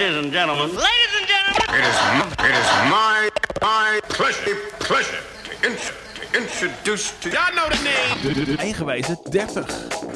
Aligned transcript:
Ladies 0.00 0.16
and 0.16 0.32
gentlemen. 0.32 0.68
Ladies 0.68 1.14
and 1.18 1.28
gentlemen. 1.28 1.78
It 1.78 1.84
is, 1.84 1.96
it 2.38 2.54
is 2.54 2.90
my, 2.90 3.28
my 3.60 4.00
pleasure, 4.08 4.56
pleasure 4.78 5.18
to 5.44 6.38
introduce 6.38 7.12
to... 7.20 7.28
Y'all 7.28 7.54
know 7.54 7.68
the 7.68 7.84
name. 7.84 8.56
Eigenwijze 8.56 9.14
30. 9.14 10.09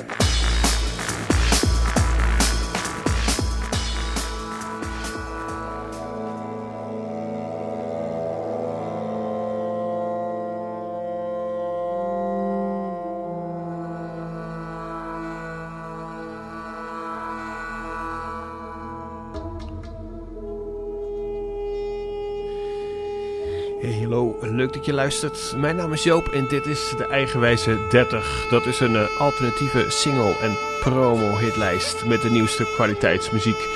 Dat 24.74 24.84
je 24.84 24.92
luistert. 24.92 25.54
Mijn 25.56 25.76
naam 25.76 25.92
is 25.92 26.02
Joop 26.02 26.28
en 26.28 26.48
dit 26.48 26.66
is 26.66 26.92
de 26.96 27.04
Eigenwijze 27.04 27.78
30. 27.90 28.46
Dat 28.50 28.66
is 28.66 28.80
een 28.80 28.92
uh, 28.92 29.20
alternatieve 29.20 29.84
single- 29.88 30.36
en 30.40 30.56
promo-hitlijst 30.80 32.04
met 32.04 32.22
de 32.22 32.30
nieuwste 32.30 32.64
kwaliteitsmuziek. 32.74 33.68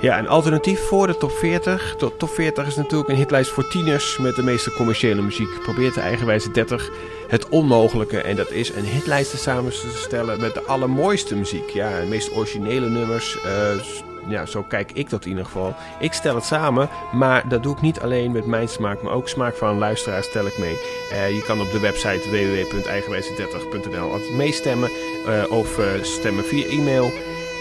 Ja, 0.00 0.18
een 0.18 0.28
alternatief 0.28 0.80
voor 0.80 1.06
de 1.06 1.16
top 1.16 1.30
40. 1.30 1.96
De 1.96 2.16
top 2.16 2.28
40 2.28 2.66
is 2.66 2.76
natuurlijk 2.76 3.10
een 3.10 3.16
hitlijst 3.16 3.50
voor 3.50 3.68
tieners 3.68 4.18
met 4.18 4.36
de 4.36 4.42
meeste 4.42 4.72
commerciële 4.72 5.22
muziek. 5.22 5.60
Probeert 5.62 5.94
de 5.94 6.00
Eigenwijze 6.00 6.50
30 6.50 6.90
het 7.28 7.48
onmogelijke 7.48 8.20
en 8.20 8.36
dat 8.36 8.50
is 8.50 8.72
een 8.72 8.84
hitlijst 8.84 9.38
samen 9.38 9.70
te 9.70 9.92
stellen 9.96 10.40
met 10.40 10.54
de 10.54 10.62
allermooiste 10.62 11.36
muziek. 11.36 11.70
Ja, 11.70 12.00
de 12.00 12.06
meest 12.06 12.32
originele 12.32 12.88
nummers, 12.88 13.36
uh, 13.46 13.84
ja, 14.28 14.46
zo 14.46 14.62
kijk 14.62 14.92
ik 14.92 15.10
dat 15.10 15.24
in 15.24 15.30
ieder 15.30 15.44
geval. 15.44 15.74
Ik 15.98 16.12
stel 16.12 16.34
het 16.34 16.44
samen, 16.44 16.88
maar 17.12 17.48
dat 17.48 17.62
doe 17.62 17.74
ik 17.74 17.80
niet 17.80 18.00
alleen 18.00 18.32
met 18.32 18.46
mijn 18.46 18.68
smaak, 18.68 19.02
maar 19.02 19.12
ook 19.12 19.28
smaak 19.28 19.54
van 19.54 19.78
luisteraars 19.78 20.26
stel 20.26 20.46
ik 20.46 20.58
mee. 20.58 20.76
Uh, 21.12 21.30
je 21.30 21.42
kan 21.42 21.60
op 21.60 21.70
de 21.70 21.80
website 21.80 22.30
www.eigenwijze30.nl 22.30 24.12
altijd 24.12 24.32
meestemmen 24.32 24.90
uh, 25.26 25.52
of 25.52 25.78
uh, 25.78 25.86
stemmen 26.02 26.44
via 26.44 26.66
e-mail. 26.66 27.12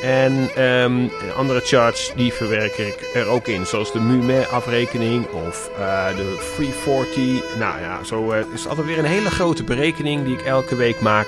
En 0.01 0.63
um, 0.63 1.11
andere 1.35 1.59
charts 1.59 2.13
die 2.15 2.33
verwerk 2.33 2.77
ik 2.77 3.09
er 3.13 3.27
ook 3.27 3.47
in, 3.47 3.65
zoals 3.65 3.91
de 3.91 3.99
MUME-afrekening 3.99 5.25
of 5.27 5.69
de 6.15 6.37
340. 6.55 7.57
Nou 7.57 7.79
ja, 7.79 8.03
zo 8.03 8.31
is 8.53 8.67
altijd 8.67 8.87
weer 8.87 8.99
een 8.99 9.05
hele 9.05 9.29
grote 9.29 9.63
berekening 9.63 10.23
die 10.25 10.33
ik 10.33 10.41
elke 10.41 10.75
week 10.75 10.99
maak. 10.99 11.27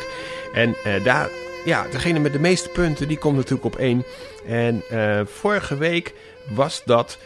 En 0.54 0.76
daar 1.04 1.30
ja, 1.66 1.88
degene 1.92 2.20
met 2.20 2.34
de 2.34 2.40
meeste 2.40 2.70
punten, 2.70 3.08
die 3.08 3.18
komt 3.18 3.36
natuurlijk 3.36 3.66
op 3.66 3.76
één. 3.76 4.04
En 4.48 4.84
uh, 4.92 5.22
vorige 5.26 5.78
week 5.78 6.14
was 6.56 6.82
dat 6.86 7.20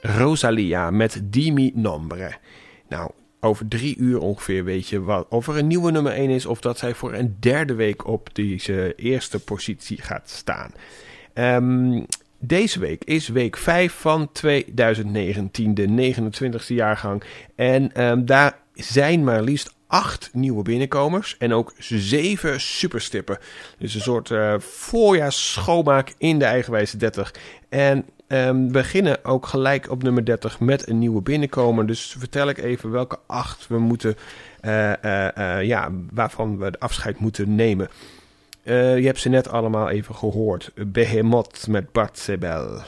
Rosalia 0.00 0.90
met 0.90 1.20
Dimi 1.24 1.72
Nombre. 1.74 2.32
Nou, 2.88 3.10
over 3.40 3.68
drie 3.68 3.96
uur 3.96 4.20
ongeveer 4.20 4.64
weet 4.64 4.88
je 4.88 5.02
wat, 5.02 5.26
of 5.28 5.48
er 5.48 5.56
een 5.56 5.66
nieuwe 5.66 5.90
nummer 5.90 6.12
1 6.12 6.30
is... 6.30 6.46
of 6.46 6.60
dat 6.60 6.78
zij 6.78 6.94
voor 6.94 7.12
een 7.12 7.36
derde 7.40 7.74
week 7.74 8.06
op 8.06 8.34
deze 8.34 8.94
eerste 8.96 9.38
positie 9.38 10.02
gaat 10.02 10.30
staan. 10.30 10.72
Um, 11.34 12.06
deze 12.38 12.78
week 12.78 13.04
is 13.04 13.28
week 13.28 13.56
5 13.56 13.92
van 13.92 14.32
2019, 14.32 15.74
de 15.74 16.14
29e 16.14 16.66
jaargang. 16.66 17.22
En 17.54 18.04
um, 18.04 18.26
daar 18.26 18.58
zijn 18.74 19.24
maar 19.24 19.42
liefst 19.42 19.74
acht 19.92 20.30
nieuwe 20.32 20.62
binnenkomers 20.62 21.36
en 21.38 21.52
ook 21.52 21.72
zeven 21.78 22.60
superstippen. 22.60 23.38
Dus 23.78 23.94
een 23.94 24.00
soort 24.00 24.30
uh, 24.30 24.54
voorjaarsschoonmaak 24.58 26.14
in 26.18 26.38
de 26.38 26.44
eigenwijze 26.44 26.96
30. 26.96 27.34
En 27.68 28.04
um, 28.28 28.66
we 28.66 28.72
beginnen 28.72 29.24
ook 29.24 29.46
gelijk 29.46 29.90
op 29.90 30.02
nummer 30.02 30.24
30 30.24 30.60
met 30.60 30.88
een 30.88 30.98
nieuwe 30.98 31.22
binnenkomer. 31.22 31.86
Dus 31.86 32.16
vertel 32.18 32.48
ik 32.48 32.58
even 32.58 32.90
welke 32.90 33.18
acht 33.26 33.66
we 33.66 33.78
moeten, 33.78 34.16
uh, 34.64 34.92
uh, 35.04 35.62
ja, 35.62 35.90
waarvan 36.12 36.58
we 36.58 36.70
de 36.70 36.80
afscheid 36.80 37.18
moeten 37.18 37.54
nemen. 37.54 37.88
je 38.64 39.02
hebt 39.04 39.20
ze 39.20 39.28
net 39.28 39.48
allemaal 39.48 39.88
even 39.88 40.14
gehoord. 40.14 40.70
Behemoth 40.74 41.66
met 41.68 41.92
Bart 41.92 42.18
Sebel. 42.18 42.82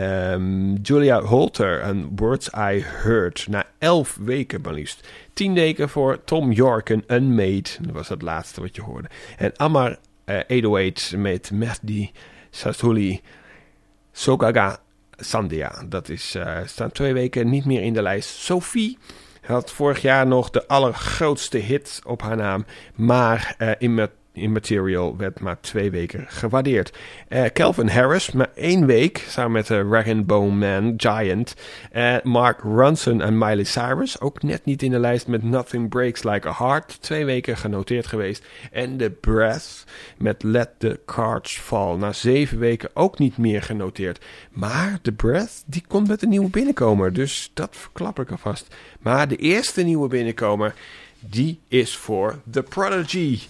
Um, 0.00 0.76
Julia 0.82 1.20
Holter 1.20 1.80
en 1.80 2.12
Words 2.16 2.48
I 2.48 2.84
Heard. 2.84 3.46
Na 3.48 3.66
elf 3.78 4.18
weken 4.20 4.60
maar 4.60 4.72
liefst. 4.72 5.08
Tien 5.32 5.54
weken 5.54 5.88
voor 5.88 6.24
Tom 6.24 6.52
York 6.52 6.90
en 6.90 7.04
Unmade. 7.06 7.68
Dat 7.80 7.92
was 7.92 8.08
het 8.08 8.22
laatste 8.22 8.60
wat 8.60 8.76
je 8.76 8.82
hoorde. 8.82 9.08
En 9.36 9.58
Amar 9.58 9.98
uh, 10.26 10.40
808 10.48 11.12
met 11.16 11.50
Mehdi 11.50 12.10
Sassouli 12.50 13.20
Sogaga 14.12 14.78
Sandia. 15.16 15.84
Dat 15.88 16.08
is, 16.08 16.36
uh, 16.36 16.58
staan 16.64 16.92
twee 16.92 17.12
weken 17.12 17.50
niet 17.50 17.64
meer 17.64 17.82
in 17.82 17.92
de 17.92 18.02
lijst. 18.02 18.28
Sophie 18.28 18.98
had 19.40 19.70
vorig 19.70 20.02
jaar 20.02 20.26
nog 20.26 20.50
de 20.50 20.66
allergrootste 20.66 21.58
hit 21.58 22.00
op 22.06 22.22
haar 22.22 22.36
naam. 22.36 22.64
Maar 22.94 23.54
uh, 23.58 23.70
in 23.78 23.94
met 23.94 24.10
Immaterial 24.32 25.16
werd 25.16 25.40
maar 25.40 25.60
twee 25.60 25.90
weken 25.90 26.24
gewaardeerd. 26.28 26.98
Uh, 27.28 27.44
Calvin 27.44 27.88
Harris, 27.88 28.32
maar 28.32 28.50
één 28.54 28.86
week, 28.86 29.24
samen 29.28 29.52
met 29.52 29.66
de 29.66 29.82
Rag 29.82 30.24
Bone 30.24 30.54
Man, 30.54 30.94
Giant. 30.96 31.54
Uh, 31.92 32.16
Mark 32.22 32.60
Ronson 32.60 33.20
en 33.20 33.38
Miley 33.38 33.64
Cyrus, 33.64 34.20
ook 34.20 34.42
net 34.42 34.64
niet 34.64 34.82
in 34.82 34.90
de 34.90 34.98
lijst 34.98 35.26
met 35.26 35.42
Nothing 35.42 35.88
Breaks 35.88 36.22
Like 36.22 36.48
a 36.48 36.54
Heart. 36.58 37.02
Twee 37.02 37.24
weken 37.24 37.56
genoteerd 37.56 38.06
geweest. 38.06 38.44
En 38.72 38.96
The 38.96 39.10
Breath 39.10 39.84
met 40.16 40.42
Let 40.42 40.70
the 40.78 41.00
Cards 41.06 41.58
Fall. 41.58 41.96
Na 41.96 42.12
zeven 42.12 42.58
weken 42.58 42.90
ook 42.94 43.18
niet 43.18 43.36
meer 43.36 43.62
genoteerd. 43.62 44.24
Maar 44.50 44.98
The 45.02 45.12
Breath, 45.12 45.62
die 45.66 45.84
komt 45.88 46.08
met 46.08 46.22
een 46.22 46.28
nieuwe 46.28 46.50
binnenkomer. 46.50 47.12
Dus 47.12 47.50
dat 47.54 47.76
verklap 47.76 48.20
ik 48.20 48.30
alvast. 48.30 48.74
Maar 49.00 49.28
de 49.28 49.36
eerste 49.36 49.82
nieuwe 49.82 50.08
binnenkomer 50.08 50.74
die 51.20 51.60
is 51.68 51.96
voor 51.96 52.40
The 52.50 52.62
Prodigy. 52.62 53.40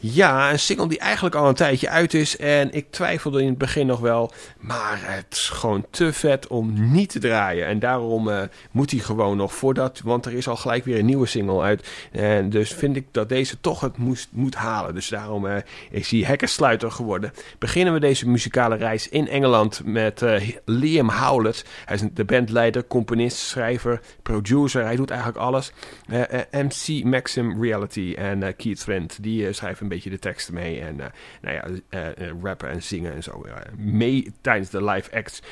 Ja, 0.00 0.50
een 0.50 0.58
single 0.58 0.88
die 0.88 0.98
eigenlijk 0.98 1.34
al 1.34 1.48
een 1.48 1.54
tijdje 1.54 1.88
uit 1.88 2.14
is. 2.14 2.36
En 2.36 2.72
ik 2.72 2.90
twijfelde 2.90 3.40
in 3.40 3.48
het 3.48 3.58
begin 3.58 3.86
nog 3.86 4.00
wel. 4.00 4.32
Maar 4.58 4.98
het 5.00 5.26
is 5.30 5.48
gewoon 5.48 5.86
te 5.90 6.12
vet 6.12 6.46
om 6.46 6.92
niet 6.92 7.10
te 7.10 7.18
draaien. 7.18 7.66
En 7.66 7.78
daarom 7.78 8.28
uh, 8.28 8.42
moet 8.70 8.90
hij 8.90 9.00
gewoon 9.00 9.36
nog 9.36 9.54
voordat. 9.54 10.00
Want 10.04 10.26
er 10.26 10.32
is 10.32 10.48
al 10.48 10.56
gelijk 10.56 10.84
weer 10.84 10.98
een 10.98 11.06
nieuwe 11.06 11.26
single 11.26 11.62
uit. 11.62 11.88
En 12.12 12.50
dus 12.50 12.72
vind 12.72 12.96
ik 12.96 13.06
dat 13.10 13.28
deze 13.28 13.60
toch 13.60 13.80
het 13.80 13.96
moest, 13.96 14.28
moet 14.30 14.54
halen. 14.54 14.94
Dus 14.94 15.08
daarom 15.08 15.46
uh, 15.46 15.56
is 15.90 16.10
hij 16.10 16.20
hekkersluiter 16.20 16.90
geworden. 16.90 17.32
Beginnen 17.58 17.92
we 17.94 18.00
deze 18.00 18.28
muzikale 18.28 18.76
reis 18.76 19.08
in 19.08 19.28
Engeland 19.28 19.80
met 19.84 20.22
uh, 20.22 20.48
Liam 20.64 21.10
Howlett. 21.10 21.64
Hij 21.84 21.96
is 21.96 22.02
de 22.12 22.24
bandleider, 22.24 22.86
componist, 22.86 23.36
schrijver, 23.36 24.00
producer. 24.22 24.84
Hij 24.84 24.96
doet 24.96 25.10
eigenlijk 25.10 25.40
alles. 25.40 25.72
MC 26.50 27.04
Maxim 27.18 27.62
Reality 27.62 28.14
en 28.16 28.56
Keith 28.56 28.80
Trent. 28.80 29.22
Die 29.22 29.52
schrijven 29.52 29.82
een 29.82 29.88
beetje 29.88 30.10
de 30.10 30.18
teksten 30.18 30.54
mee. 30.54 30.80
En 30.80 30.96
uh, 30.96 31.06
nou 31.40 31.54
ja, 31.54 31.68
uh, 32.18 32.30
rappen 32.42 32.68
en 32.68 32.82
zingen 32.82 33.14
en 33.14 33.22
zo. 33.22 33.44
mee 33.76 34.32
tijdens 34.40 34.70
de 34.70 34.84
live 34.84 35.16
acts. 35.16 35.42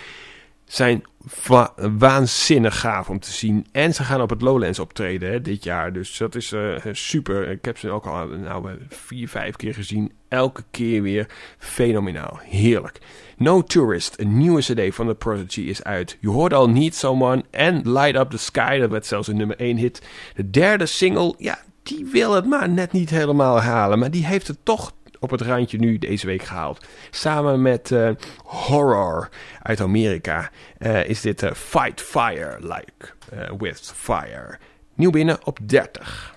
Zijn 0.64 1.04
wa 1.46 1.72
waanzinnig 1.98 2.80
gaaf 2.80 3.08
om 3.08 3.20
te 3.20 3.30
zien. 3.30 3.66
En 3.72 3.94
ze 3.94 4.02
gaan 4.02 4.20
op 4.20 4.30
het 4.30 4.42
Lowlands 4.42 4.78
optreden 4.78 5.42
dit 5.42 5.64
jaar. 5.64 5.92
Dus 5.92 6.16
dat 6.16 6.34
is 6.34 6.52
uh, 6.52 6.76
super. 6.92 7.50
Ik 7.50 7.64
heb 7.64 7.78
ze 7.78 7.90
ook 7.90 8.06
al 8.06 8.26
nou, 8.26 8.68
vier, 8.88 9.28
vijf 9.28 9.56
keer 9.56 9.74
gezien. 9.74 10.12
Elke 10.28 10.64
keer 10.70 11.02
weer 11.02 11.26
fenomenaal. 11.58 12.40
Heerlijk. 12.42 12.98
No 13.38 13.62
Tourist, 13.62 14.14
een 14.18 14.38
nieuwe 14.38 14.60
cd 14.60 14.94
van 14.94 15.06
The 15.06 15.14
Prodigy, 15.14 15.60
is 15.60 15.84
uit. 15.84 16.16
Je 16.20 16.28
hoort 16.28 16.52
al 16.52 16.68
Need 16.68 16.94
Someone 16.94 17.44
en 17.50 17.92
Light 17.92 18.16
Up 18.16 18.30
the 18.30 18.38
Sky. 18.38 18.78
Dat 18.78 18.90
werd 18.90 19.06
zelfs 19.06 19.28
een 19.28 19.36
nummer 19.36 19.56
1 19.56 19.76
hit. 19.76 20.02
De 20.34 20.50
derde 20.50 20.86
single, 20.86 21.34
ja, 21.38 21.58
die 21.82 22.06
wil 22.12 22.32
het 22.32 22.46
maar 22.46 22.68
net 22.68 22.92
niet 22.92 23.10
helemaal 23.10 23.60
halen. 23.60 23.98
Maar 23.98 24.10
die 24.10 24.26
heeft 24.26 24.48
het 24.48 24.58
toch 24.62 24.92
op 25.20 25.30
het 25.30 25.40
randje 25.40 25.78
nu 25.78 25.98
deze 25.98 26.26
week 26.26 26.42
gehaald. 26.42 26.84
Samen 27.10 27.62
met 27.62 27.90
uh, 27.90 28.10
Horror 28.44 29.28
uit 29.62 29.80
Amerika 29.80 30.50
uh, 30.78 31.08
is 31.08 31.20
dit 31.20 31.42
uh, 31.42 31.52
Fight 31.52 32.00
Fire 32.00 32.58
Like 32.60 33.54
With 33.58 33.92
Fire. 33.94 34.58
Nieuw 34.94 35.10
binnen 35.10 35.38
op 35.44 35.58
30. 35.62 36.34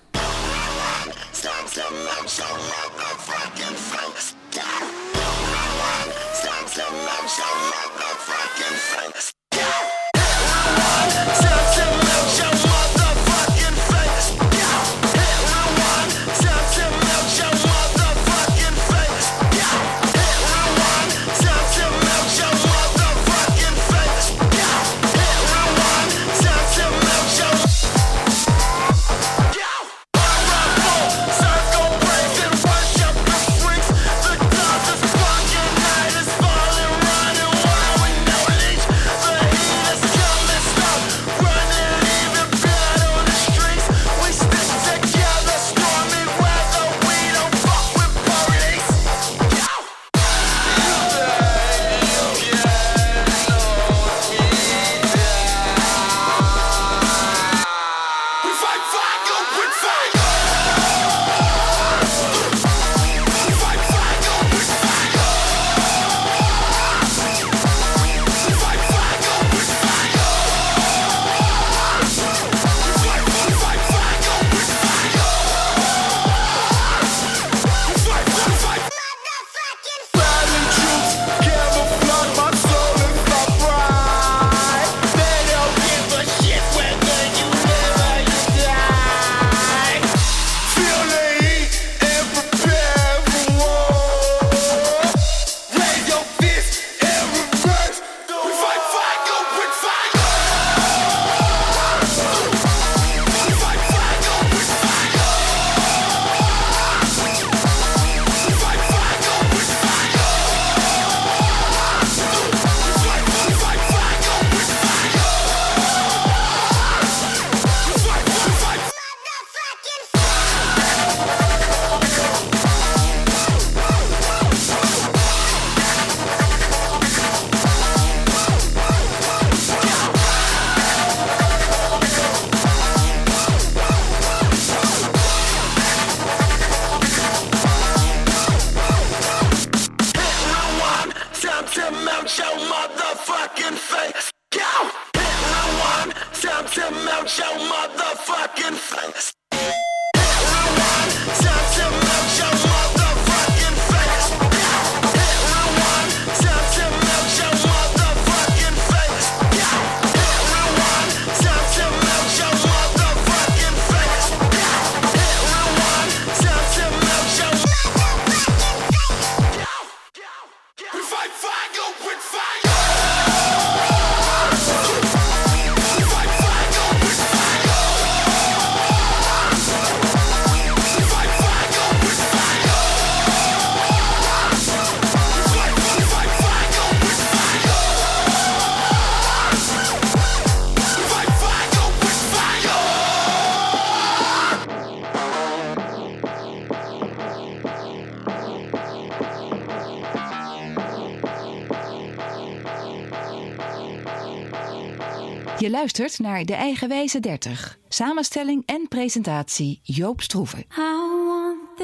naar 206.40 206.58
De 206.58 206.64
Eigenwijze 206.64 207.20
30. 207.20 207.78
Samenstelling 207.88 208.62
en 208.66 208.88
presentatie 208.88 209.80
Joop 209.82 210.20
Stroeven. 210.20 210.64
Out 210.68 211.80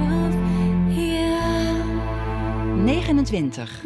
of 0.00 0.34
here. 0.94 1.84
29. 2.84 3.82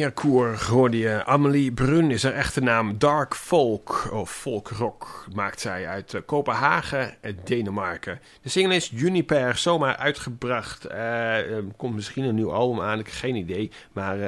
Meerkoer 0.00 0.66
hoorde 0.68 0.98
je. 0.98 1.24
Amelie 1.24 1.72
Brun 1.72 2.10
is 2.10 2.22
haar 2.22 2.32
echte 2.32 2.60
naam. 2.60 2.98
Dark 2.98 3.34
Folk 3.34 4.08
of 4.12 4.30
Folk 4.30 4.68
Rock 4.68 5.26
maakt 5.34 5.60
zij 5.60 5.86
uit 5.86 6.12
uh, 6.12 6.20
Kopenhagen, 6.26 7.14
uh, 7.22 7.32
Denemarken. 7.44 8.20
De 8.42 8.48
single 8.48 8.74
is 8.74 8.90
Juniper 8.94 9.56
zomaar 9.56 9.96
uitgebracht. 9.96 10.90
Uh, 10.90 11.36
komt 11.76 11.94
misschien 11.94 12.24
een 12.24 12.34
nieuw 12.34 12.52
album 12.52 12.80
aan, 12.80 12.98
ik 12.98 13.06
heb 13.06 13.14
geen 13.14 13.34
idee. 13.34 13.70
Maar 13.92 14.18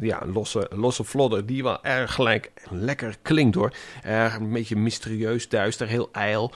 ja, 0.00 0.22
een 0.22 0.32
losse, 0.32 0.70
losse 0.70 1.04
vlodder 1.04 1.46
die 1.46 1.62
wel 1.62 1.84
erg 1.84 2.14
gelijk 2.14 2.52
lekker 2.70 3.16
klinkt 3.22 3.54
hoor. 3.54 3.72
een 4.02 4.52
beetje 4.52 4.76
mysterieus, 4.76 5.48
duister, 5.48 5.86
heel 5.86 6.08
ijl. 6.12 6.52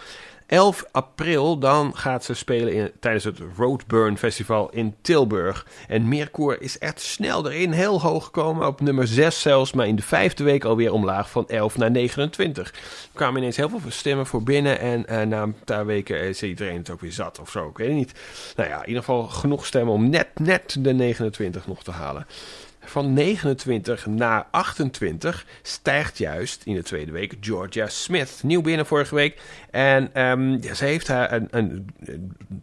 11 0.48 0.84
april 0.90 1.58
dan 1.58 1.96
gaat 1.96 2.24
ze 2.24 2.34
spelen 2.34 2.92
tijdens 3.00 3.24
het 3.24 3.38
Roadburn 3.56 4.18
Festival 4.18 4.70
in 4.70 4.94
Tilburg. 5.00 5.66
En 5.88 6.08
Meerkoer 6.08 6.62
is 6.62 6.78
echt 6.78 7.00
snel 7.00 7.50
erin, 7.50 7.72
heel 7.72 8.00
hoog 8.00 8.24
gekomen, 8.24 8.66
op 8.66 8.80
nummer 8.80 9.06
6 9.06 9.40
zelfs, 9.40 9.72
maar 9.72 9.86
in 9.86 9.96
de 9.96 10.02
vijfde 10.02 10.44
week 10.44 10.64
alweer 10.64 10.92
omlaag 10.92 11.30
van 11.30 11.48
11 11.48 11.76
naar 11.76 11.90
29. 11.90 12.68
Er 12.68 12.74
kwamen 13.12 13.40
ineens 13.40 13.56
heel 13.56 13.68
veel 13.68 13.80
stemmen 13.88 14.26
voor 14.26 14.42
binnen 14.42 14.78
en 14.78 15.04
uh, 15.10 15.22
na 15.22 15.42
een 15.42 15.56
paar 15.64 15.86
weken 15.86 16.20
is 16.20 16.42
iedereen 16.42 16.76
het 16.76 16.90
ook 16.90 17.00
weer 17.00 17.12
zat 17.12 17.38
of 17.40 17.50
zo, 17.50 17.68
ik 17.68 17.78
weet 17.78 17.88
het 17.88 17.96
niet. 17.96 18.12
Nou 18.56 18.68
ja, 18.68 18.80
in 18.80 18.88
ieder 18.88 19.02
geval 19.02 19.22
genoeg 19.22 19.66
stemmen 19.66 19.94
om 19.94 20.10
net, 20.10 20.28
net 20.34 20.76
de 20.78 20.92
29 20.92 21.66
nog 21.66 21.82
te 21.82 21.90
halen 21.90 22.26
van 22.90 23.12
29 23.12 24.06
naar 24.06 24.46
28 24.50 25.46
stijgt 25.62 26.18
juist 26.18 26.62
in 26.64 26.74
de 26.74 26.82
tweede 26.82 27.12
week 27.12 27.34
Georgia 27.40 27.86
Smith. 27.86 28.40
Nieuw 28.42 28.60
binnen 28.60 28.86
vorige 28.86 29.14
week. 29.14 29.40
En 29.70 30.22
um, 30.22 30.62
ze 30.62 30.84
heeft 30.84 31.08
haar 31.08 31.42
een, 31.50 31.86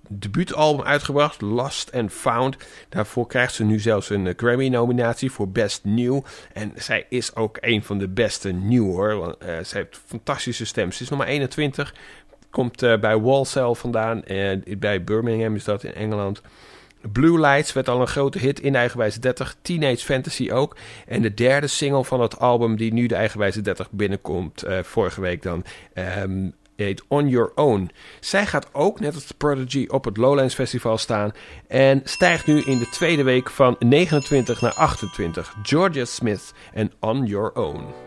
debuutalbum 0.09 0.85
uitgebracht, 0.85 1.41
Lost 1.41 1.93
and 1.93 2.11
Found. 2.11 2.57
Daarvoor 2.89 3.27
krijgt 3.27 3.53
ze 3.53 3.63
nu 3.63 3.79
zelfs 3.79 4.09
een 4.09 4.33
Grammy-nominatie 4.37 5.31
voor 5.31 5.49
Best 5.49 5.83
New. 5.83 6.21
En 6.53 6.71
zij 6.75 7.05
is 7.09 7.35
ook 7.35 7.57
een 7.61 7.83
van 7.83 7.97
de 7.97 8.07
beste 8.07 8.51
nieuw 8.51 8.91
hoor. 8.91 9.15
Want, 9.15 9.35
uh, 9.43 9.59
ze 9.59 9.77
heeft 9.77 10.01
fantastische 10.05 10.65
stem. 10.65 10.91
Ze 10.91 11.03
is 11.03 11.09
nog 11.09 11.19
maar 11.19 11.27
21. 11.27 11.95
Komt 12.49 12.83
uh, 12.83 12.99
bij 12.99 13.19
Walsall 13.19 13.73
vandaan. 13.73 14.21
Uh, 14.27 14.77
bij 14.77 15.03
Birmingham 15.03 15.55
is 15.55 15.63
dat 15.63 15.83
in 15.83 15.93
Engeland. 15.93 16.41
Blue 17.11 17.39
Lights 17.39 17.73
werd 17.73 17.89
al 17.89 18.01
een 18.01 18.07
grote 18.07 18.39
hit 18.39 18.59
in 18.59 18.75
Eigenwijze 18.75 19.19
30. 19.19 19.55
Teenage 19.61 20.05
Fantasy 20.05 20.51
ook. 20.51 20.75
En 21.07 21.21
de 21.21 21.33
derde 21.33 21.67
single 21.67 22.03
van 22.03 22.21
het 22.21 22.39
album 22.39 22.77
die 22.77 22.93
nu 22.93 23.07
de 23.07 23.15
Eigenwijze 23.15 23.61
30 23.61 23.91
binnenkomt, 23.91 24.65
uh, 24.65 24.79
vorige 24.83 25.21
week 25.21 25.41
dan, 25.41 25.63
um, 25.93 26.53
heet 26.75 27.03
On 27.07 27.29
Your 27.29 27.51
Own. 27.55 27.91
Zij 28.19 28.45
gaat 28.45 28.67
ook, 28.71 28.99
net 28.99 29.13
als 29.13 29.31
Prodigy, 29.31 29.85
op 29.87 30.05
het 30.05 30.17
Lowlands 30.17 30.55
Festival 30.55 30.97
staan. 30.97 31.31
En 31.67 32.01
stijgt 32.03 32.47
nu 32.47 32.61
in 32.61 32.79
de 32.79 32.89
tweede 32.89 33.23
week 33.23 33.49
van 33.49 33.75
29 33.79 34.61
naar 34.61 34.73
28. 34.73 35.55
Georgia 35.63 36.05
Smith 36.05 36.53
en 36.73 36.91
On 36.99 37.25
Your 37.25 37.53
Own. 37.53 38.04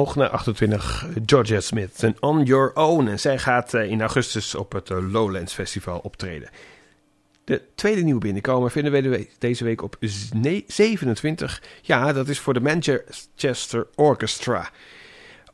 Omhoog 0.00 0.16
naar 0.16 0.28
28 0.28 1.06
Georgia 1.26 1.60
Smith 1.60 2.02
en 2.02 2.16
On 2.20 2.42
Your 2.44 2.72
Own. 2.74 3.06
En 3.08 3.20
zij 3.20 3.38
gaat 3.38 3.74
eh, 3.74 3.90
in 3.90 4.00
augustus 4.00 4.54
op 4.54 4.72
het 4.72 4.90
eh, 4.90 5.10
Lowlands 5.12 5.52
Festival 5.54 5.98
optreden. 5.98 6.48
De 7.44 7.62
tweede 7.74 8.02
nieuwe 8.02 8.20
binnenkomer 8.20 8.70
vinden 8.70 8.92
we 8.92 9.00
de- 9.02 9.28
deze 9.38 9.64
week 9.64 9.82
op 9.82 9.96
z- 10.00 10.30
nee, 10.30 10.64
27. 10.66 11.62
Ja, 11.82 12.12
dat 12.12 12.28
is 12.28 12.38
voor 12.40 12.54
de 12.54 12.60
Manchester 12.60 13.86
Orchestra. 13.94 14.70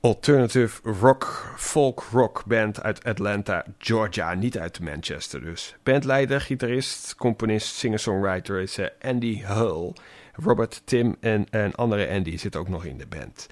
Alternative 0.01 0.81
rock, 1.01 1.53
folk 1.57 2.05
rock 2.13 2.45
band 2.47 2.83
uit 2.83 3.05
Atlanta, 3.05 3.65
Georgia. 3.79 4.35
Niet 4.35 4.59
uit 4.59 4.81
Manchester 4.81 5.41
dus. 5.41 5.75
Bandleider, 5.83 6.41
gitarist, 6.41 7.15
componist, 7.15 7.75
singer-songwriter 7.75 8.61
is 8.61 8.79
eh, 8.79 8.87
Andy 9.03 9.41
Hull. 9.45 9.93
Robert, 10.33 10.83
Tim 10.85 11.17
en 11.21 11.47
een 11.51 11.75
andere 11.75 12.09
Andy 12.09 12.37
zit 12.37 12.57
ook 12.57 12.69
nog 12.69 12.85
in 12.85 12.99
de 12.99 13.07
band. 13.07 13.47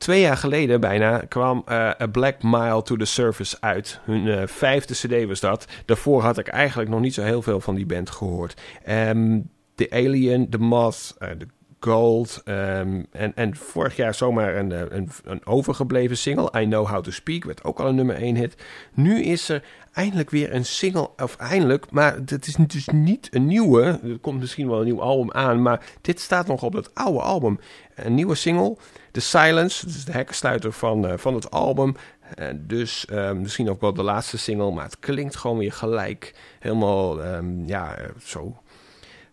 Twee 0.00 0.20
jaar 0.20 0.36
geleden 0.36 0.80
bijna 0.80 1.18
kwam 1.18 1.62
eh, 1.66 1.76
A 1.76 2.06
Black 2.06 2.42
Mile 2.42 2.82
to 2.82 2.96
the 2.96 3.04
Surface 3.04 3.56
uit. 3.60 4.00
Hun 4.04 4.28
eh, 4.28 4.46
vijfde 4.46 4.94
cd 4.94 5.26
was 5.26 5.40
dat. 5.40 5.66
Daarvoor 5.84 6.22
had 6.22 6.38
ik 6.38 6.48
eigenlijk 6.48 6.90
nog 6.90 7.00
niet 7.00 7.14
zo 7.14 7.22
heel 7.22 7.42
veel 7.42 7.60
van 7.60 7.74
die 7.74 7.86
band 7.86 8.10
gehoord. 8.10 8.60
Ehm 8.84 9.40
The 9.74 9.90
Alien, 9.90 10.48
The 10.48 10.58
Moth, 10.58 11.14
eh, 11.18 11.28
The 11.30 11.46
Gold. 11.80 12.42
ehm, 12.44 13.02
en, 13.10 13.32
en 13.34 13.56
vorig 13.56 13.96
jaar 13.96 14.14
zomaar 14.14 14.56
een, 14.56 14.96
een, 14.96 15.08
een 15.24 15.46
overgebleven 15.46 16.16
single. 16.16 16.60
I 16.60 16.64
Know 16.64 16.86
How 16.86 17.02
to 17.02 17.10
Speak. 17.10 17.44
Werd 17.44 17.64
ook 17.64 17.80
al 17.80 17.88
een 17.88 17.94
nummer 17.94 18.16
1 18.16 18.36
hit. 18.36 18.54
Nu 18.94 19.22
is 19.22 19.48
er 19.48 19.62
eindelijk 19.92 20.30
weer 20.30 20.54
een 20.54 20.64
single. 20.64 21.10
Of 21.16 21.36
eindelijk, 21.36 21.90
maar 21.90 22.16
het 22.26 22.46
is 22.46 22.56
dus 22.66 22.86
niet 22.86 23.28
een 23.30 23.46
nieuwe. 23.46 24.00
Er 24.04 24.18
komt 24.20 24.40
misschien 24.40 24.68
wel 24.68 24.78
een 24.78 24.84
nieuw 24.84 25.02
album 25.02 25.32
aan. 25.32 25.62
Maar 25.62 25.86
dit 26.00 26.20
staat 26.20 26.46
nog 26.46 26.62
op 26.62 26.72
het 26.72 26.94
oude 26.94 27.20
album. 27.20 27.58
Een 27.94 28.14
nieuwe 28.14 28.34
single. 28.34 28.76
The 29.12 29.20
Silence. 29.20 29.86
Dat 29.86 29.94
is 29.94 30.04
de 30.04 30.12
hekkensluiter 30.12 30.72
van, 30.72 31.06
eh, 31.06 31.18
van 31.18 31.34
het 31.34 31.50
album. 31.50 31.96
Eh, 32.34 32.48
dus 32.56 33.06
eh, 33.06 33.32
misschien 33.32 33.70
ook 33.70 33.80
wel 33.80 33.94
de 33.94 34.02
laatste 34.02 34.38
single. 34.38 34.70
Maar 34.70 34.84
het 34.84 34.98
klinkt 34.98 35.36
gewoon 35.36 35.58
weer 35.58 35.72
gelijk. 35.72 36.34
Helemaal, 36.58 37.22
ehm, 37.22 37.66
ja, 37.66 37.96
zo 38.22 38.62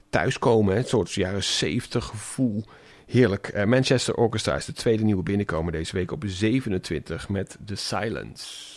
thuiskomen. 0.09 0.73
hè. 0.73 0.79
Een 0.79 0.87
soort 0.87 1.13
jaren 1.13 1.43
70 1.43 2.05
gevoel. 2.05 2.65
Heerlijk. 3.05 3.65
Manchester 3.65 4.15
Orchestra 4.15 4.55
is 4.55 4.65
de 4.65 4.73
tweede 4.73 5.03
nieuwe 5.03 5.23
binnenkomer 5.23 5.71
deze 5.71 5.95
week 5.95 6.11
op 6.11 6.23
27 6.25 7.29
met 7.29 7.57
The 7.65 7.75
Silence. 7.75 8.76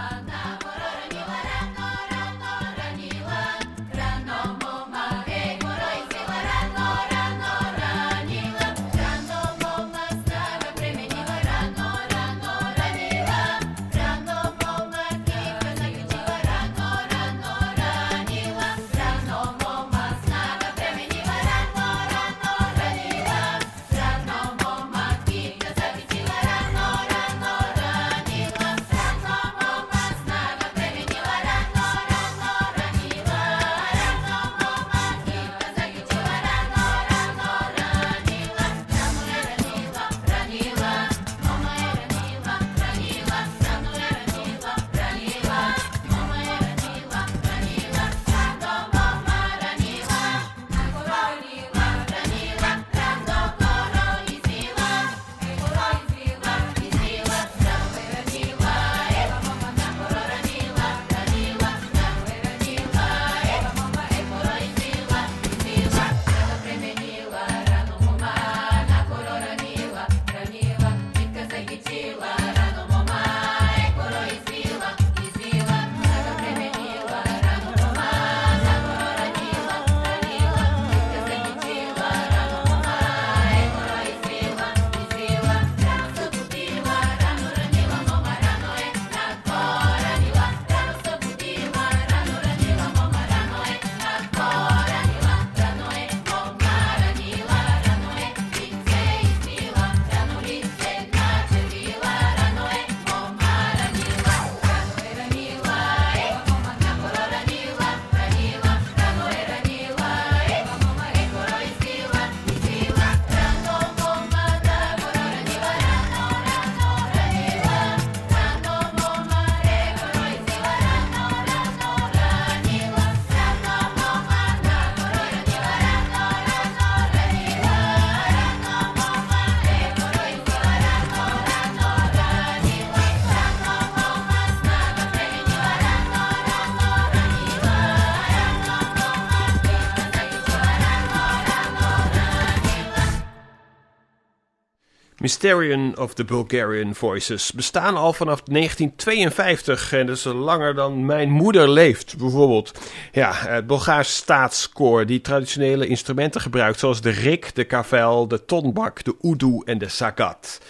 Mysterion 145.31 145.97
of 145.97 146.13
the 146.13 146.23
Bulgarian 146.23 146.95
Voices 146.95 147.51
bestaan 147.51 147.95
al 147.95 148.13
vanaf 148.13 148.41
1952 148.41 149.93
en 149.93 150.05
dat 150.05 150.15
is 150.15 150.23
langer 150.23 150.75
dan 150.75 151.05
mijn 151.05 151.29
moeder 151.29 151.69
leeft, 151.69 152.17
bijvoorbeeld. 152.17 152.71
Ja, 153.11 153.33
het 153.33 153.67
Bulgaars 153.67 154.15
staatskoor 154.15 155.05
die 155.05 155.21
traditionele 155.21 155.87
instrumenten 155.87 156.41
gebruikt, 156.41 156.79
zoals 156.79 157.01
de 157.01 157.09
rik, 157.09 157.55
de 157.55 157.63
kavel, 157.63 158.27
de 158.27 158.45
tonbak, 158.45 159.03
de 159.03 159.15
udu 159.21 159.61
en 159.65 159.77
de 159.77 159.89
sagat. 159.89 160.61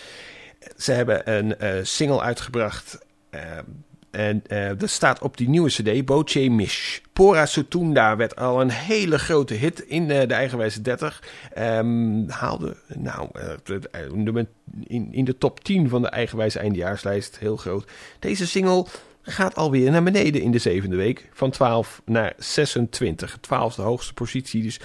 Ze 0.78 0.92
hebben 0.92 1.32
een 1.38 1.58
eh, 1.58 1.80
single 1.84 2.22
uitgebracht. 2.22 3.00
eh, 3.30 3.42
en 4.12 4.42
eh, 4.48 4.70
dat 4.78 4.90
staat 4.90 5.22
op 5.22 5.38
die 5.38 5.50
nieuwe 5.50 5.70
CD, 5.70 6.06
Boche 6.06 6.50
Mish. 6.50 7.00
Pora 7.14 7.46
Sutunda 7.46 8.16
werd 8.16 8.36
al 8.36 8.62
een 8.62 8.70
hele 8.70 9.20
grote 9.20 9.54
hit 9.54 9.80
in 9.80 10.12
eh, 10.12 10.28
de 10.28 10.34
eigenwijze 10.34 10.82
30. 10.82 11.24
Ehm, 11.54 12.30
haalde 12.30 12.76
nou, 12.88 13.30
eh, 13.34 14.44
in, 14.84 15.08
in 15.12 15.26
de 15.26 15.38
top 15.38 15.64
10 15.64 15.90
van 15.90 16.02
de 16.02 16.08
eigenwijze 16.08 16.60
eindejaarslijst. 16.60 17.40
Heel 17.40 17.58
groot. 17.58 17.92
Deze 18.20 18.48
single 18.48 18.86
gaat 19.22 19.56
alweer 19.56 19.92
naar 19.92 20.04
beneden 20.04 20.42
in 20.42 20.52
de 20.52 20.58
zevende 20.58 20.96
week. 20.96 21.30
Van 21.34 21.50
12 21.50 22.02
naar 22.06 22.34
26. 22.38 23.38
12 23.42 23.76
de 23.76 23.82
hoogste 23.82 24.14
positie. 24.14 24.64
Dus 24.64 24.80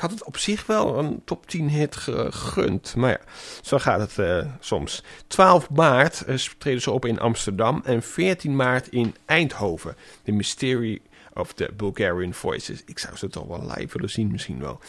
ik 0.00 0.06
had 0.06 0.18
het 0.18 0.24
op 0.28 0.36
zich 0.36 0.66
wel 0.66 0.98
een 0.98 1.22
top 1.24 1.46
10 1.46 1.68
hit 1.68 1.96
gegund. 1.96 2.94
Maar 2.96 3.10
ja, 3.10 3.20
zo 3.62 3.78
gaat 3.78 4.00
het 4.00 4.18
eh, 4.18 4.46
soms. 4.60 5.02
12 5.26 5.70
maart 5.70 6.24
eh, 6.24 6.36
treden 6.36 6.82
ze 6.82 6.90
op 6.90 7.04
in 7.04 7.20
Amsterdam. 7.20 7.82
En 7.84 8.02
14 8.02 8.56
maart 8.56 8.88
in 8.88 9.14
Eindhoven. 9.24 9.96
The 10.22 10.32
Mystery 10.32 11.00
of 11.34 11.52
the 11.52 11.70
Bulgarian 11.76 12.34
Voices. 12.34 12.82
Ik 12.86 12.98
zou 12.98 13.16
ze 13.16 13.28
toch 13.28 13.46
wel 13.46 13.72
live 13.76 13.92
willen 13.92 14.10
zien 14.10 14.30
misschien 14.30 14.60
wel. 14.60 14.80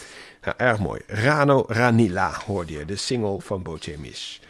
Nou, 0.42 0.56
erg 0.58 0.80
mooi. 0.80 1.02
Rano 1.08 1.64
Ranila 1.68 2.34
hoorde 2.46 2.74
je. 2.74 2.86
De 2.86 2.96
single 2.96 3.42
van 3.42 3.64
Bochemis. 3.64 4.42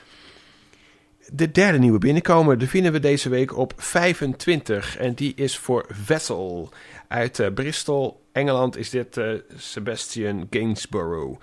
De 1.34 1.52
derde 1.52 1.80
nieuwe 1.80 2.00
binnenkomer, 2.00 2.58
die 2.58 2.70
vinden 2.70 2.92
we 2.92 3.00
deze 3.00 3.30
week 3.30 3.58
op 3.58 3.74
25. 3.78 4.98
En 4.98 5.14
die 5.14 5.34
is 5.36 5.58
voor 5.58 5.86
Vessel. 5.90 6.70
Uit 7.08 7.40
eh, 7.40 7.54
Bristol, 7.54 8.21
Engeland, 8.32 8.78
is 8.78 8.90
dit 8.90 9.18
eh, 9.18 9.34
Sebastian 9.56 10.48
Gainsborough. 10.50 11.40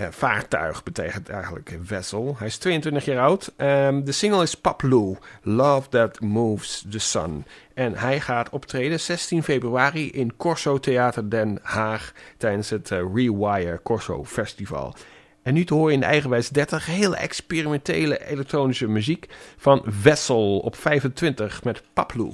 Eh, 0.00 0.06
vaartuig 0.10 0.82
betekent 0.82 1.28
eigenlijk 1.28 1.78
Vessel. 1.82 2.34
Hij 2.38 2.46
is 2.46 2.58
22 2.58 3.04
jaar 3.04 3.24
oud. 3.24 3.52
Ehm, 3.56 4.04
de 4.04 4.12
single 4.12 4.42
is 4.42 4.54
Paplu, 4.54 5.16
Love 5.42 5.88
That 5.88 6.20
Moves 6.20 6.84
the 6.90 6.98
Sun. 6.98 7.44
En 7.74 7.94
hij 7.94 8.20
gaat 8.20 8.50
optreden 8.50 9.00
16 9.00 9.42
februari 9.42 10.10
in 10.10 10.36
Corso 10.36 10.78
Theater 10.78 11.30
Den 11.30 11.58
Haag 11.62 12.12
tijdens 12.36 12.70
het 12.70 12.90
eh, 12.90 12.98
Rewire 13.14 13.80
Corso 13.82 14.24
Festival. 14.24 14.94
En 15.42 15.54
nu 15.54 15.64
te 15.64 15.74
horen 15.74 15.92
in 15.92 16.00
de 16.00 16.06
eigenwijs 16.06 16.48
30 16.48 16.86
hele 16.86 17.16
experimentele 17.16 18.26
elektronische 18.26 18.88
muziek 18.88 19.26
van 19.56 19.82
Vessel 19.86 20.58
op 20.58 20.76
25 20.76 21.64
met 21.64 21.82
Paplu. 21.92 22.32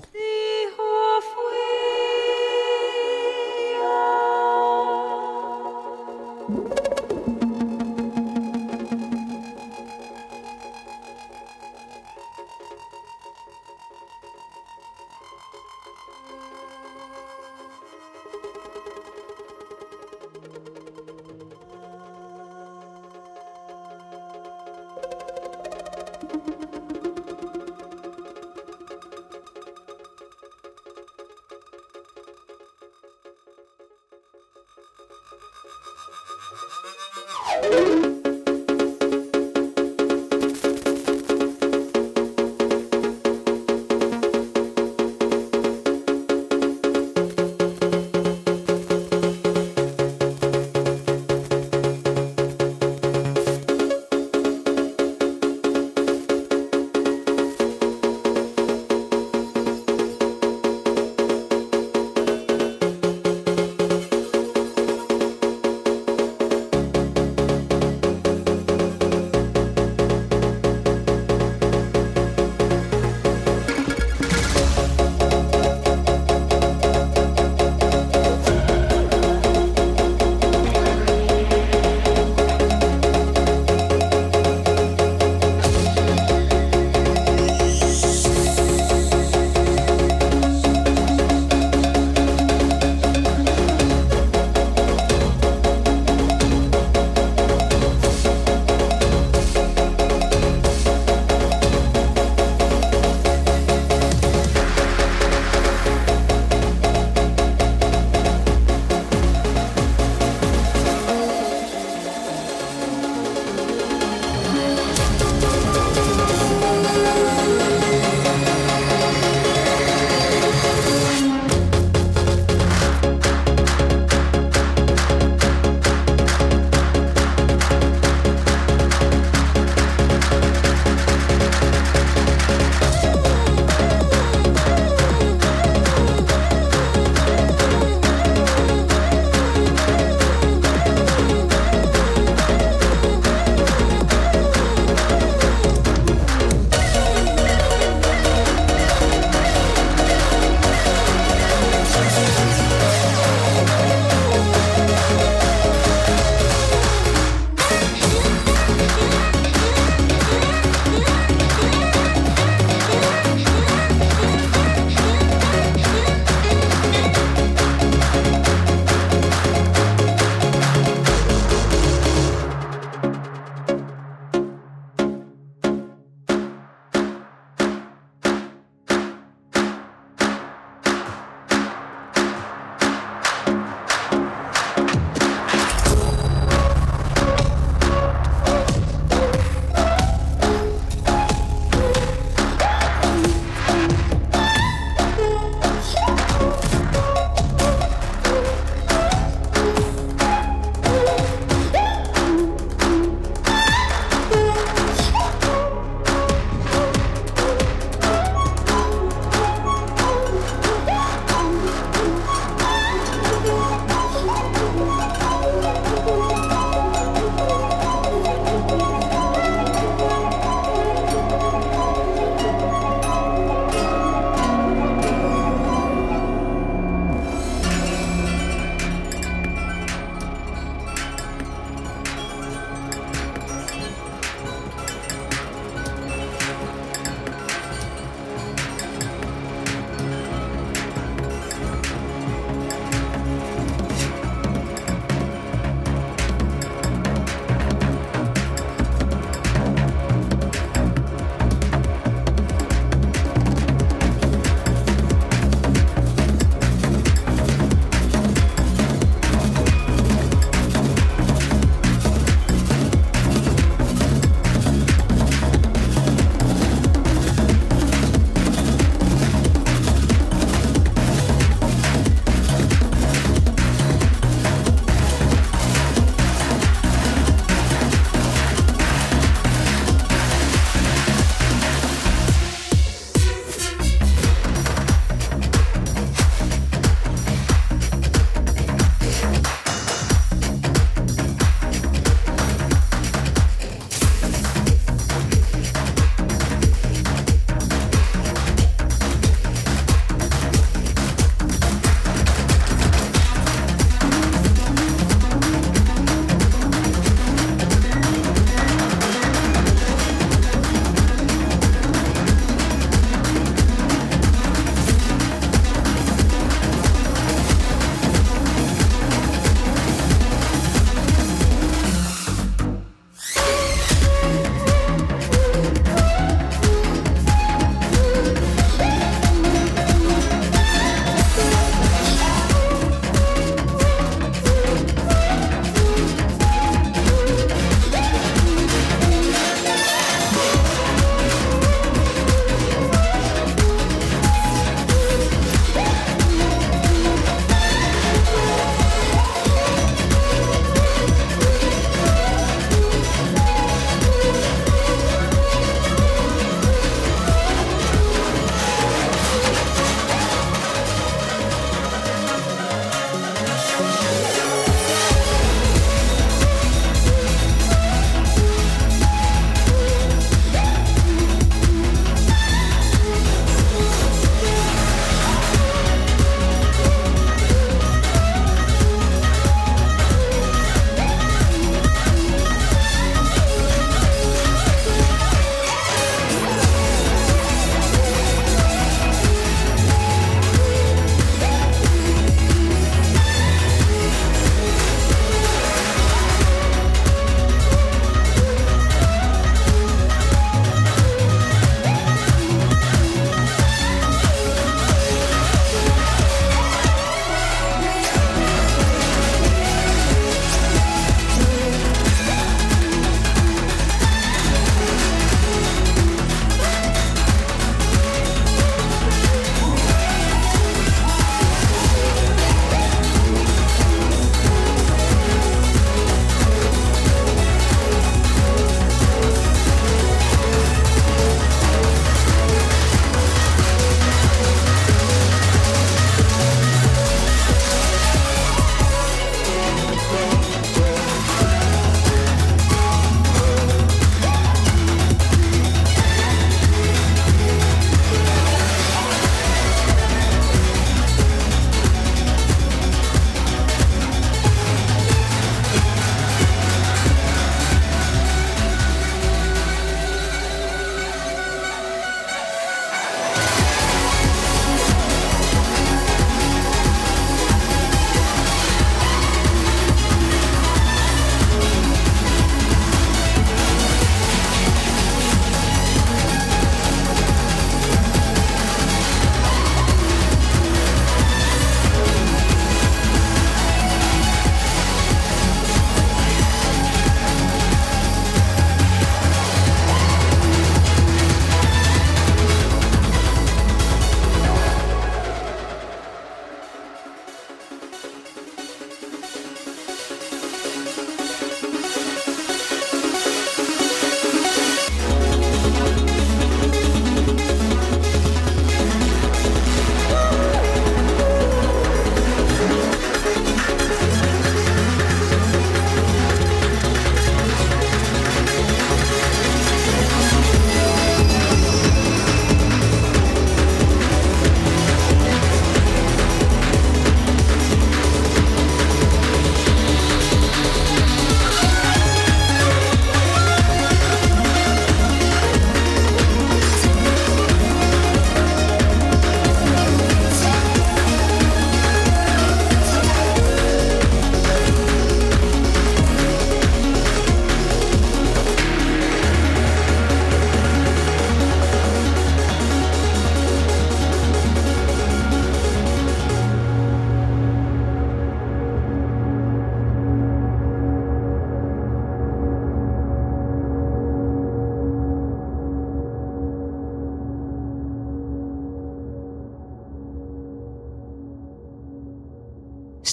you. 6.49 6.86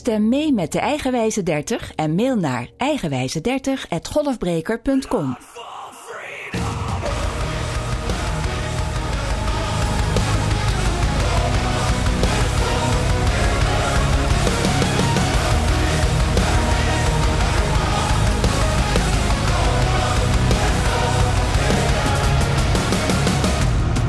Stem 0.04 0.30
mee 0.30 0.54
met 0.54 0.72
de 0.72 0.80
Eigenwijze 0.80 1.44
30 1.44 1.92
en 1.96 2.16
mail 2.16 2.36
naar 2.36 2.70
eigenwijze30@golfbreker.com. 2.78 5.38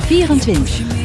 Vierentwintig. 0.06 1.03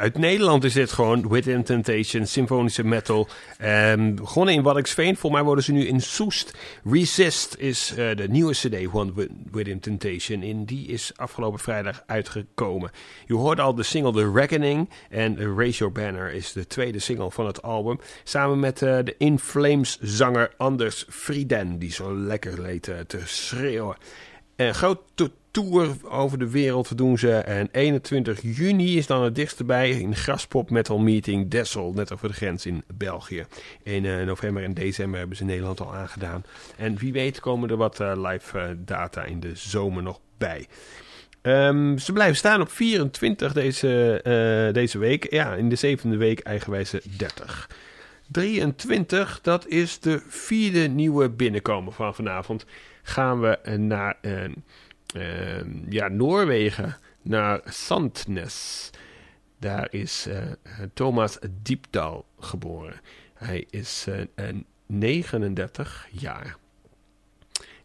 Uit 0.00 0.18
Nederland 0.18 0.64
is 0.64 0.72
dit 0.72 0.92
gewoon 0.92 1.28
Within 1.28 1.62
Temptation, 1.62 2.26
symfonische 2.26 2.84
metal. 2.84 3.28
Ehm 3.58 4.14
begonnen 4.14 4.54
in 4.54 4.62
Waddinxveen. 4.62 5.12
Volgens 5.16 5.32
mij 5.32 5.42
worden 5.42 5.64
ze 5.64 5.72
nu 5.72 5.86
in 5.86 6.00
Soest. 6.00 6.54
Resist 6.84 7.54
is 7.58 7.90
eh, 7.90 8.16
de 8.16 8.28
nieuwe 8.28 8.52
cd 8.52 8.76
van 8.90 9.14
Wi- 9.14 9.28
Within 9.52 9.80
Temptation. 9.80 10.42
En 10.42 10.64
die 10.64 10.86
is 10.86 11.12
afgelopen 11.16 11.58
vrijdag 11.58 12.02
uitgekomen. 12.06 12.90
Je 13.26 13.34
hoorde 13.34 13.62
al 13.62 13.74
de 13.74 13.82
single 13.82 14.12
The 14.12 14.30
Reckoning. 14.32 14.88
En 15.10 15.56
Raise 15.56 15.78
Your 15.78 15.92
Banner 15.92 16.32
is 16.32 16.52
de 16.52 16.66
tweede 16.66 16.98
single 16.98 17.30
van 17.30 17.46
het 17.46 17.62
album. 17.62 18.00
Samen 18.24 18.60
met 18.60 18.82
eh, 18.82 18.98
de 19.04 19.14
In 19.18 19.38
Flames 19.38 19.98
zanger 20.00 20.54
Anders 20.56 21.06
Frieden. 21.08 21.78
Die 21.78 21.92
zo 21.92 22.14
lekker 22.16 22.60
leed 22.62 22.88
eh, 22.88 22.98
te 22.98 23.20
schreeuwen. 23.24 23.96
Een 24.56 24.74
grote 24.74 25.30
tour 25.50 25.96
over 26.08 26.38
de 26.38 26.50
wereld 26.50 26.96
doen 26.96 27.18
ze. 27.18 27.32
En 27.32 27.68
21 27.72 28.40
juni 28.42 28.96
is 28.96 29.06
dan 29.06 29.22
het 29.22 29.34
dichtst 29.34 29.66
bij 29.66 29.90
in 29.90 30.16
Graspop 30.16 30.70
Metal 30.70 30.98
Meeting 30.98 31.50
Dessel, 31.50 31.92
net 31.92 32.12
over 32.12 32.28
de 32.28 32.34
grens 32.34 32.66
in 32.66 32.82
België. 32.94 33.46
In 33.82 34.06
eh, 34.06 34.26
november 34.26 34.62
en 34.62 34.74
december 34.74 35.18
hebben 35.18 35.36
ze 35.36 35.44
Nederland 35.44 35.80
al 35.80 35.94
aangedaan. 35.94 36.44
En 36.76 36.96
wie 36.96 37.12
weet 37.12 37.40
komen 37.40 37.70
er 37.70 37.76
wat 37.76 38.00
eh, 38.00 38.12
live 38.16 38.58
eh, 38.58 38.68
data 38.78 39.24
in 39.24 39.40
de 39.40 39.54
zomer 39.54 40.02
nog 40.02 40.20
bij. 40.38 40.66
Ehm, 41.42 41.96
ze 41.96 42.12
blijven 42.12 42.36
staan 42.36 42.60
op 42.60 42.70
24 42.70 43.52
deze, 43.52 44.20
deze 44.72 44.98
week. 44.98 45.32
Ja, 45.32 45.54
in 45.54 45.68
de 45.68 45.76
zevende 45.76 46.16
week 46.16 46.40
eigenwijze 46.40 47.02
30. 47.16 47.68
23, 48.30 49.40
dat 49.42 49.66
is 49.66 49.98
de 49.98 50.22
vierde 50.28 50.88
nieuwe 50.88 51.28
binnenkomer 51.28 51.92
van 51.92 52.14
vanavond. 52.14 52.64
Gaan 53.02 53.40
we 53.40 53.58
naar 53.76 54.16
eh, 54.20 54.32
ja, 55.88 56.08
Noorwegen, 56.08 56.96
naar 57.22 57.60
Sandnes. 57.64 58.90
Daar 59.58 59.88
is 59.90 60.26
eh, 60.26 60.42
Thomas 60.94 61.38
Diepdal 61.62 62.24
geboren. 62.38 63.00
Hij 63.34 63.66
is 63.70 64.06
eh, 64.08 64.20
een 64.34 64.66
39 64.86 66.08
jaar. 66.10 66.56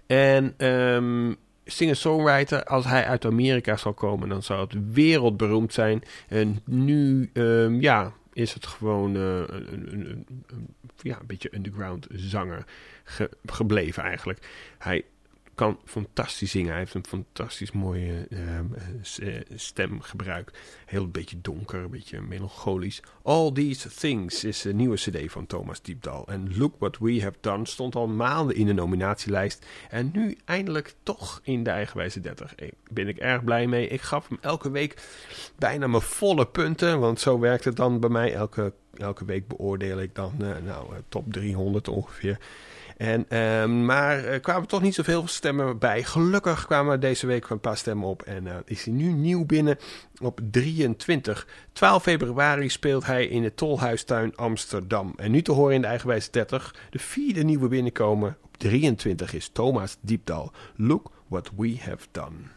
En 0.05 0.53
ehm 0.57 1.33
singer-songwriter, 1.65 2.63
als 2.63 2.85
hij 2.85 3.05
uit 3.05 3.25
Amerika 3.25 3.77
zou 3.77 3.95
komen, 3.95 4.29
dan 4.29 4.43
zou 4.43 4.61
het 4.61 4.93
wereldberoemd 4.93 5.73
zijn. 5.73 6.01
En 6.27 6.59
nu, 6.65 7.29
ehm, 7.33 7.81
ja, 7.81 8.13
is 8.33 8.53
het 8.53 8.65
gewoon 8.65 9.15
eh, 9.15 9.21
een, 9.37 9.93
een, 9.93 10.25
een, 10.47 10.67
ja, 11.01 11.19
een 11.19 11.25
beetje 11.25 11.55
underground 11.55 12.07
zanger 12.11 12.65
ge- 13.03 13.29
gebleven 13.45 14.03
eigenlijk. 14.03 14.47
Hij 14.77 15.03
kan 15.55 15.79
fantastisch 15.85 16.51
zingen. 16.51 16.69
Hij 16.69 16.79
heeft 16.79 16.93
een 16.93 17.05
fantastisch 17.07 17.71
mooie 17.71 18.27
ehm, 18.29 18.65
eh, 19.19 19.35
eh, 19.35 19.41
stemgebruik. 19.55 20.51
Heel 20.85 21.07
beetje 21.07 21.41
donker, 21.41 21.83
een 21.83 21.89
beetje 21.89 22.21
melancholisch. 22.21 23.01
All 23.21 23.51
These 23.51 23.89
Things 23.89 24.43
is 24.43 24.61
de 24.61 24.73
nieuwe 24.73 24.95
cd 24.95 25.31
van 25.31 25.45
Thomas 25.45 25.81
Diepdal. 25.81 26.27
En 26.27 26.57
Look 26.57 26.75
What 26.79 26.97
We 26.97 27.21
Have 27.21 27.37
Done 27.41 27.65
stond 27.67 27.95
al 27.95 28.07
maanden 28.07 28.55
in 28.55 28.65
de 28.65 28.73
nominatielijst. 28.73 29.65
En 29.89 30.09
nu 30.13 30.37
eindelijk 30.45 30.95
toch 31.03 31.39
in 31.43 31.63
de 31.63 31.69
eigenwijze 31.69 32.19
30. 32.19 32.55
Daar 32.55 32.69
ben 32.91 33.07
ik 33.07 33.17
erg 33.17 33.43
blij 33.43 33.67
mee. 33.67 33.87
Ik 33.87 34.01
gaf 34.01 34.27
hem 34.29 34.37
elke 34.41 34.71
week 34.71 35.01
bijna 35.57 35.87
mijn 35.87 36.01
volle 36.01 36.47
punten. 36.47 36.99
Want 36.99 37.19
zo 37.19 37.39
werkt 37.39 37.63
het 37.63 37.75
dan 37.75 37.99
bij 37.99 38.09
mij. 38.09 38.33
Elke, 38.33 38.73
elke 38.93 39.25
week 39.25 39.47
beoordeel 39.47 40.01
ik 40.01 40.15
dan 40.15 40.33
eh, 40.39 40.57
nou, 40.63 40.93
top 41.09 41.33
300 41.33 41.87
ongeveer. 41.87 42.39
En, 42.97 43.25
ehm, 43.29 43.85
maar 43.85 44.23
er 44.23 44.39
kwamen 44.39 44.67
toch 44.67 44.81
niet 44.81 44.95
zoveel 44.95 45.27
stemmen 45.27 45.77
bij. 45.77 46.03
Gelukkig 46.03 46.65
kwamen 46.65 46.99
deze 46.99 47.27
week 47.27 47.49
een 47.49 47.59
paar 47.59 47.77
stemmen 47.77 48.07
op. 48.07 48.21
En 48.21 48.47
eh, 48.47 48.55
is 48.65 48.85
hij 48.85 48.93
nu 48.93 49.11
nieuw 49.11 49.45
binnen 49.45 49.77
op 50.21 50.39
23. 50.51 51.47
12 51.73 52.03
februari 52.03 52.69
speelt 52.69 53.05
hij 53.05 53.25
in 53.25 53.41
de 53.41 53.53
Tolhuistuin 53.53 54.35
Amsterdam. 54.35 55.13
En 55.15 55.31
nu 55.31 55.41
te 55.41 55.51
horen 55.51 55.75
in 55.75 55.81
de 55.81 55.87
eigenwijze 55.87 56.31
30. 56.31 56.75
De 56.89 56.99
vierde 56.99 57.43
nieuwe 57.43 57.67
binnenkomen 57.67 58.37
op 58.43 58.57
23 58.57 59.33
is 59.33 59.49
Thomas 59.53 59.97
Diepdal. 60.01 60.51
Look 60.75 61.11
what 61.27 61.51
we 61.57 61.77
have 61.79 62.07
done. 62.11 62.53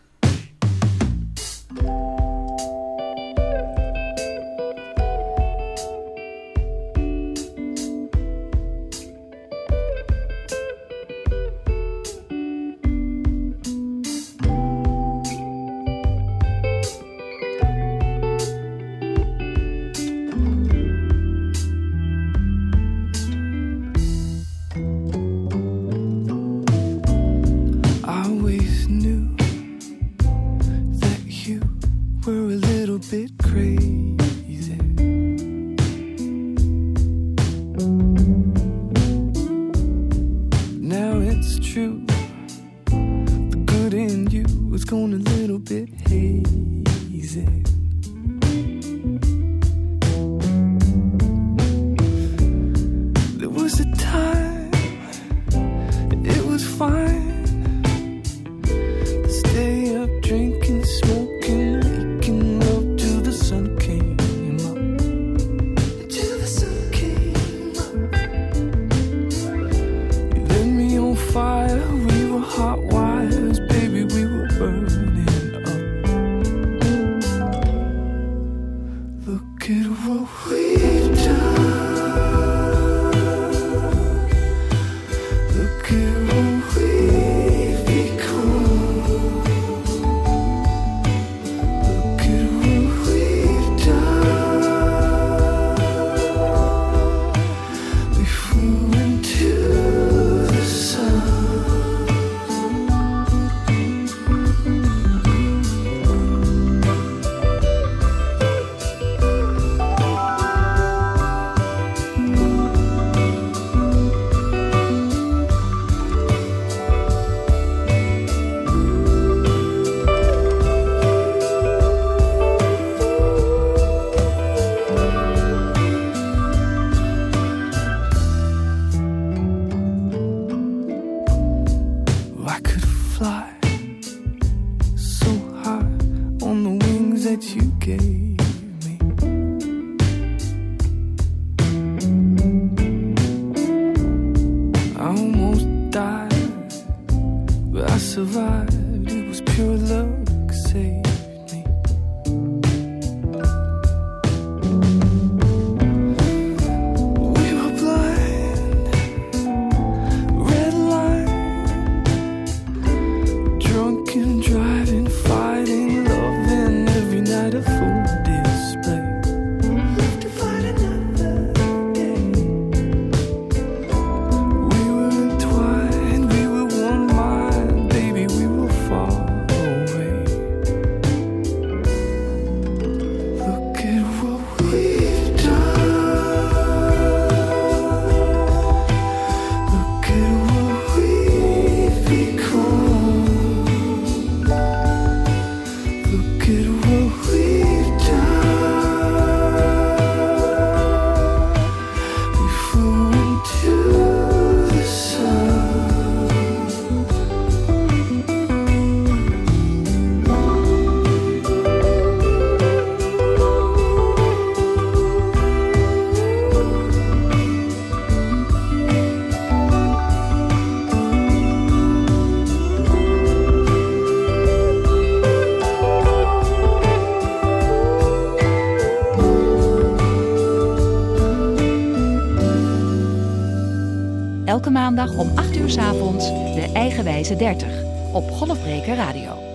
30 237.37 237.83
op 238.13 238.31
Golfbreker 238.31 238.97
Radio. 238.97 239.47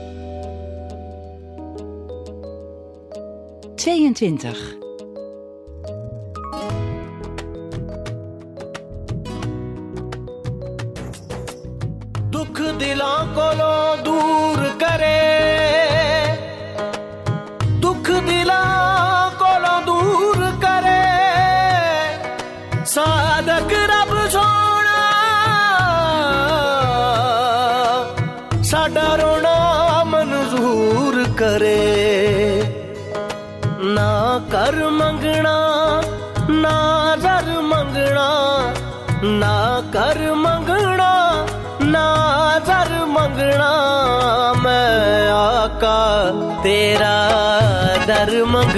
22. 3.76 4.83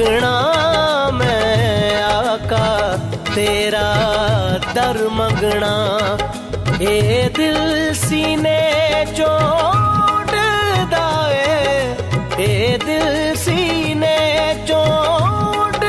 शरणा 0.06 1.12
मैं 1.14 2.02
आका, 2.02 2.66
तेरा 3.28 3.86
दर 4.76 4.98
मंगना 5.12 5.72
ए 6.82 7.32
दिल 7.36 7.94
सीने 7.94 8.60
चोट 9.12 10.34
दाए, 10.92 11.48
ए 12.40 12.78
दिल 12.86 13.18
सीने 13.36 14.20
चोट 14.68 15.82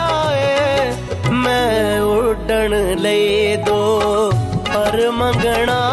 दाए। 0.00 0.90
मैं 1.44 2.00
उड़न 2.12 2.74
ले 3.00 3.56
दो 3.56 3.80
पर 4.68 5.10
मंगना। 5.14 5.91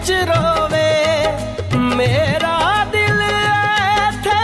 ਵਿੱਚ 0.00 0.10
ਰੋਵੇ 0.28 0.90
ਮੇਰਾ 1.96 2.84
ਦਿਲ 2.92 3.20
ਇੱਥੇ 3.22 4.38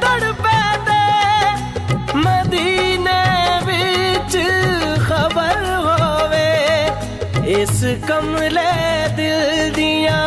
ਤੜਪੇ 0.00 0.60
ਤੇ 0.86 2.16
ਮਦੀਨੇ 2.16 3.20
ਵਿੱਚ 3.64 4.36
ਖਬਰ 5.08 5.64
ਹੋਵੇ 5.86 6.50
ਇਸ 7.54 7.84
ਕਮਲੇ 8.08 8.66
ਦਿਲ 9.16 9.70
ਦੀਆਂ 9.74 10.22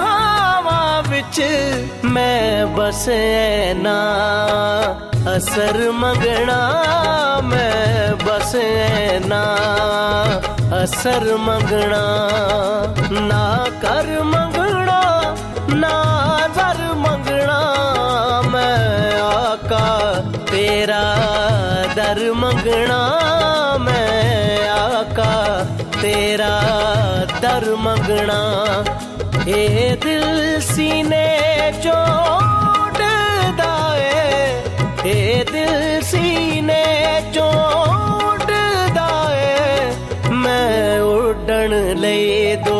ਹਵਾ 0.00 1.00
ਵਿੱਚ 1.08 1.42
ਮੈਂ 2.04 2.66
ਬਸੇ 2.76 3.74
ਨਾ 3.74 3.98
ਅਸਰ 5.36 5.90
ਮੰਗਣਾ 5.92 6.60
ਮੈਂ 7.44 8.14
ਬਸੇ 8.24 9.18
ਨਾ 9.26 9.44
असर 10.71 11.23
मंगना, 11.35 12.01
ना 13.11 13.45
कर 13.83 14.07
मंगना, 14.23 14.99
ना 15.73 15.93
दर 16.57 16.81
मंगना, 16.97 17.57
मैं 18.53 19.21
आका 19.21 19.87
तेरा 20.51 21.01
दर 21.95 22.21
मंगना, 22.35 22.99
मैं 23.81 24.69
आका 24.69 25.33
तेरा 25.97 26.53
दर 27.41 27.65
मंगना। 27.85 28.39
ए 29.49 29.97
दिल 30.03 30.27
सीने 30.61 31.27
चोट 31.83 33.01
दाए, 33.59 34.13
ए 35.05 35.43
दिल 35.51 35.58
ये 42.09 42.55
दो 42.67 42.78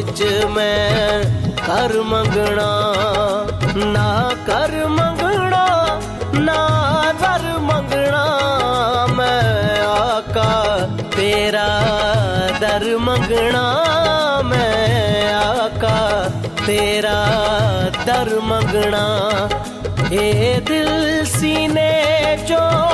ਵਿੱਚ 0.00 0.22
ਮੈਂ 0.50 1.22
ਹਰ 1.60 1.92
ਮੰਗਣਾ 2.02 2.70
ਨਾ 3.76 4.32
ਕਰ 4.46 4.72
ਮੰਗਣਾ 4.88 5.64
ਨਾ 6.34 6.62
ਜ਼ਰ 7.20 7.58
ਮੰਗਣਾ 7.60 8.24
ਮੈਂ 9.16 9.82
ਆਕਾ 9.86 10.88
ਤੇਰਾ 11.16 11.68
ਦਰ 12.60 12.84
ਮੰਗਣਾ 12.98 13.62
ਮੈਂ 14.44 15.34
ਆਕਾ 15.34 16.30
ਤੇਰਾ 16.66 17.24
ਦਰ 18.06 18.40
ਮੰਗਣਾ 18.40 19.06
ਇਹ 20.12 20.60
ਦਿਲ 20.60 21.24
ਸੀਨੇ 21.24 21.92
ਚੋਂ 22.48 22.89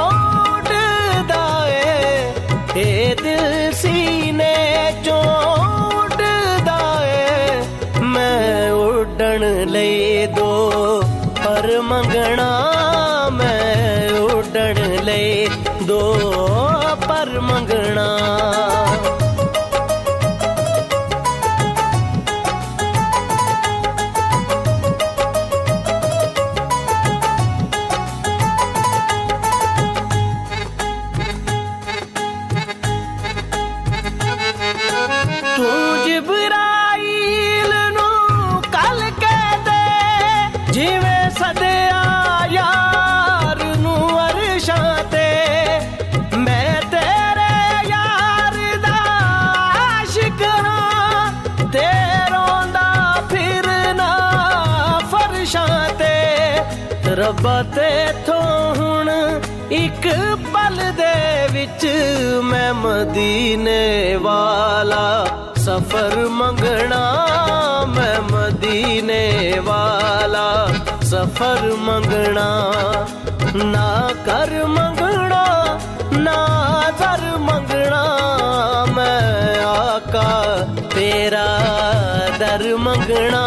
ਇੱਕ 59.96 60.06
ਪਲ 60.52 60.76
ਦੇ 60.92 61.48
ਵਿੱਚ 61.52 61.86
ਮੈਂ 62.44 62.72
ਮਦੀਨੇ 62.74 64.16
ਵਾਲਾ 64.16 65.04
ਸਫਰ 65.58 66.16
ਮੰਗਣਾ 66.30 67.00
ਮੈਂ 67.88 68.20
ਮਦੀਨੇ 68.22 69.60
ਵਾਲਾ 69.60 70.44
ਸਫਰ 71.04 71.72
ਮੰਗਣਾ 71.78 72.48
ਨਾ 73.54 74.10
ਕਰ 74.26 74.52
ਮੰਗਣਾ 74.66 75.44
ਨਾ 76.14 76.36
ਜ਼ਰ 76.98 77.20
ਮੰਗਣਾ 77.38 78.04
ਮੈਂ 78.94 79.64
ਆਕਾ 79.66 80.66
ਤੇਰਾ 80.94 81.46
ਦਰ 82.38 82.74
ਮੰਗਣਾ 82.78 83.42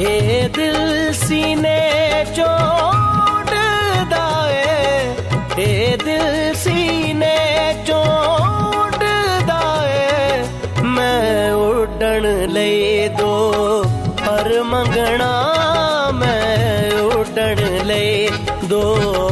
ਇਹ 0.00 0.48
ਦਿਲ 0.48 1.12
ਸੀਨੇ 1.12 2.26
ਚੋੜਦਾ 2.36 4.50
ਏ। 4.50 5.14
ਇਹ 5.58 5.98
ਦਿਲ 5.98 6.54
ਸੀਨੇ 6.54 7.84
ਚੋੜਦਾ 7.86 9.88
ਏ। 9.88 10.44
ਮੈਂ 10.82 11.52
ਉੱਡਣ 11.52 12.48
ਲਈ 12.48 13.08
ਦੋ 13.08 13.84
ਪਰ 14.26 14.62
ਮੰਗਣਾ, 14.62 16.10
ਮੈਂ 16.14 17.02
ਉੱਡਣ 17.02 17.84
ਲਈ 17.84 18.28
ਦੋ। 18.64 19.25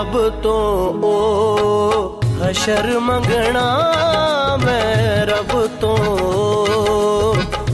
अब 0.00 0.12
तो 0.42 0.58
ओ 1.04 1.16
हशर 2.42 2.86
मंगना 2.98 3.64
मैं 4.62 5.26
रब 5.26 5.50
तो 5.80 5.92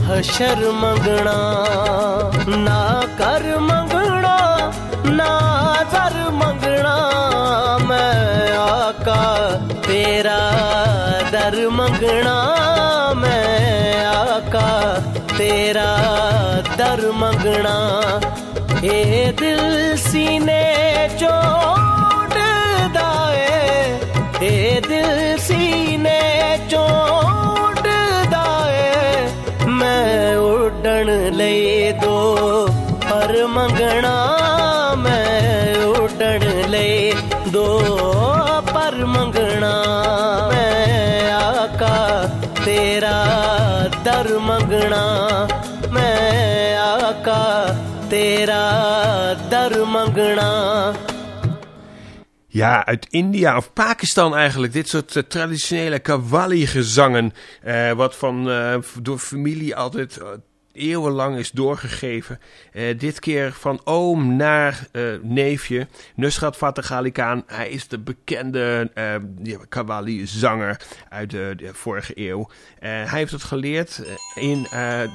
हशर 0.07 0.59
मंगना, 0.73 1.35
ना 2.65 2.79
कर 3.19 3.45
मंगना, 3.59 4.35
ना 5.09 5.29
दर 5.93 6.15
मंगना, 6.33 6.95
मैं 7.89 8.51
आका 8.57 9.21
तेरा 9.87 10.39
दर 11.31 11.57
मंगना, 11.69 12.35
मैं 13.17 14.05
आका 14.05 14.67
तेरा 15.37 15.89
दर 16.75 17.09
मंगना। 17.21 17.77
ਇਹ 18.83 19.33
ਦਿਲ 19.33 19.97
ਸੀਨੇ 19.97 21.09
ਚੋੜਦਾ 21.19 23.33
ਏ। 23.33 23.99
ਇਹ 24.41 24.81
ਦਿਲ 24.81 25.37
ਸੀਨੇ 25.37 26.59
ਚੋੜਦਾ 26.69 28.71
ਏ। 28.71 28.91
ਮੈਂ 29.67 30.37
ਉੱਡਣ 30.37 31.31
ਲਈ 31.31 31.91
ਦੋ 31.91 32.69
ਪਰ 33.11 33.47
ਮੰਗਣਾ, 33.47 34.35
ਮੈਂ 34.97 35.85
ਉੱਡਣ 35.85 36.69
ਲਈ 36.69 37.13
ਦੋ 37.47 37.81
ਪਰ 38.73 38.95
ਮੰਗਣਾ। 38.95 39.83
ਮੈਂ 40.53 41.33
ਆਕਾ 41.33 42.29
ਤੇਰਾ 42.65 43.25
ਦਰ 44.03 44.39
ਮੰਗਣਾ। 44.39 44.99
ਮੈਂ 44.99 45.43
ਆਕਾ 45.43 45.56
तेरा 48.09 48.63
दर 49.51 49.83
मंगना 49.93 50.51
Ja, 52.57 52.85
uit 52.85 53.07
India 53.09 53.57
of 53.57 53.73
Pakistan 53.73 54.35
eigenlijk. 54.35 54.73
Dit 54.73 54.89
soort 54.89 55.15
eh, 55.15 55.23
traditionele 55.23 55.99
kawali-gezangen. 55.99 57.33
Eh, 57.61 57.91
wat 57.91 58.15
van, 58.15 58.49
eh, 58.49 58.77
door 59.01 59.17
familie 59.17 59.75
altijd 59.75 60.19
eeuwenlang 60.77 61.37
is 61.37 61.51
doorgegeven. 61.51 62.39
Eh, 62.71 62.99
dit 62.99 63.19
keer 63.19 63.51
van 63.51 63.81
oom 63.83 64.35
naar 64.35 64.87
eh, 64.91 65.03
neefje. 65.21 65.87
Nusrat 66.15 66.55
Fateh 66.55 66.91
Ali. 66.91 67.11
Hij 67.45 67.69
is 67.69 67.87
de 67.87 67.99
bekende 67.99 68.91
eh, 68.93 69.15
ja, 69.43 69.57
kawali-zanger 69.69 70.81
uit 71.09 71.29
de, 71.29 71.69
vorige 71.73 72.11
eeuw. 72.15 72.49
Eh, 72.79 72.89
hij 72.89 73.19
heeft 73.19 73.31
het 73.31 73.43
geleerd 73.43 74.03
eh, 74.35 74.43
in, 74.43 74.67
eh, 74.71 75.03
eh, 75.03 75.09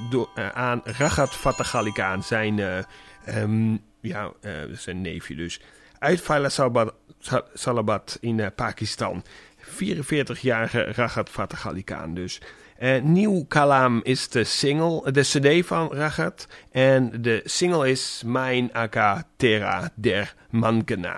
aan 0.54 0.80
Ragat 0.84 1.30
Fateh 1.34 1.74
Ali. 1.74 1.92
Zijn, 2.22 2.58
eh, 2.58 2.78
ehm, 3.24 3.76
ja, 4.00 4.30
eh, 4.40 4.52
zijn 4.72 5.00
neefje 5.00 5.34
dus 5.34 5.60
uit 5.98 6.20
Faisalabad 6.20 6.94
Sa- 7.18 7.44
Salabad 7.54 8.18
in 8.20 8.40
eh, 8.40 8.46
Pakistan. 8.54 9.24
44-jarige 9.58 10.82
Ragat 10.82 11.28
Fateh 11.28 11.66
Ali 11.66 11.84
dus. 12.08 12.40
Eh, 12.82 13.02
Nieuw 13.02 13.44
Kalam 13.48 14.00
is 14.02 14.28
de 14.28 14.44
single, 14.44 15.12
de 15.12 15.20
cd 15.20 15.66
van 15.66 15.92
Ragat. 15.92 16.46
En 16.70 17.22
de 17.22 17.40
single 17.44 17.90
is 17.90 18.22
Mijn 18.26 18.72
Aka 18.72 19.26
Tera 19.36 19.92
der 19.94 20.34
Mangena. 20.50 21.16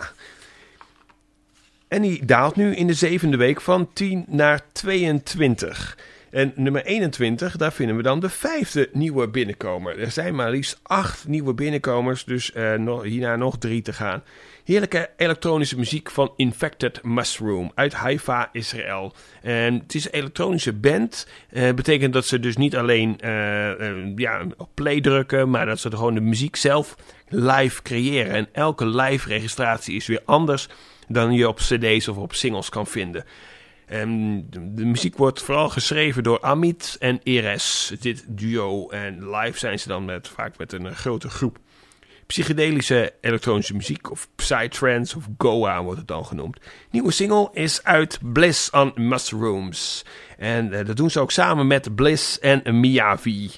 En 1.88 2.02
die 2.02 2.24
daalt 2.24 2.56
nu 2.56 2.74
in 2.74 2.86
de 2.86 2.94
zevende 2.94 3.36
week 3.36 3.60
van 3.60 3.92
10 3.92 4.24
naar 4.28 4.60
22. 4.72 5.98
En 6.30 6.52
nummer 6.56 6.84
21, 6.84 7.56
daar 7.56 7.72
vinden 7.72 7.96
we 7.96 8.02
dan 8.02 8.20
de 8.20 8.30
vijfde 8.30 8.88
nieuwe 8.92 9.28
binnenkomer. 9.28 9.98
Er 9.98 10.10
zijn 10.10 10.34
maar 10.34 10.50
liefst 10.50 10.80
acht 10.82 11.28
nieuwe 11.28 11.54
binnenkomers, 11.54 12.24
dus 12.24 12.52
eh, 12.52 13.00
hierna 13.02 13.36
nog 13.36 13.58
drie 13.58 13.82
te 13.82 13.92
gaan. 13.92 14.22
Heerlijke 14.64 15.10
elektronische 15.16 15.78
muziek 15.78 16.10
van 16.10 16.32
Infected 16.36 17.02
Mushroom 17.02 17.72
uit 17.74 17.92
Haifa, 17.92 18.48
Israël. 18.52 19.14
Het 19.40 19.94
is 19.94 20.04
een 20.04 20.12
elektronische 20.12 20.72
band. 20.72 21.28
Eh, 21.50 21.72
betekent 21.72 22.12
dat 22.12 22.26
ze 22.26 22.40
dus 22.40 22.56
niet 22.56 22.76
alleen 22.76 23.20
eh, 23.20 23.88
eh, 23.88 24.16
ja, 24.16 24.46
op 24.56 24.68
play 24.74 25.00
drukken, 25.00 25.50
maar 25.50 25.66
dat 25.66 25.80
ze 25.80 25.90
gewoon 25.90 26.14
de 26.14 26.20
muziek 26.20 26.56
zelf 26.56 26.96
live 27.28 27.82
creëren. 27.82 28.32
En 28.32 28.48
elke 28.52 28.86
live 28.86 29.28
registratie 29.28 29.96
is 29.96 30.06
weer 30.06 30.22
anders 30.24 30.68
dan 31.08 31.32
je 31.32 31.48
op 31.48 31.56
cd's 31.56 32.08
of 32.08 32.16
op 32.16 32.34
singles 32.34 32.68
kan 32.68 32.86
vinden. 32.86 33.24
En 33.86 34.40
de, 34.50 34.84
muziek 34.84 35.16
wordt 35.16 35.42
vooral 35.42 35.68
geschreven 35.68 36.22
door 36.22 36.40
Amit 36.40 36.96
en 36.98 37.20
Eres, 37.22 37.92
dit 38.00 38.24
duo. 38.28 38.88
En 38.88 39.30
live 39.30 39.58
zijn 39.58 39.78
ze 39.78 39.88
dan 39.88 40.04
met, 40.04 40.28
vaak 40.28 40.58
met 40.58 40.72
een 40.72 40.94
grote 40.94 41.28
groep. 41.28 41.58
Psychedelische 42.26 43.12
elektronische 43.20 43.74
muziek, 43.74 44.10
of 44.10 44.28
psytrance, 44.34 45.16
of 45.16 45.28
Goa 45.38 45.82
wordt 45.82 45.98
het 45.98 46.08
dan 46.08 46.26
genoemd. 46.26 46.58
Nieuwe 46.90 47.12
single 47.12 47.50
is 47.52 47.84
uit 47.84 48.18
Bliss 48.22 48.70
on 48.70 48.92
Mushrooms. 48.94 50.04
En 50.38 50.72
eh, 50.72 50.86
dat 50.86 50.96
doen 50.96 51.10
ze 51.10 51.20
ook 51.20 51.30
samen 51.30 51.66
met 51.66 51.94
Bliss 51.94 52.38
en 52.38 52.80
Miyavi. 52.80 53.50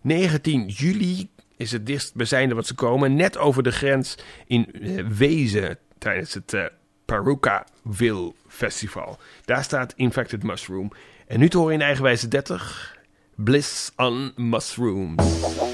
19 0.00 0.66
juli 0.68 1.28
is 1.56 1.72
het 1.72 1.86
dichtstbijzijnde 1.86 2.54
wat 2.54 2.66
ze 2.66 2.74
komen. 2.74 3.14
Net 3.14 3.38
over 3.38 3.62
de 3.62 3.72
grens 3.72 4.14
in 4.46 4.72
eh, 4.72 5.04
Wezen 5.06 5.78
tijdens 5.98 6.34
het 6.34 6.52
eh 6.52 6.64
Parukaville 7.04 8.32
Festival. 8.48 9.18
Daar 9.44 9.64
staat 9.64 9.92
Infected 9.96 10.42
Mushroom. 10.42 10.92
En 11.26 11.38
nu 11.38 11.48
te 11.48 11.58
horen 11.58 11.74
in 11.74 11.80
eigenwijze 11.80 12.28
30. 12.28 12.96
Bliss 13.34 13.92
on 13.96 14.32
Mushrooms. 14.36 15.73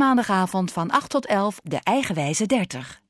Maandagavond 0.00 0.72
van 0.72 0.90
8 0.90 1.10
tot 1.10 1.26
11 1.26 1.60
de 1.62 1.80
eigenwijze 1.82 2.46
30. 2.46 3.00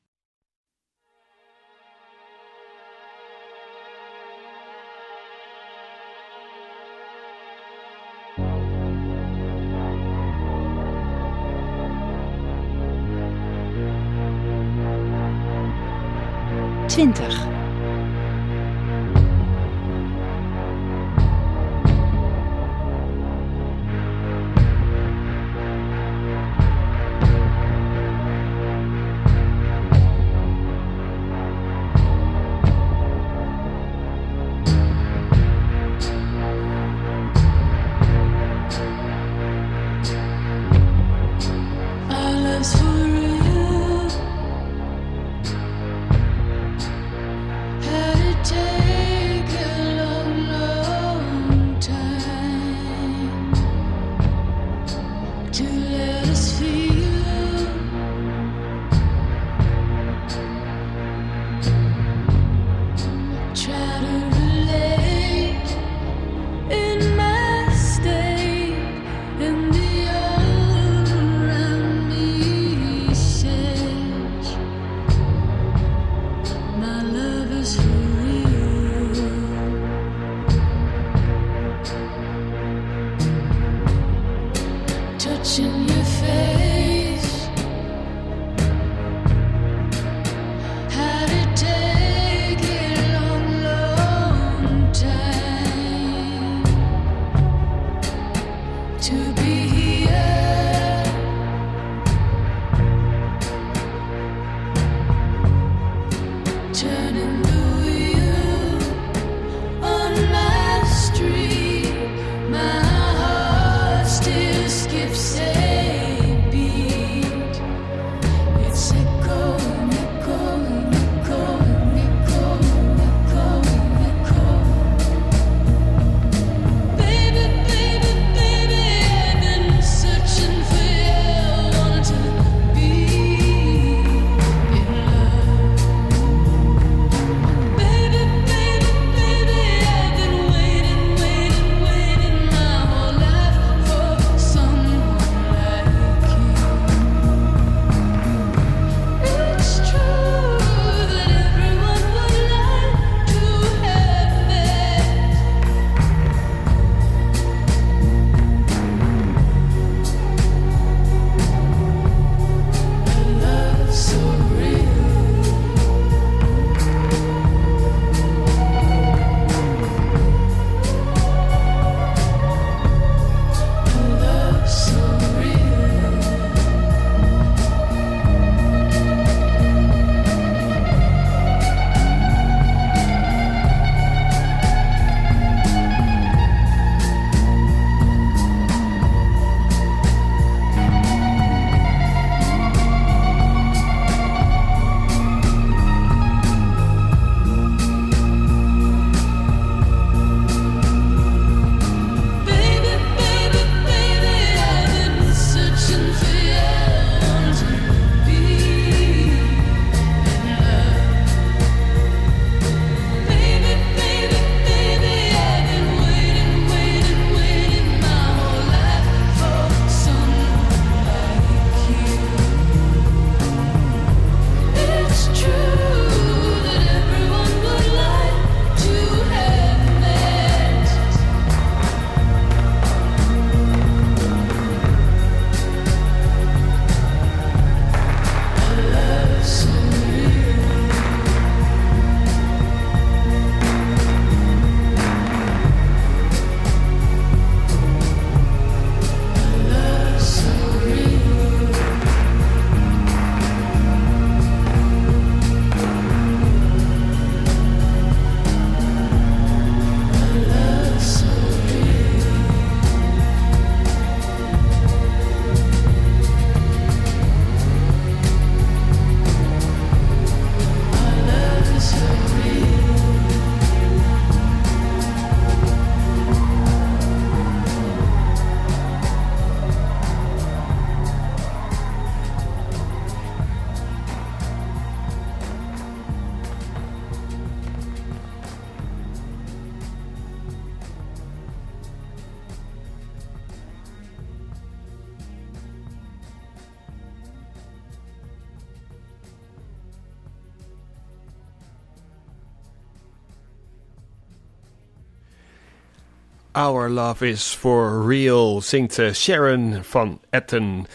Love 306.90 307.28
is 307.28 307.54
for 307.54 308.06
Real, 308.08 308.60
zingt 308.60 308.98
eh, 308.98 309.12
Sharon 309.12 309.84
van 309.84 310.20
Etten. 310.30 310.86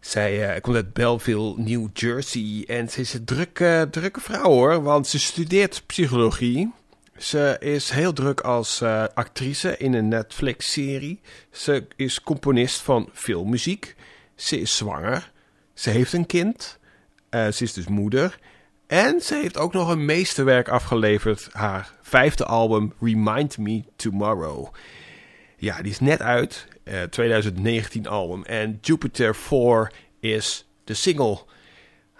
Zij 0.00 0.48
eh, 0.48 0.60
komt 0.60 0.76
uit 0.76 0.92
Belleville, 0.92 1.54
New 1.56 1.88
Jersey. 1.92 2.64
En 2.66 2.88
ze 2.88 3.00
is 3.00 3.14
een 3.14 3.24
drukke, 3.24 3.88
drukke 3.90 4.20
vrouw 4.20 4.50
hoor, 4.50 4.82
want 4.82 5.06
ze 5.06 5.18
studeert 5.18 5.82
psychologie. 5.86 6.72
Ze 7.16 7.56
is 7.60 7.90
heel 7.90 8.12
druk 8.12 8.40
als 8.40 8.80
eh, 8.80 9.04
actrice 9.14 9.76
in 9.76 9.92
een 9.92 10.08
Netflix-serie. 10.08 11.20
Ze 11.50 11.86
is 11.96 12.20
componist 12.20 12.80
van 12.80 13.08
filmmuziek. 13.12 13.94
Ze 14.34 14.60
is 14.60 14.76
zwanger. 14.76 15.32
Ze 15.74 15.90
heeft 15.90 16.12
een 16.12 16.26
kind. 16.26 16.78
Ze 17.30 17.56
is 17.58 17.72
dus 17.72 17.86
moeder. 17.86 18.38
En 18.88 19.20
ze 19.20 19.34
heeft 19.34 19.56
ook 19.58 19.72
nog 19.72 19.88
een 19.88 20.04
meesterwerk 20.04 20.68
afgeleverd. 20.68 21.48
Haar 21.52 21.92
vijfde 22.00 22.44
album 22.44 22.92
Remind 23.00 23.58
Me 23.58 23.82
Tomorrow. 23.96 24.66
Ja, 25.56 25.82
die 25.82 25.90
is 25.90 26.00
net 26.00 26.22
uit. 26.22 26.66
eh, 26.84 27.02
2019 27.02 28.06
album. 28.06 28.44
En 28.44 28.78
Jupiter 28.80 29.34
4 29.34 29.92
is 30.20 30.66
de 30.84 30.94
single. 30.94 31.38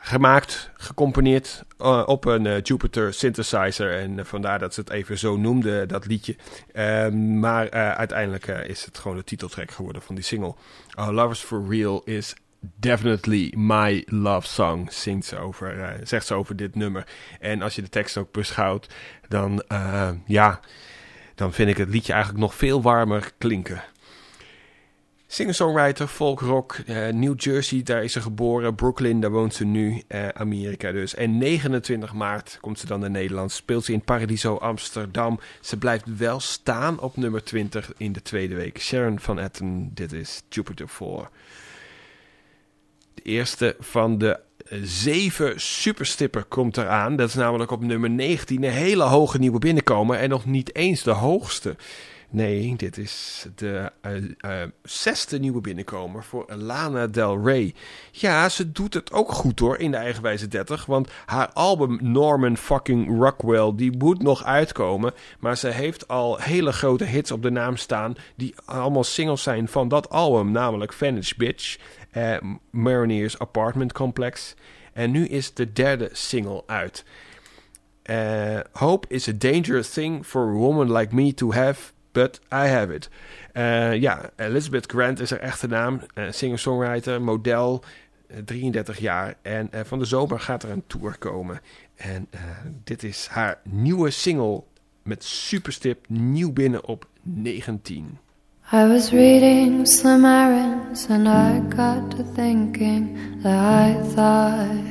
Gemaakt, 0.01 0.70
gecomponeerd 0.74 1.62
eh, 1.78 2.03
op 2.07 2.24
een 2.24 2.47
eh, 2.47 2.62
Jupiter 2.62 3.15
synthesizer. 3.15 3.99
En 3.99 4.19
eh, 4.19 4.24
vandaar 4.24 4.59
dat 4.59 4.74
ze 4.74 4.81
het 4.81 4.90
even 4.90 5.19
zo 5.19 5.36
noemde, 5.36 5.86
dat 5.86 6.07
liedje. 6.07 6.36
Ehm, 6.73 7.39
maar 7.40 7.66
eh, 7.69 7.90
uiteindelijk 7.90 8.47
eh, 8.47 8.69
is 8.69 8.85
het 8.85 8.99
gewoon 8.99 9.16
de 9.16 9.24
titeltrack 9.24 9.70
geworden 9.70 10.03
van 10.03 10.15
die 10.15 10.24
single. 10.24 10.55
Our 10.95 11.12
Love 11.12 11.31
is 11.32 11.40
for 11.40 11.65
Real 11.69 12.03
is 12.05 12.35
definitely 12.60 13.52
my 13.56 14.05
love 14.06 14.47
song, 14.47 14.89
over, 15.39 15.80
eh, 15.80 15.90
zegt 16.02 16.26
ze 16.26 16.35
over 16.35 16.56
dit 16.56 16.74
nummer. 16.74 17.06
En 17.40 17.62
als 17.62 17.74
je 17.74 17.82
de 17.82 17.89
tekst 17.89 18.16
ook 18.16 18.32
beschouwt, 18.32 18.86
dan, 19.28 19.62
eh, 19.68 20.10
ja, 20.26 20.60
dan 21.35 21.52
vind 21.52 21.70
ik 21.70 21.76
het 21.76 21.89
liedje 21.89 22.12
eigenlijk 22.12 22.43
nog 22.43 22.55
veel 22.55 22.82
warmer 22.82 23.30
klinken. 23.39 23.82
Singer-songwriter, 25.30 26.06
folk 26.06 26.40
rock, 26.40 26.74
eh, 26.86 27.09
New 27.09 27.40
Jersey, 27.40 27.82
daar 27.82 28.05
is 28.05 28.12
ze 28.12 28.20
geboren. 28.20 28.74
Brooklyn, 28.74 29.20
daar 29.20 29.30
woont 29.30 29.55
ze 29.55 29.64
nu, 29.64 30.02
Amerika 30.35 30.93
dus. 30.93 31.14
En 31.14 31.39
29 31.39 32.12
maart 32.12 32.59
komt 32.60 32.78
ze 32.78 32.86
dan 32.86 33.01
naar 33.01 33.10
Nederland. 33.10 33.52
Speelt 33.52 33.85
ze 33.85 33.93
in 33.93 34.01
Paradiso 34.01 34.56
Amsterdam. 34.56 35.40
Ze 35.60 35.76
blijft 35.76 36.16
wel 36.16 36.40
staan 36.40 37.01
op 37.01 37.16
nummer 37.16 37.44
20 37.44 37.93
in 37.97 38.12
de 38.12 38.22
tweede 38.22 38.55
week. 38.55 38.80
Sharon 38.80 39.18
van 39.18 39.39
Etten, 39.39 39.90
dit 39.94 40.12
is 40.12 40.43
Jupiter 40.48 40.89
4. 40.89 41.28
De 43.19 43.24
eerste 43.24 43.77
van 43.81 44.19
de 44.19 44.40
eh, 44.66 44.78
zeven 44.82 45.61
superstipper 45.61 46.45
komt 46.45 46.77
eraan. 46.77 47.16
Dat 47.16 47.28
is 47.28 47.35
namelijk 47.35 47.70
op 47.70 47.82
nummer 47.82 48.11
19 48.11 48.65
een 48.65 48.70
hele 48.70 49.03
hoge 49.03 49.39
nieuwe 49.39 49.59
binnenkomer. 49.59 50.16
En 50.16 50.28
nog 50.28 50.45
niet 50.45 50.74
eens 50.74 51.03
de 51.03 51.11
hoogste. 51.11 51.77
Nee, 52.31 52.77
dit 52.77 52.97
is 52.97 53.47
de 53.55 53.93
eh, 54.01 54.16
eh, 54.62 54.69
zesde 54.82 55.39
nieuwe 55.39 55.61
binnenkomer 55.61 56.24
voor 56.24 56.47
Lana 56.55 57.07
Del 57.07 57.45
Rey. 57.45 57.74
Ja, 58.11 58.49
ze 58.49 58.73
doet 58.73 58.95
het 58.95 59.12
ook 59.12 59.32
goed 59.32 59.59
hoor 59.59 59.78
in 59.78 59.90
de 59.90 59.97
eigenwijze 59.97 60.49
30. 60.49 60.86
Want 60.86 61.11
haar 61.27 61.51
album 61.53 61.99
Norman 62.01 62.57
fucking 62.57 63.20
Rockwell, 63.20 63.73
die 63.74 63.97
moet 63.97 64.23
nog 64.23 64.45
uitkomen. 64.45 65.12
Maar 65.39 65.57
ze 65.57 65.69
heeft 65.69 66.09
al 66.09 66.39
hele 66.39 66.73
grote 66.73 67.05
hits 67.05 67.31
op 67.31 67.43
de 67.43 67.51
naam 67.51 67.77
staan. 67.77 68.15
Die 68.36 68.55
allemaal 68.65 69.05
singles 69.05 69.43
zijn 69.43 69.69
van 69.69 69.89
dat 69.89 70.11
album. 70.11 70.51
Namelijk 70.51 70.93
Vanish 70.93 71.32
Bitch, 71.32 71.78
eh, 72.10 72.36
Mariners 72.70 73.39
Apartment 73.39 73.93
Complex. 73.93 74.55
En 74.93 75.10
nu 75.10 75.26
is 75.26 75.55
de 75.55 75.72
derde 75.72 76.09
single 76.12 76.62
uit. 76.66 77.05
Eh, 78.02 78.60
hope 78.72 79.06
is 79.09 79.28
a 79.28 79.32
dangerous 79.32 79.90
thing 79.90 80.26
for 80.26 80.43
a 80.43 80.52
woman 80.52 80.93
like 80.93 81.14
me 81.14 81.35
to 81.35 81.52
have, 81.52 81.93
but 82.12 82.40
I 82.52 82.66
have 82.66 82.94
it. 82.94 83.10
Eh, 83.52 83.94
ja, 83.94 84.30
Elizabeth 84.36 84.90
Grant 84.93 85.20
is 85.20 85.30
haar 85.30 85.40
echte 85.40 85.66
naam. 85.66 86.01
Eh, 86.14 86.24
Singer-songwriter, 86.30 87.22
model, 87.22 87.82
eh, 88.26 88.39
33 88.44 88.98
jaar. 88.98 89.35
En 89.43 89.70
van 89.72 89.98
de 89.98 90.05
zomer 90.05 90.40
gaat 90.40 90.62
er 90.62 90.70
een 90.70 90.86
tour 90.86 91.18
komen. 91.18 91.60
En 91.97 92.28
dit 92.85 93.02
is 93.02 93.26
haar 93.26 93.60
nieuwe 93.64 94.10
single 94.10 94.62
met 95.02 95.24
superstip 95.24 96.09
nieuw 96.09 96.52
binnen 96.52 96.85
op 96.85 97.06
19. 97.22 98.18
I 98.70 98.85
was 98.85 99.15
reading 99.15 99.86
Slim 99.86 100.27
Aarons 100.27 101.07
and 101.07 101.27
I 101.27 101.61
got 101.61 102.11
to 102.11 102.23
thinking 102.23 103.40
that 103.40 103.59
I 103.59 104.03
thought 104.09 104.85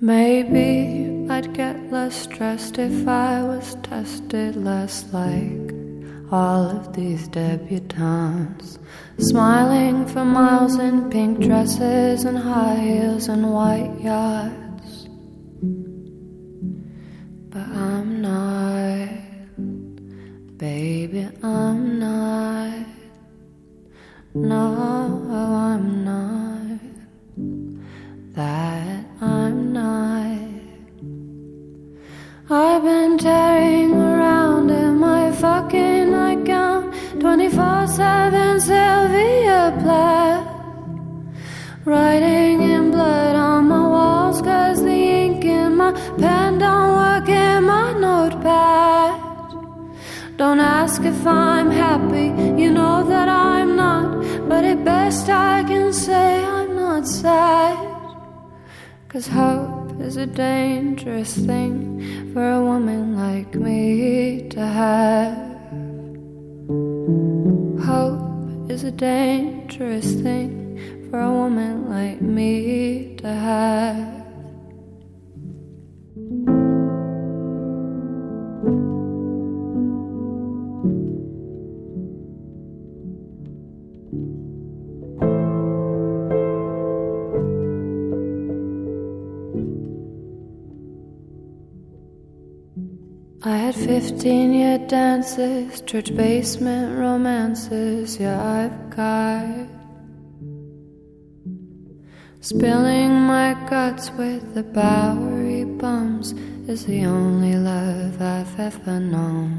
maybe 0.00 1.26
I'd 1.28 1.52
get 1.52 1.90
less 1.90 2.14
stressed 2.14 2.78
if 2.78 3.08
I 3.08 3.42
was 3.42 3.74
tested 3.82 4.54
less 4.54 5.12
like 5.12 5.74
all 6.30 6.70
of 6.70 6.92
these 6.92 7.26
debutantes. 7.26 8.78
Smiling 9.18 10.06
for 10.06 10.24
miles 10.24 10.78
in 10.78 11.10
pink 11.10 11.40
dresses 11.40 12.22
and 12.22 12.38
high 12.38 12.76
heels 12.76 13.26
and 13.26 13.52
white 13.52 13.98
yachts. 14.00 15.08
But 17.48 17.66
I'm 17.66 18.22
not. 18.22 19.29
Baby, 20.60 21.26
I'm 21.42 21.98
not. 21.98 22.86
No, 24.34 25.24
I'm 25.32 26.04
not. 26.04 26.80
That 28.34 29.06
I'm 29.22 29.72
not. 29.72 30.36
I've 32.50 32.82
been 32.82 33.16
tearing 33.16 33.94
around 33.94 34.68
in 34.68 34.98
my 34.98 35.32
fucking 35.32 36.10
nightgown 36.10 36.92
24 37.18 37.86
7 37.86 38.60
Sylvia 38.60 39.78
Plath. 39.80 40.46
Writing 41.86 42.60
in 42.60 42.90
blood 42.90 43.34
on 43.34 43.66
my 43.66 43.88
walls, 43.88 44.42
cause 44.42 44.82
the 44.82 44.90
ink 44.90 45.42
in 45.42 45.76
my 45.76 45.92
pen 46.18 46.58
don't 46.58 46.99
Don't 50.40 50.58
ask 50.58 51.02
if 51.02 51.26
I'm 51.26 51.70
happy, 51.70 52.28
you 52.58 52.70
know 52.72 53.04
that 53.06 53.28
I'm 53.28 53.76
not. 53.76 54.48
But 54.48 54.64
at 54.64 54.82
best 54.86 55.28
I 55.28 55.62
can 55.64 55.92
say 55.92 56.42
I'm 56.42 56.74
not 56.76 57.06
sad. 57.06 57.76
Cause 59.08 59.26
hope 59.26 60.00
is 60.00 60.16
a 60.16 60.24
dangerous 60.24 61.36
thing 61.36 62.32
for 62.32 62.52
a 62.52 62.64
woman 62.64 63.18
like 63.18 63.54
me 63.54 64.48
to 64.48 64.60
have. 64.60 65.36
Hope 67.84 68.70
is 68.70 68.82
a 68.84 68.92
dangerous 68.92 70.10
thing 70.22 71.10
for 71.10 71.20
a 71.20 71.30
woman 71.30 71.90
like 71.90 72.22
me 72.22 73.14
to 73.16 73.28
have. 73.28 74.19
15 93.90 94.54
year 94.54 94.78
dances, 94.78 95.80
church 95.80 96.14
basement 96.16 96.96
romances, 96.96 98.20
yeah, 98.20 98.40
I've 98.40 98.90
got. 98.94 99.66
Spilling 102.40 103.10
my 103.10 103.54
guts 103.68 104.12
with 104.12 104.54
the 104.54 104.62
Bowery 104.62 105.64
bums 105.64 106.34
is 106.68 106.86
the 106.86 107.04
only 107.04 107.56
love 107.56 108.22
I've 108.22 108.60
ever 108.60 109.00
known. 109.00 109.50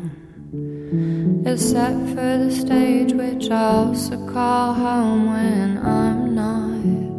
Except 1.45 1.99
for 2.11 2.37
the 2.37 2.51
stage, 2.51 3.11
which 3.11 3.51
I 3.51 3.65
also 3.65 4.15
call 4.31 4.73
home 4.73 5.25
when 5.33 5.77
I'm 5.77 6.33
not. 6.35 7.10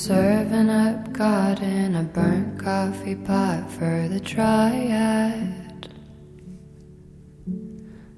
Serving 0.00 0.70
up 0.70 1.12
God 1.12 1.62
in 1.62 1.94
a 1.94 2.02
burnt 2.02 2.58
coffee 2.58 3.16
pot 3.16 3.70
for 3.70 4.08
the 4.08 4.18
triad. 4.18 5.92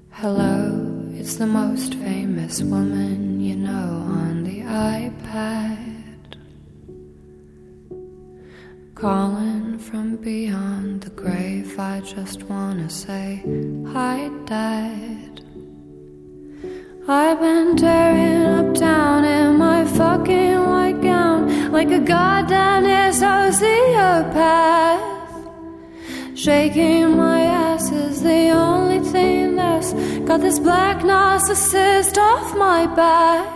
Hello, 0.09 1.11
it's 1.13 1.35
the 1.35 1.45
most 1.45 1.95
famous 1.95 2.61
woman 2.63 3.41
you 3.41 3.57
know 3.57 4.05
on 4.07 4.45
the 4.45 4.61
iPad. 4.61 6.37
Calling 8.95 9.77
from 9.77 10.15
beyond 10.15 11.01
the 11.01 11.09
grave, 11.09 11.77
I 11.77 11.99
just 11.99 12.43
wanna 12.43 12.89
say 12.89 13.43
hi, 13.91 14.31
Dad. 14.45 15.41
I've 17.09 17.41
been 17.41 17.75
tearing 17.75 18.45
up 18.45 18.73
town 18.75 19.22
like 21.83 22.01
a 22.01 22.05
goddamn 22.05 22.83
sociopath. 23.11 25.01
Shaking 26.37 27.17
my 27.17 27.41
ass 27.41 27.91
is 27.91 28.23
the 28.23 28.51
only 28.51 29.01
thing 29.11 29.57
that's 29.57 29.91
got 30.25 30.39
this 30.39 30.59
black 30.59 30.99
narcissist 30.99 32.17
off 32.17 32.55
my 32.55 32.85
back. 32.87 33.49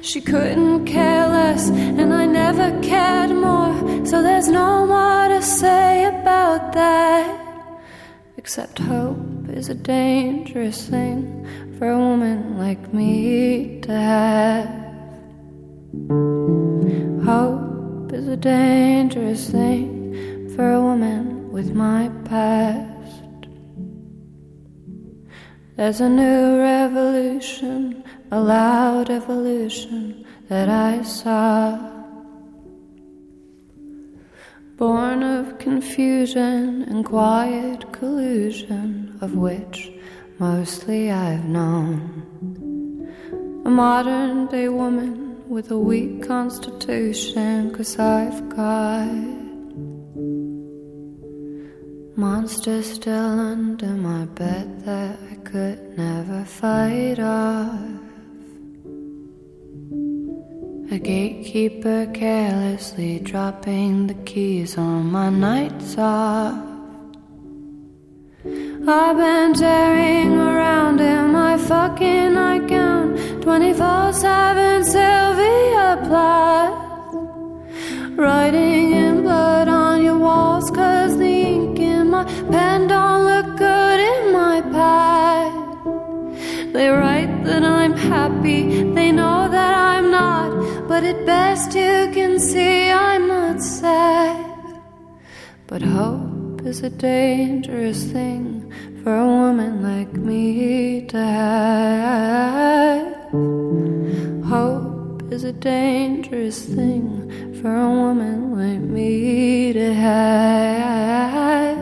She 0.00 0.22
couldn't 0.22 0.86
care 0.86 1.28
less, 1.28 1.68
and 1.68 2.14
I 2.14 2.24
never 2.24 2.80
cared 2.80 3.30
more. 3.30 4.06
So 4.06 4.22
there's 4.22 4.48
no 4.48 4.86
more 4.86 5.28
to 5.28 5.42
say 5.42 6.06
about 6.06 6.72
that. 6.72 7.28
Except 8.38 8.78
hope 8.78 9.50
is 9.50 9.68
a 9.68 9.74
dangerous 9.74 10.88
thing 10.88 11.46
for 11.78 11.90
a 11.90 11.98
woman 11.98 12.56
like 12.56 12.94
me 12.94 13.80
to 13.82 13.92
have. 13.92 14.82
Hope 17.32 18.12
is 18.12 18.28
a 18.28 18.36
dangerous 18.36 19.48
thing 19.48 20.52
for 20.54 20.70
a 20.70 20.82
woman 20.82 21.50
with 21.50 21.74
my 21.74 22.10
past. 22.26 23.40
There's 25.76 26.02
a 26.02 26.10
new 26.10 26.58
revolution, 26.58 28.04
a 28.30 28.38
loud 28.38 29.08
evolution 29.08 30.26
that 30.50 30.68
I 30.68 31.02
saw. 31.04 31.78
Born 34.76 35.22
of 35.22 35.56
confusion 35.58 36.82
and 36.82 37.02
quiet 37.02 37.90
collusion, 37.94 39.16
of 39.22 39.36
which 39.36 39.90
mostly 40.38 41.10
I've 41.10 41.46
known. 41.46 41.98
A 43.64 43.70
modern 43.70 44.48
day 44.48 44.68
woman 44.68 45.21
with 45.52 45.70
a 45.70 45.78
weak 45.78 46.26
constitution, 46.26 47.70
cause 47.74 47.98
I've 47.98 48.48
got 48.48 49.06
monsters 52.16 52.94
still 52.94 53.38
under 53.38 53.88
my 53.88 54.24
bed 54.24 54.82
that 54.86 55.18
I 55.30 55.34
could 55.44 55.98
never 55.98 56.46
fight 56.46 57.18
off. 57.20 57.78
A 60.90 60.98
gatekeeper 60.98 62.06
carelessly 62.14 63.18
dropping 63.18 64.06
the 64.06 64.14
keys 64.24 64.78
on 64.78 65.12
my 65.12 65.28
nights 65.28 65.98
off. 65.98 66.71
I've 68.84 69.16
been 69.16 69.54
tearing 69.54 70.32
around 70.32 71.00
in 71.00 71.30
my 71.30 71.56
fucking 71.56 72.34
nightgown 72.34 73.40
24 73.40 74.12
7 74.12 74.84
Sylvia 74.84 76.02
Plath. 76.08 77.14
Writing 78.16 78.92
in 78.92 79.22
blood 79.22 79.68
on 79.68 80.02
your 80.02 80.18
walls, 80.18 80.68
cause 80.72 81.16
the 81.16 81.24
ink 81.24 81.78
in 81.78 82.10
my 82.10 82.24
pen 82.24 82.88
don't 82.88 83.24
look 83.24 83.56
good 83.56 84.00
in 84.00 84.32
my 84.32 84.60
pad. 84.62 85.52
They 86.72 86.88
write 86.88 87.44
that 87.44 87.62
I'm 87.62 87.92
happy, 87.92 88.82
they 88.82 89.12
know 89.12 89.48
that 89.48 89.74
I'm 89.76 90.10
not, 90.10 90.88
but 90.88 91.04
at 91.04 91.24
best 91.24 91.72
you 91.76 92.10
can 92.12 92.40
see 92.40 92.90
I'm 92.90 93.28
not 93.28 93.62
sad. 93.62 94.44
But 95.68 95.82
hope 95.82 96.41
is 96.64 96.82
a 96.82 96.90
dangerous 96.90 98.04
thing 98.04 98.72
for 99.02 99.16
a 99.16 99.26
woman 99.26 99.82
like 99.82 100.12
me 100.12 101.04
to 101.06 101.18
have. 101.18 103.02
Hope 104.44 105.22
is 105.32 105.42
a 105.44 105.52
dangerous 105.52 106.64
thing 106.64 107.28
for 107.60 107.74
a 107.74 107.88
woman 107.88 108.56
like 108.56 108.80
me 108.80 109.72
to 109.72 109.92
have. 109.94 111.78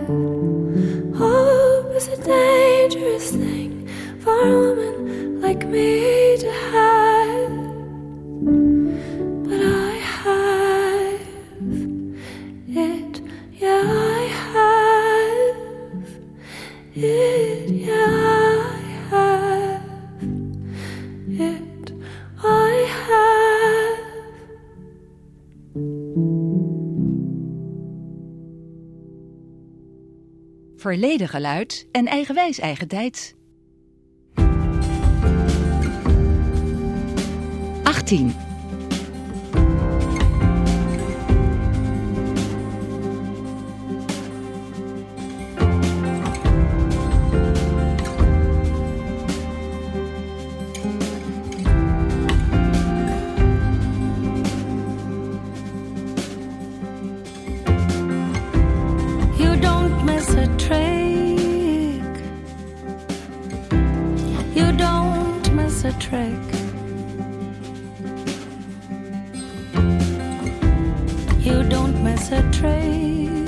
Hope 1.15 1.95
is 1.95 2.09
a 2.09 2.17
dangerous 2.25 3.31
thing 3.33 3.87
for 4.21 4.35
a 4.41 4.49
woman 4.51 5.43
like 5.43 5.67
me 5.67 6.39
to 6.39 6.51
have. 6.73 7.51
But 9.45 9.61
I 9.63 9.93
have 10.23 11.21
it, 12.69 13.21
yeah, 13.59 14.20
Verleden 30.77 31.29
geluid 31.29 31.89
en 31.93 32.07
eigenwijs 32.07 32.59
eigen 32.59 32.89
tijd. 32.89 33.37
18. 37.83 38.50
Trick. 66.11 66.33
You 71.39 71.63
don't 71.69 72.03
miss 72.03 72.33
a 72.33 72.43
trick. 72.51 73.40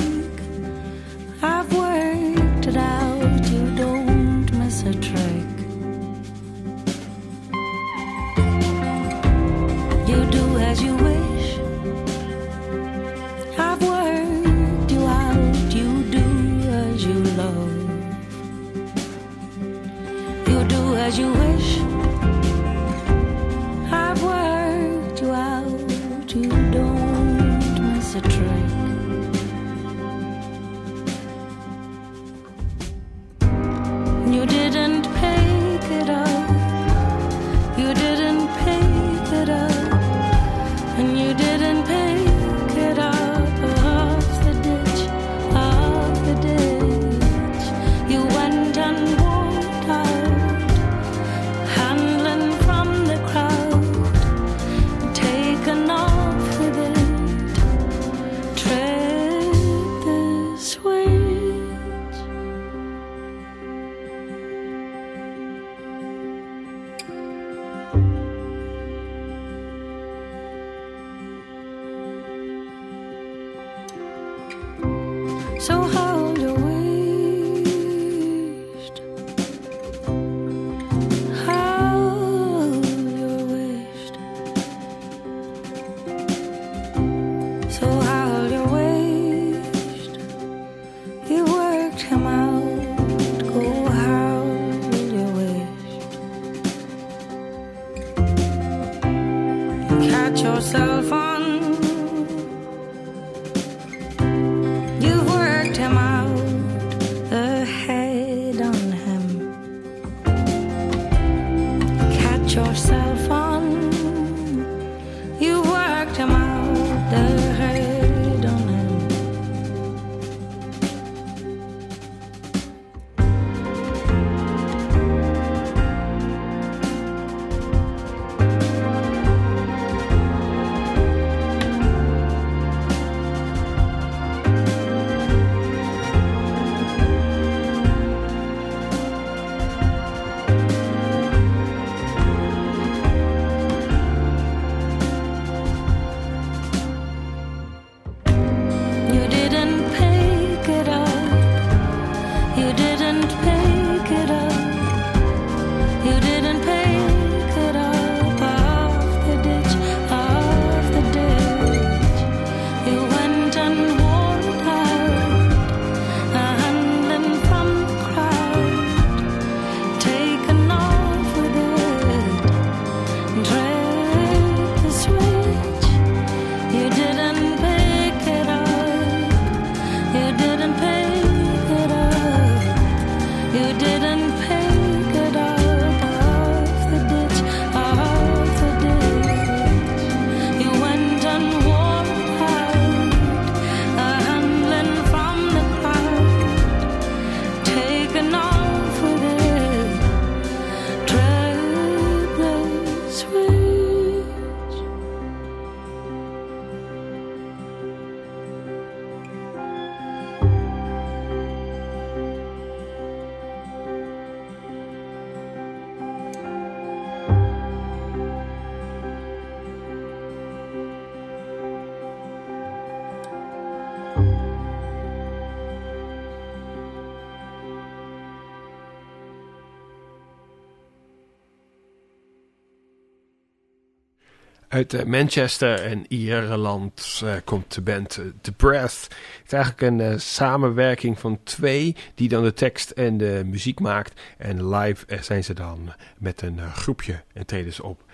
Uit 234.82 234.94
eh, 234.94 235.04
Manchester 235.04 235.80
en 235.80 236.04
Ierland 236.08 237.20
eh, 237.24 237.34
komt 237.44 237.74
de 237.74 237.80
band 237.80 238.16
eh, 238.16 238.24
The 238.40 238.52
Breath. 238.52 239.02
Het 239.02 239.46
is 239.46 239.52
eigenlijk 239.52 239.82
een 239.82 240.20
samenwerking 240.20 241.18
van 241.18 241.40
twee 241.42 241.96
die 242.14 242.28
dan 242.28 242.42
de 242.42 242.52
tekst 242.52 242.90
en 242.90 243.16
de 243.16 243.42
muziek 243.46 243.80
maakt. 243.80 244.20
En 244.38 244.68
live 244.68 245.04
zijn 245.20 245.44
ze 245.44 245.54
dan 245.54 245.92
met 246.18 246.42
een 246.42 246.60
groepje 246.74 247.22
en 247.32 247.46
treden 247.46 247.72
ze 247.72 247.82
op. 247.82 248.04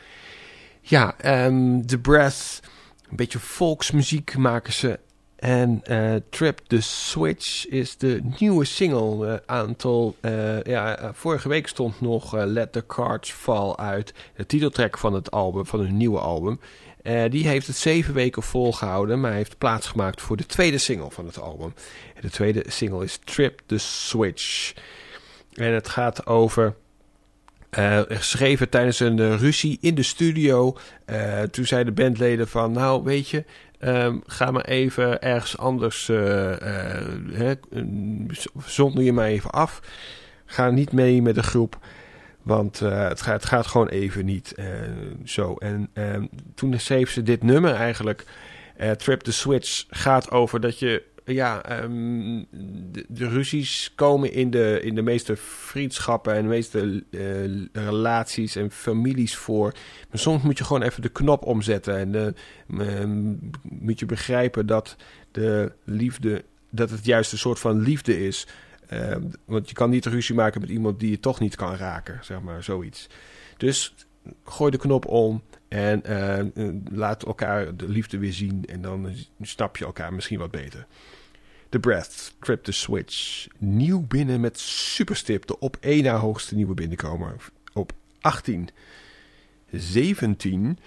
Ja, 0.80 1.14
ehm 1.18 1.80
The 1.80 1.98
Breath, 1.98 2.60
een 3.10 3.16
beetje 3.16 3.38
volksmuziek 3.38 4.36
maken 4.36 4.72
ze. 4.72 4.98
En 5.38 5.80
eh, 5.84 6.14
Trip 6.30 6.60
the 6.66 6.80
Switch 6.80 7.68
is 7.68 7.96
de 7.96 8.20
nieuwe 8.38 8.64
single. 8.64 9.26
Eh, 9.26 9.38
aantal, 9.46 10.16
eh, 10.20 10.62
ja, 10.62 11.10
vorige 11.14 11.48
week 11.48 11.66
stond 11.66 12.00
nog 12.00 12.32
Let 12.32 12.72
the 12.72 12.86
Cards 12.86 13.32
Fall 13.32 13.74
uit. 13.74 14.14
De 14.36 14.46
titeltrack 14.46 14.98
van 14.98 15.12
het 15.12 15.30
album, 15.30 15.66
van 15.66 15.80
hun 15.80 15.96
nieuwe 15.96 16.18
album. 16.18 16.60
Die 17.28 17.48
heeft 17.48 17.66
het 17.66 17.76
zeven 17.76 18.14
weken 18.14 18.42
volgehouden, 18.42 19.20
maar 19.20 19.32
heeft 19.32 19.58
plaatsgemaakt 19.58 20.20
voor 20.20 20.36
de 20.36 20.46
tweede 20.46 20.78
single 20.78 21.10
van 21.10 21.26
het 21.26 21.40
album. 21.40 21.74
De 22.20 22.30
tweede 22.30 22.64
single 22.66 23.04
is 23.04 23.18
Trip 23.24 23.60
the 23.66 23.78
Switch. 23.78 24.74
En 25.54 25.72
het 25.72 25.88
gaat 25.88 26.26
over 26.26 26.74
geschreven 28.08 28.68
tijdens 28.68 29.00
een 29.00 29.38
ruzie 29.38 29.78
in 29.80 29.94
de 29.94 30.02
studio. 30.02 30.76
Eh, 31.04 31.42
toen 31.42 31.64
zeiden 31.64 31.94
de 31.94 32.02
bandleden 32.02 32.48
van, 32.48 32.72
nou 32.72 33.04
weet 33.04 33.28
je, 33.28 33.44
ehm, 33.78 34.18
ga 34.26 34.50
maar 34.50 34.64
even 34.64 35.22
ergens 35.22 35.58
anders, 35.58 36.08
mm, 37.70 38.26
zonder 38.64 39.04
je 39.04 39.12
maar 39.12 39.26
even 39.26 39.50
af. 39.50 39.80
Ga 40.44 40.70
niet 40.70 40.92
mee 40.92 41.22
met 41.22 41.34
de 41.34 41.42
groep, 41.42 41.78
want 42.42 42.80
eh, 42.80 43.08
het, 43.08 43.22
gaat, 43.22 43.34
het 43.34 43.44
gaat 43.44 43.66
gewoon 43.66 43.88
even 43.88 44.24
niet 44.24 44.54
zo. 45.24 45.54
En 45.54 45.88
ehm, 45.92 46.26
toen 46.54 46.80
schreef 46.80 47.10
ze 47.10 47.22
dit 47.22 47.42
nummer 47.42 47.74
eigenlijk, 47.74 48.24
Trip 48.96 49.20
the 49.20 49.32
Switch, 49.32 49.84
gaat 49.88 50.30
over 50.30 50.60
dat 50.60 50.78
je 50.78 51.02
ja, 51.32 51.62
ehm, 51.64 52.44
de, 52.90 53.04
de 53.08 53.28
ruzies 53.28 53.92
komen 53.94 54.32
in 54.32 54.50
de, 54.50 54.80
in 54.82 54.94
de 54.94 55.02
meeste 55.02 55.36
vriendschappen 55.36 56.34
en 56.34 56.42
de 56.42 56.48
meeste 56.48 57.04
eh, 57.10 57.82
relaties 57.84 58.56
en 58.56 58.70
families 58.70 59.36
voor. 59.36 59.72
Maar 60.10 60.18
soms 60.18 60.42
moet 60.42 60.58
je 60.58 60.64
gewoon 60.64 60.82
even 60.82 61.02
de 61.02 61.08
knop 61.08 61.44
omzetten 61.44 61.96
en 61.96 62.12
de, 62.12 62.34
ehm, 62.78 63.34
moet 63.62 63.98
je 63.98 64.06
begrijpen 64.06 64.66
dat 64.66 64.96
de 65.30 65.72
liefde, 65.84 66.44
dat 66.70 66.90
het 66.90 67.04
juist 67.04 67.32
een 67.32 67.38
soort 67.38 67.58
van 67.58 67.80
liefde 67.80 68.26
is. 68.26 68.46
Ehm, 68.86 69.22
want 69.44 69.68
je 69.68 69.74
kan 69.74 69.90
niet 69.90 70.06
ruzie 70.06 70.34
maken 70.34 70.60
met 70.60 70.70
iemand 70.70 71.00
die 71.00 71.10
je 71.10 71.20
toch 71.20 71.40
niet 71.40 71.56
kan 71.56 71.74
raken, 71.74 72.18
zeg 72.22 72.40
maar, 72.40 72.62
zoiets. 72.62 73.08
Dus 73.56 73.94
gooi 74.44 74.70
de 74.70 74.78
knop 74.78 75.06
om 75.06 75.42
en 75.68 76.04
eh, 76.04 76.38
eh, 76.38 76.74
laat 76.90 77.24
elkaar 77.24 77.76
de 77.76 77.88
liefde 77.88 78.18
weer 78.18 78.32
zien 78.32 78.64
en 78.66 78.80
dan 78.80 79.14
snap 79.40 79.76
je 79.76 79.84
elkaar 79.84 80.12
misschien 80.14 80.38
wat 80.38 80.50
beter. 80.50 80.86
The 81.68 81.78
Breath, 81.78 82.34
Trip 82.40 82.64
the 82.64 82.72
Switch. 82.72 83.46
Nieuw 83.58 84.06
binnen 84.06 84.40
met 84.40 84.58
superstip. 84.58 85.46
De 85.46 85.58
op 85.58 85.76
één 85.80 86.02
na 86.02 86.16
hoogste 86.16 86.54
nieuwe 86.54 86.74
binnenkomer. 86.74 87.36
Op 87.72 87.92
18. 88.20 88.68
17. 89.72 90.78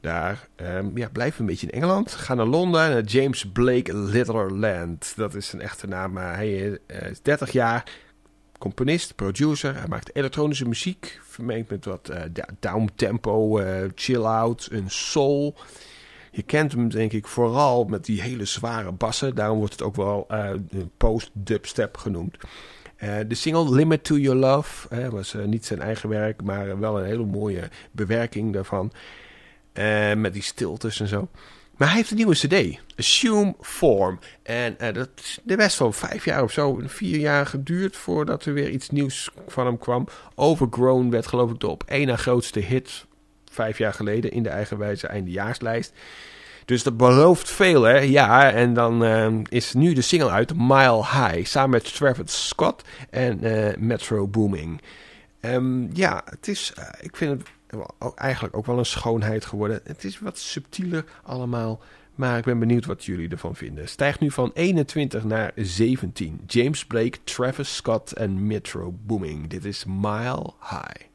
Daar 0.00 0.48
ehm, 0.56 0.98
ja, 0.98 1.08
blijven 1.08 1.36
we 1.36 1.40
een 1.40 1.46
beetje 1.46 1.66
in 1.66 1.72
Engeland. 1.72 2.12
Gaan 2.12 2.36
naar 2.36 2.46
Londen. 2.46 2.90
Naar 2.90 3.02
James 3.02 3.46
Blake 3.52 3.96
Litherland. 3.96 5.12
Dat 5.16 5.34
is 5.34 5.52
een 5.52 5.60
echte 5.60 5.86
naam. 5.86 6.16
Hij 6.16 6.80
eh, 6.86 7.10
is 7.10 7.22
30 7.22 7.52
jaar. 7.52 7.90
Componist, 8.58 9.14
producer. 9.14 9.74
Hij 9.74 9.88
maakt 9.88 10.14
elektronische 10.14 10.68
muziek. 10.68 11.20
Vermengd 11.22 11.70
met 11.70 11.84
wat 11.84 12.08
eh 12.08 12.22
downtempo, 12.60 13.58
eh 13.58 13.88
chill-out, 13.94 14.68
een 14.70 14.90
soul. 14.90 15.56
Je 16.36 16.42
kent 16.42 16.72
hem 16.72 16.88
denk 16.88 17.12
ik 17.12 17.26
vooral 17.26 17.84
met 17.84 18.04
die 18.04 18.22
hele 18.22 18.44
zware 18.44 18.92
bassen. 18.92 19.34
Daarom 19.34 19.58
wordt 19.58 19.72
het 19.72 19.82
ook 19.82 19.96
wel 19.96 20.24
eh, 20.28 20.50
de 20.70 20.86
post-dubstep 20.96 21.96
genoemd. 21.96 22.36
Eh, 22.96 23.14
de 23.28 23.34
single 23.34 23.74
Limit 23.74 24.04
to 24.04 24.16
Your 24.16 24.38
Love 24.38 24.88
eh, 24.88 25.08
was 25.08 25.36
niet 25.46 25.66
zijn 25.66 25.80
eigen 25.80 26.08
werk, 26.08 26.42
maar 26.42 26.80
wel 26.80 26.98
een 26.98 27.06
hele 27.06 27.24
mooie 27.24 27.68
bewerking 27.90 28.52
daarvan. 28.52 28.92
Met 30.16 30.32
die 30.32 30.42
stiltes 30.42 31.00
en 31.00 31.08
zo. 31.08 31.28
Maar 31.76 31.88
hij 31.88 31.96
heeft 31.96 32.10
een 32.10 32.16
nieuwe 32.16 32.34
cd, 32.34 32.80
Assume 32.96 33.54
Form. 33.60 34.18
En 34.42 34.78
eh, 34.78 34.94
dat 34.94 35.08
is 35.16 35.40
best 35.44 35.78
wel 35.78 35.92
vijf 35.92 36.24
jaar 36.24 36.42
of 36.42 36.52
zo, 36.52 36.80
vier 36.84 37.18
jaar 37.18 37.46
geduurd 37.46 37.96
voordat 37.96 38.44
er 38.44 38.52
weer 38.52 38.70
iets 38.70 38.90
nieuws 38.90 39.30
van 39.48 39.66
hem 39.66 39.78
kwam. 39.78 40.08
Overgrown 40.34 41.10
werd 41.10 41.26
geloof 41.26 41.50
ik 41.50 41.60
de 41.60 41.68
op 41.68 41.84
één 41.86 42.06
na 42.06 42.16
grootste 42.16 42.60
hit 42.60 43.06
vijf 43.56 43.78
jaar 43.78 43.92
geleden 43.92 44.30
in 44.30 44.42
de 44.42 44.48
eigenwijze 44.48 45.06
eindejaarslijst. 45.06 45.92
Dus 46.66 46.82
dat 46.82 46.96
belooft 46.96 47.50
veel, 47.50 47.82
hè? 47.82 47.98
Ja, 47.98 48.52
en 48.52 48.74
dan 48.74 49.04
eh, 49.04 49.34
is 49.48 49.72
nu 49.72 49.92
de 49.92 50.00
single 50.00 50.30
uit, 50.30 50.56
Mile 50.56 50.96
High, 50.96 51.44
samen 51.44 51.70
met 51.70 51.94
Travis 51.94 52.48
Scott 52.48 52.82
en 53.10 53.42
eh, 53.42 53.76
Metro 53.76 54.28
Booming. 54.28 54.80
Ehm, 55.40 55.96
ja, 55.96 56.22
het 56.24 56.48
is, 56.48 56.72
eh, 56.76 56.84
ik 57.00 57.16
vind 57.16 57.30
het 57.40 57.48
eigenlijk 58.14 58.56
ook 58.56 58.66
wel 58.66 58.78
een 58.78 58.86
schoonheid 58.86 59.44
geworden. 59.44 59.80
Het 59.84 60.04
is 60.04 60.18
wat 60.18 60.38
subtieler 60.38 61.04
allemaal, 61.22 61.80
maar 62.14 62.38
ik 62.38 62.44
ben 62.44 62.58
benieuwd 62.58 62.86
wat 62.86 63.04
jullie 63.04 63.28
ervan 63.28 63.54
vinden. 63.54 63.88
Stijgt 63.88 64.20
nu 64.20 64.30
van 64.30 64.50
21 64.54 65.24
naar 65.24 65.52
17. 65.54 66.40
James 66.46 66.86
Blake, 66.86 67.18
Travis 67.24 67.76
Scott 67.76 68.12
en 68.12 68.46
Metro 68.46 68.94
Booming. 69.06 69.48
Dit 69.48 69.64
is 69.64 69.84
Mile 69.84 70.52
High. 70.60 71.06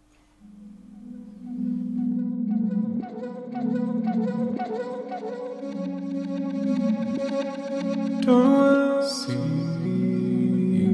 Don't 7.42 9.04
see 9.04 9.34
you 10.78 10.94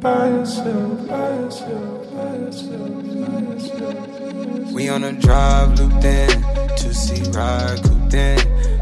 by 0.00 0.28
yourself, 0.28 1.08
by 1.08 1.28
yourself, 1.30 2.12
by 2.12 2.36
yourself, 2.36 2.90
by 3.24 3.40
yourself. 3.40 4.72
We 4.72 4.90
on 4.90 5.04
a 5.04 5.12
drive, 5.12 5.78
looped 5.78 6.04
in. 6.04 6.44
Two 6.76 6.92
seat 6.92 7.34
ride, 7.34 7.82
cooped 7.82 8.12
in. 8.12 8.38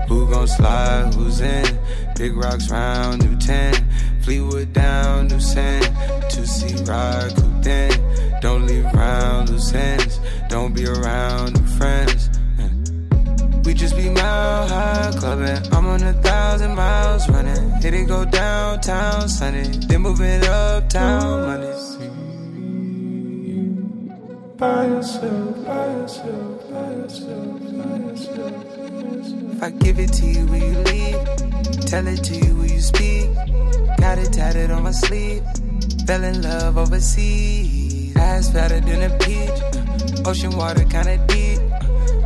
Who 0.08 0.28
gon' 0.28 0.48
slide, 0.48 1.14
who's 1.14 1.40
in? 1.40 1.78
Big 2.16 2.36
rocks 2.36 2.68
round, 2.70 3.22
new 3.24 3.38
10. 3.38 3.74
Fleetwood 4.22 4.72
down, 4.72 5.28
new 5.28 5.38
sand. 5.38 5.88
Two 6.28 6.44
seat 6.44 6.88
ride, 6.88 7.36
cooped 7.36 7.66
in. 7.66 8.40
Don't 8.40 8.66
leave 8.66 8.84
around 8.86 9.48
loose 9.48 9.72
ends. 9.72 10.18
Don't 10.48 10.74
be 10.74 10.86
around 10.86 11.54
new 11.54 11.66
friends. 11.78 12.30
We 13.64 13.72
just 13.72 13.96
be 13.96 14.10
mile 14.10 14.68
high 14.68 15.12
clubbing. 15.16 15.72
I'm 15.72 15.86
on 15.86 16.02
a 16.02 16.12
thousand 16.12 16.74
miles 16.74 17.28
running. 17.30 17.70
Hit 17.80 17.94
it 17.94 18.06
go 18.06 18.24
downtown 18.24 19.28
Sunday. 19.28 19.64
Then 19.88 20.02
move 20.02 20.20
it 20.20 20.44
uptown 20.46 21.46
Monday. 21.46 21.74
By 24.58 24.86
yourself, 24.86 25.66
by 25.66 25.86
yourself, 25.86 26.70
by 26.70 26.90
yourself, 26.90 27.60
by 27.60 27.96
yourself, 27.98 28.52
by 28.78 29.00
yourself. 29.00 29.52
If 29.54 29.62
I 29.62 29.70
give 29.70 29.98
it 29.98 30.12
to 30.12 30.26
you, 30.26 30.46
will 30.46 30.58
you 30.58 30.78
leave? 30.90 31.86
Tell 31.86 32.06
it 32.06 32.22
to 32.24 32.34
you, 32.34 32.54
will 32.54 32.66
you 32.66 32.80
speak? 32.80 33.34
Got 33.98 34.18
it 34.18 34.32
tatted 34.32 34.70
on 34.70 34.82
my 34.82 34.92
sleeve. 34.92 35.42
Fell 36.06 36.22
in 36.22 36.42
love 36.42 36.76
overseas. 36.76 38.14
Ass 38.16 38.52
fatter 38.52 38.80
than 38.80 39.10
a 39.10 39.18
peach. 39.18 40.26
Ocean 40.26 40.56
water 40.56 40.84
kinda 40.84 41.18
deep. 41.26 41.53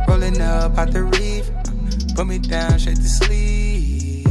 Rolling 0.09 0.41
up 0.41 0.75
out 0.75 0.91
the 0.91 1.03
reef. 1.03 1.45
Put 2.15 2.25
me 2.25 2.39
down 2.39 2.79
straight 2.79 2.97
to 2.97 3.09
sleep. 3.21 4.25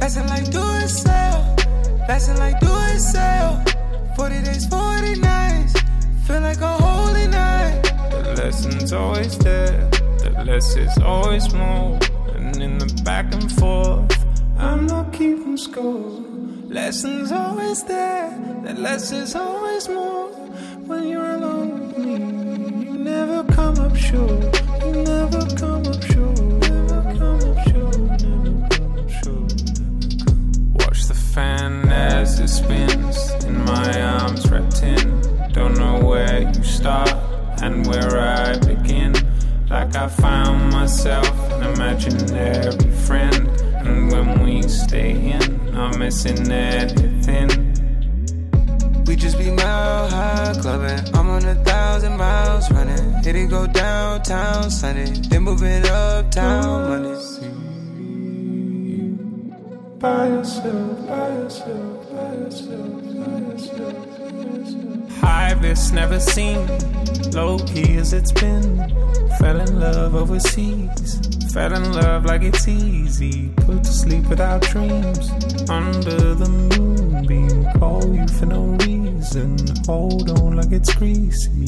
Passing 0.00 0.26
like 0.26 0.50
do 0.50 0.60
it 0.84 0.88
sell. 0.88 1.56
Passing 2.06 2.36
like 2.36 2.60
do 2.60 2.68
it 2.70 3.00
sell. 3.00 3.64
40 4.16 4.42
days, 4.42 4.66
40 4.66 5.20
nights. 5.20 5.80
Feel 6.26 6.42
like 6.42 6.60
a 6.60 6.76
holy 6.76 7.26
night. 7.26 7.80
The 8.10 8.34
lesson's 8.36 8.92
always 8.92 9.38
there, 9.38 9.88
the 10.18 10.44
less 10.44 10.76
is 10.76 10.98
always 10.98 11.54
more. 11.54 11.98
And 12.34 12.60
in 12.60 12.76
the 12.76 13.02
back 13.04 13.32
and 13.32 13.50
forth, 13.50 14.12
I'm 14.58 14.86
not 14.86 15.10
keeping 15.14 15.56
score. 15.56 16.22
Lessons 16.68 17.32
always 17.32 17.82
there, 17.84 18.28
the 18.62 18.74
less 18.74 19.10
is 19.10 19.34
always 19.34 19.88
more. 19.88 20.28
When 20.86 21.08
you're 21.08 21.30
alone 21.30 21.70
with 21.80 21.98
me, 21.98 22.47
never 23.08 23.42
come 23.52 23.78
up 23.78 23.96
short. 23.96 24.62
You 24.84 24.92
never 25.02 25.44
come 25.56 25.86
up 25.86 26.02
short. 26.02 26.40
Never 26.60 27.02
come 27.18 27.42
up 27.50 27.60
short. 27.68 27.98
Never 28.22 28.68
come 28.74 28.98
up 28.98 29.10
short. 29.20 29.52
Watch 30.80 31.00
the 31.06 31.18
fan 31.34 31.88
as 31.88 32.38
it 32.40 32.48
spins 32.48 33.44
in 33.44 33.64
my 33.64 34.02
arms 34.02 34.50
wrapped 34.50 34.82
in. 34.82 35.06
Don't 35.52 35.76
know 35.78 36.00
where 36.00 36.40
you 36.54 36.62
start 36.62 37.12
and 37.62 37.86
where 37.86 38.18
I 38.20 38.58
begin. 38.58 39.14
Like 39.70 39.96
I 39.96 40.08
found 40.08 40.72
myself 40.72 41.30
an 41.52 41.62
imaginary 41.74 42.90
friend. 43.06 43.48
And 43.86 44.12
when 44.12 44.42
we 44.44 44.62
stay 44.62 45.12
in, 45.12 45.76
I'm 45.76 45.98
missing 45.98 46.50
everything. 46.50 47.67
We 49.08 49.16
just 49.16 49.38
be 49.38 49.50
mile 49.50 50.10
high 50.10 50.52
clubbing. 50.60 51.14
I'm 51.14 51.30
on 51.30 51.42
a 51.42 51.54
thousand 51.64 52.18
miles 52.18 52.70
running. 52.70 53.10
Hit 53.24 53.36
it 53.36 53.48
go 53.48 53.66
downtown 53.66 54.70
Sunday. 54.70 55.06
Then 55.30 55.44
move 55.44 55.62
it 55.62 55.86
uptown 55.86 56.88
Monday. 56.90 57.08
By 59.98 60.28
yourself, 60.28 61.08
by 61.08 61.28
yourself, 61.30 62.10
by 62.12 62.34
yourself, 62.34 63.02
by 63.16 63.38
yourself. 63.48 65.18
High 65.22 65.52
risk 65.52 65.94
never 65.94 66.20
seen, 66.20 66.68
low 67.32 67.58
key 67.60 67.96
as 67.96 68.12
it's 68.12 68.32
been. 68.32 68.76
Fell 69.38 69.58
in 69.58 69.80
love 69.80 70.14
overseas, 70.14 71.18
fell 71.54 71.72
in 71.72 71.94
love 71.94 72.26
like 72.26 72.42
it's 72.42 72.68
easy. 72.68 73.48
Put 73.56 73.84
to 73.84 73.90
sleep 73.90 74.28
without 74.28 74.60
dreams, 74.60 75.30
under 75.70 76.34
the 76.34 76.48
moonbeam. 77.18 77.64
Call 77.78 78.14
you 78.14 78.26
for 78.28 78.46
no 78.46 78.62
reason, 78.84 79.56
hold 79.86 80.30
on 80.30 80.56
like 80.56 80.72
it's 80.72 80.94
greasy. 80.94 81.66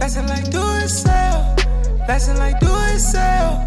Passing 0.00 0.26
like 0.28 0.50
do 0.50 0.62
it 0.82 0.88
sell. 0.88 1.56
Passing 2.06 2.38
like 2.38 2.58
do 2.60 2.68
it 2.70 2.98
sell. 2.98 3.64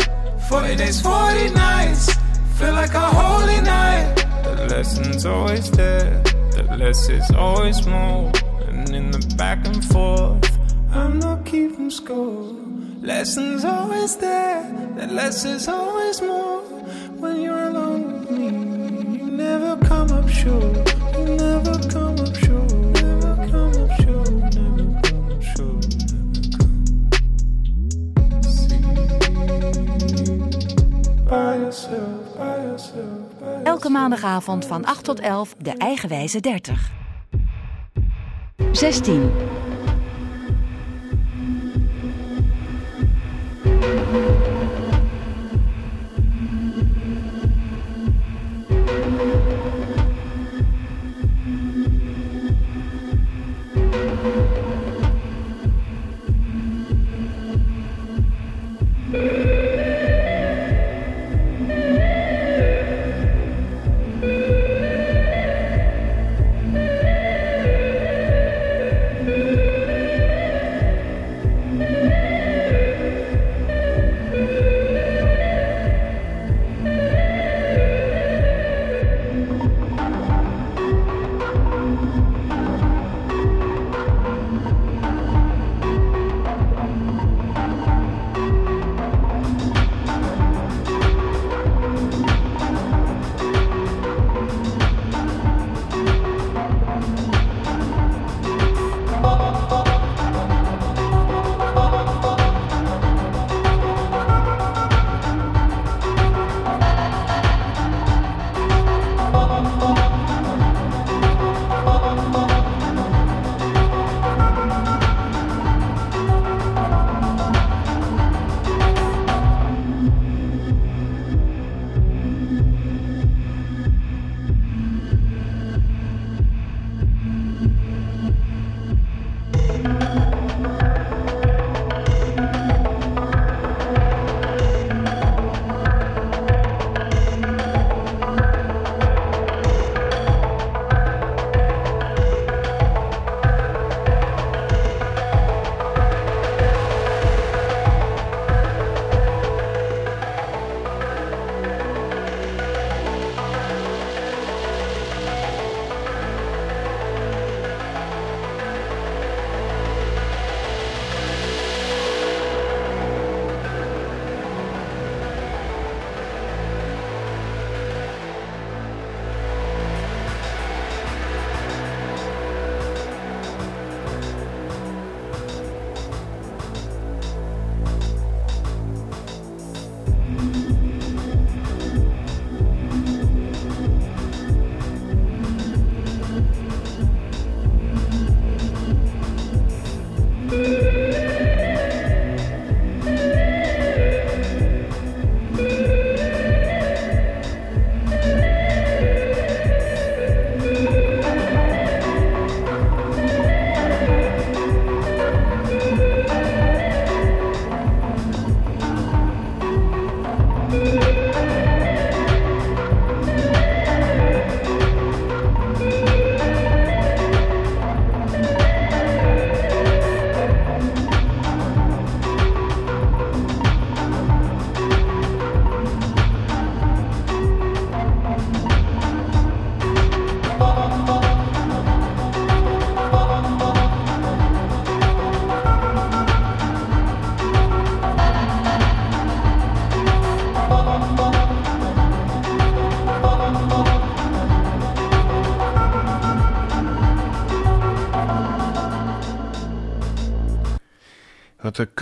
40 0.49 0.75
days, 0.75 1.01
40 1.01 1.49
nights. 1.51 2.13
Feel 2.57 2.73
like 2.73 2.93
a 2.93 2.99
holy 2.99 3.61
night. 3.61 4.15
The 4.43 4.67
lesson's 4.69 5.25
always 5.25 5.71
there, 5.71 6.21
the 6.51 6.63
less 6.77 7.09
is 7.09 7.29
always 7.31 7.85
more. 7.85 8.31
And 8.67 8.89
in 8.93 9.11
the 9.11 9.35
back 9.37 9.65
and 9.65 9.83
forth, 9.85 10.57
I'm 10.91 11.19
not 11.19 11.45
keeping 11.45 11.89
score. 11.89 12.53
Lessons 13.01 13.65
always 13.65 14.15
there, 14.17 14.63
the 14.95 15.07
less 15.07 15.45
is 15.45 15.67
always 15.67 16.21
more. 16.21 16.52
Elke 33.63 33.89
maandagavond 33.89 34.65
van 34.65 34.85
8 34.85 35.03
tot 35.03 35.19
11 35.19 35.55
de 35.57 35.77
eigenwijze 35.77 36.39
30. 36.39 36.91
16. 38.71 39.31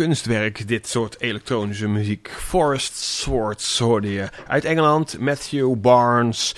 Kunstwerk, 0.02 0.68
dit 0.68 0.88
soort 0.88 1.22
elektronische 1.22 1.88
muziek. 1.88 2.30
Forest 2.30 2.96
Swords 2.96 3.80
hoorde 3.80 4.12
je. 4.12 4.30
Uit 4.48 4.66
Engeland, 4.66 5.20
Matthew 5.20 5.76
Barnes. 5.76 6.56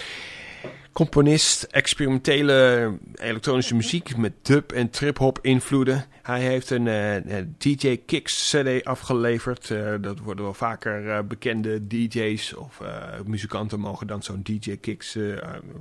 Componist, 0.92 1.64
experimentele 1.64 2.92
elektronische 3.16 3.76
muziek 3.76 4.18
met 4.18 4.34
dub 4.42 4.72
en 4.72 4.90
trip-hop 4.90 5.40
invloeden. 5.42 6.06
Hij 6.22 6.42
heeft 6.42 6.70
een 6.70 6.88
eh, 6.88 7.44
DJ 7.58 7.98
Kicks 8.06 8.50
CD 8.50 8.84
afgeleverd. 8.86 9.72
Eh, 9.72 9.94
dat 10.02 10.20
worden 10.20 10.44
wel 10.44 10.54
vaker 10.54 11.10
eh, 11.10 11.24
bekende 11.24 11.88
DJ's 11.88 12.54
of 12.56 12.82
muzikanten 13.26 13.80
mogen 13.80 14.08
dan 14.08 14.24
zo'n 14.24 14.44
DJ 14.44 14.78
Kicks 14.78 15.18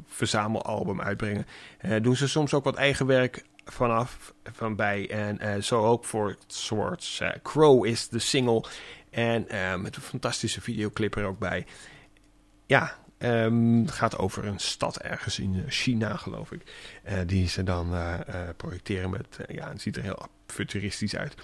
verzamelalbum 0.07 1.01
uitbrengen. 1.01 1.47
Doen 2.03 2.17
ze 2.17 2.29
soms 2.29 2.55
ook 2.55 2.65
wat 2.65 2.77
eigen 2.77 3.07
werk 3.07 3.43
vanaf, 3.65 4.35
van 4.53 4.77
bij. 4.77 5.11
En 5.11 5.39
eh, 5.39 5.63
zo 5.63 5.85
ook 5.85 6.05
voor 6.05 6.37
Swords. 6.47 7.21
Eh, 7.21 7.31
Crow 7.43 7.87
is 7.87 8.09
de 8.09 8.19
single. 8.19 8.65
En 9.11 9.49
eh, 9.49 9.77
met 9.77 9.97
een 9.97 10.03
fantastische 10.03 10.61
videoclip 10.61 11.17
er 11.17 11.25
ook 11.25 11.39
bij. 11.39 11.67
Ja, 12.67 12.99
ehm, 13.19 13.81
het 13.81 13.91
gaat 13.91 14.19
over 14.19 14.45
een 14.45 14.61
stad 14.61 14.99
ergens 14.99 15.39
in 15.39 15.65
China, 15.69 16.17
geloof 16.17 16.53
ik. 16.53 16.63
Die 17.27 17.49
ze 17.49 17.63
dan 17.63 17.95
projecteren 18.57 19.11
met... 19.11 19.39
ja, 19.49 19.69
het 19.69 19.81
ziet 19.81 19.97
er 19.97 20.03
heel 20.03 20.27
futuristisch 20.47 21.17
uit. 21.17 21.35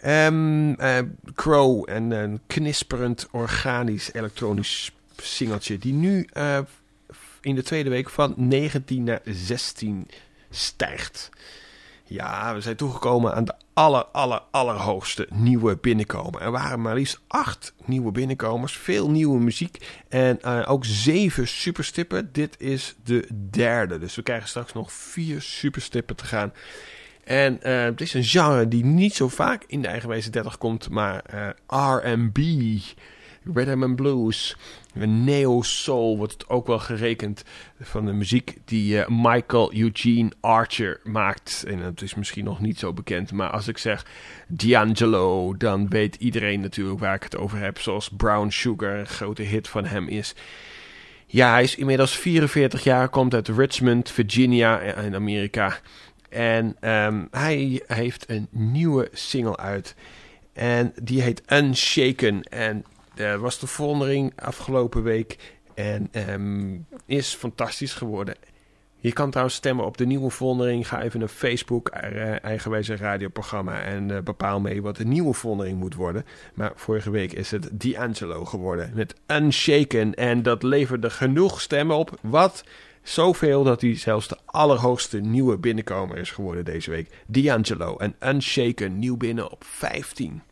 Ehm, 0.00 0.72
eh, 0.72 0.98
Crow, 1.34 1.90
en 1.90 2.10
een 2.10 2.40
knisperend 2.46 3.28
organisch 3.30 4.12
elektronisch 4.12 4.92
singeltje... 5.16 5.78
die 5.78 5.92
nu 5.92 6.28
in 7.40 7.54
de 7.54 7.62
tweede 7.62 7.90
week 7.90 8.10
van 8.10 8.34
19 8.36 9.04
naar 9.04 9.20
16 9.24 10.06
stijgt. 10.54 11.30
Ja, 12.06 12.54
we 12.54 12.60
zijn 12.60 12.76
toegekomen 12.76 13.34
aan 13.34 13.44
de 13.44 13.54
aller, 13.72 14.04
aller, 14.04 14.42
allerhoogste 14.50 15.28
nieuwe 15.30 15.76
binnenkomen. 15.76 16.40
Er 16.40 16.50
waren 16.50 16.80
maar 16.80 16.94
liefst 16.94 17.20
acht 17.26 17.74
nieuwe 17.84 18.12
binnenkomers, 18.12 18.76
veel 18.76 19.10
nieuwe 19.10 19.40
muziek 19.40 20.02
en 20.08 20.42
eh, 20.42 20.70
ook 20.70 20.84
zeven 20.84 21.48
superstippen. 21.48 22.32
Dit 22.32 22.60
is 22.60 22.94
de 23.04 23.28
derde, 23.50 23.98
dus 23.98 24.14
we 24.14 24.22
krijgen 24.22 24.48
straks 24.48 24.72
nog 24.72 24.92
vier 24.92 25.42
superstippen 25.42 26.16
te 26.16 26.24
gaan. 26.24 26.52
En 27.24 27.62
eh, 27.62 27.82
het 27.82 28.00
is 28.00 28.14
een 28.14 28.24
genre 28.24 28.68
die 28.68 28.84
niet 28.84 29.14
zo 29.14 29.28
vaak 29.28 29.64
in 29.66 29.82
de 29.82 29.88
eigenwijze 29.88 30.30
30 30.30 30.58
komt, 30.58 30.90
maar 30.90 31.22
eh, 31.24 31.48
R&B, 31.66 32.38
rhythm 33.54 33.82
and 33.82 33.96
blues, 33.96 34.56
neo 34.94 35.62
soul 35.62 36.16
wordt 36.16 36.32
het 36.32 36.48
ook 36.48 36.66
wel 36.66 36.78
gerekend 36.78 37.44
van 37.80 38.04
de 38.04 38.12
muziek 38.12 38.56
die 38.64 39.00
eh, 39.00 39.08
Michael 39.08 39.74
Eugene 39.74 40.32
Archer 40.40 41.00
maakt. 41.04 41.64
En 41.66 41.78
het 41.78 42.02
is 42.02 42.14
misschien 42.14 42.44
nog 42.44 42.60
niet 42.60 42.78
zo 42.78 42.92
bekend, 42.92 43.32
maar 43.32 43.50
als 43.50 43.68
ik 43.68 43.78
zeg 43.78 44.06
D'Angelo, 44.48 45.56
dan 45.56 45.88
weet 45.88 46.16
iedereen 46.16 46.60
natuurlijk 46.60 47.00
waar 47.00 47.14
ik 47.14 47.22
het 47.22 47.36
over 47.36 47.58
heb. 47.58 47.78
Zoals 47.78 48.08
Brown 48.16 48.48
Sugar, 48.48 48.98
een 48.98 49.06
grote 49.06 49.42
hit 49.42 49.68
van 49.68 49.84
hem 49.84 50.08
is. 50.08 50.34
Ja, 51.26 51.50
hij 51.52 51.62
is 51.62 51.76
inmiddels 51.76 52.16
44 52.16 52.84
jaar, 52.84 53.08
komt 53.08 53.34
uit 53.34 53.48
Richmond, 53.48 54.10
Virginia 54.10 54.80
in 54.80 55.14
Amerika. 55.14 55.78
En 56.28 56.76
ehm, 56.80 57.24
hij 57.30 57.82
heeft 57.86 58.24
een 58.28 58.48
nieuwe 58.50 59.08
single 59.12 59.56
uit. 59.56 59.94
En 60.52 60.92
die 61.02 61.22
heet 61.22 61.42
Unshaken. 61.52 62.42
En 62.42 62.84
dat 63.14 63.40
was 63.40 63.58
de 63.58 63.66
vondering 63.66 64.32
afgelopen 64.36 65.02
week. 65.02 65.56
En 65.74 66.08
ehm, 66.12 66.76
is 67.06 67.34
fantastisch 67.34 67.94
geworden. 67.94 68.36
Je 69.04 69.12
kan 69.12 69.30
trouwens 69.30 69.56
stemmen 69.56 69.84
op 69.84 69.96
de 69.96 70.06
nieuwe 70.06 70.30
vondering. 70.30 70.88
Ga 70.88 71.02
even 71.02 71.18
naar 71.18 71.28
Facebook, 71.28 71.88
eh, 71.88 72.44
eigenwijze 72.44 72.96
radioprogramma. 72.96 73.80
En 73.80 74.10
eh, 74.10 74.22
bepaal 74.22 74.60
mee 74.60 74.82
wat 74.82 74.96
de 74.96 75.04
nieuwe 75.04 75.34
vondering 75.34 75.78
moet 75.78 75.94
worden. 75.94 76.24
Maar 76.54 76.72
vorige 76.74 77.10
week 77.10 77.32
is 77.32 77.50
het 77.50 77.68
D'Angelo 77.72 78.44
geworden. 78.44 78.90
Met 78.94 79.14
Unshaken. 79.26 80.14
En 80.14 80.42
dat 80.42 80.62
leverde 80.62 81.10
genoeg 81.10 81.60
stemmen 81.60 81.96
op. 81.96 82.18
Wat? 82.22 82.64
Zoveel 83.02 83.64
dat 83.64 83.80
hij 83.80 83.96
zelfs 83.96 84.28
de 84.28 84.38
allerhoogste 84.44 85.20
nieuwe 85.20 85.58
binnenkomer 85.58 86.16
is 86.16 86.30
geworden 86.30 86.64
deze 86.64 86.90
week. 86.90 87.10
D'Angelo 87.26 87.96
en 87.96 88.16
Unshaken 88.20 88.98
nieuw 88.98 89.16
binnen 89.16 89.50
op 89.50 89.64
15. 89.64 90.42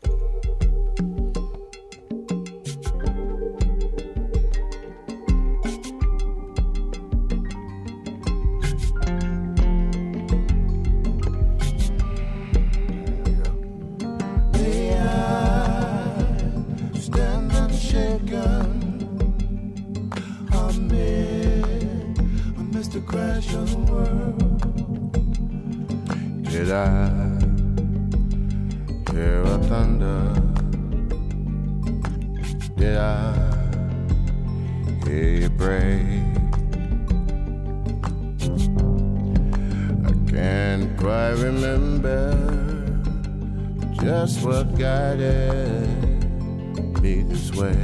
Crash 23.05 23.53
of 23.53 23.69
the 23.71 23.77
world. 23.91 24.73
Did 26.43 26.71
I 26.71 27.09
hear 29.11 29.41
a 29.41 29.57
thunder? 29.69 30.33
Did 32.75 32.97
I 32.97 33.33
hear 35.05 35.29
you 35.41 35.49
pray? 35.51 36.23
I 40.05 40.11
can't 40.31 40.97
quite 40.97 41.35
remember 41.47 42.33
just 44.01 44.43
what 44.45 44.77
guided 44.77 45.87
me 47.01 47.23
this 47.23 47.51
way. 47.53 47.77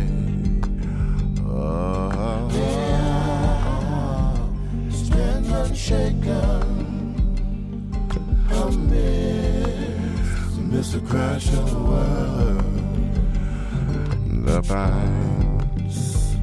Oh, 1.45 2.88
unshaken. 5.51 6.63
Amidst 10.57 10.93
the 10.93 10.99
crash 11.01 11.47
of 11.49 11.69
the 11.71 11.80
world. 11.80 12.63
The 14.45 14.61
pines, 14.61 16.35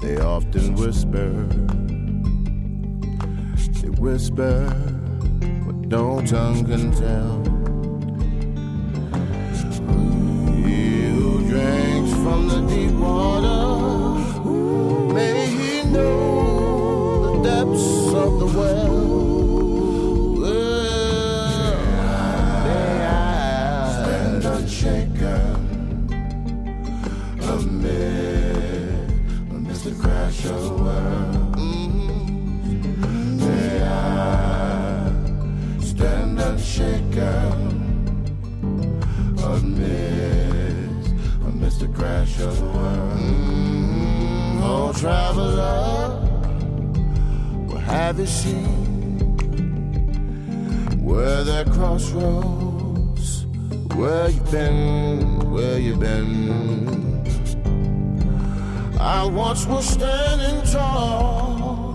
they 0.00 0.16
often 0.18 0.74
whisper. 0.74 1.30
They 3.80 3.90
whisper 3.90 4.68
what 5.64 5.76
no 5.76 6.20
tongue 6.24 6.64
can 6.64 6.92
tell. 6.92 7.42
Who 10.62 11.48
drinks 11.48 12.12
from 12.22 12.48
the 12.48 12.60
deep 12.68 12.92
water, 12.92 14.18
may 15.12 15.46
he 15.46 15.82
know 15.90 16.29
well. 18.60 19.00
Stand 23.92 24.44
unshaken. 24.44 25.56
Amid, 27.42 29.10
amidst 29.50 29.84
the 29.84 29.92
crash 30.00 30.44
of 30.46 30.80
world. 30.80 31.56
May 33.38 33.82
I 33.82 33.88
stand 35.80 36.40
unshaken. 36.40 37.58
Amidst, 39.42 41.10
amidst 41.46 41.80
the 41.80 41.88
crash 41.88 42.40
of 42.40 42.60
world. 42.62 43.18
Oh, 44.62 44.92
traveler, 44.94 45.99
have 47.90 48.18
you 48.18 48.26
seen? 48.26 48.76
Where 51.04 51.42
there 51.44 51.64
crossroads, 51.64 53.46
where 53.94 54.28
you 54.30 54.40
been, 54.52 55.50
where 55.50 55.78
you 55.78 55.96
been? 55.96 56.70
I 59.00 59.24
once 59.26 59.66
was 59.66 59.86
standing 59.88 60.62
tall, 60.70 61.94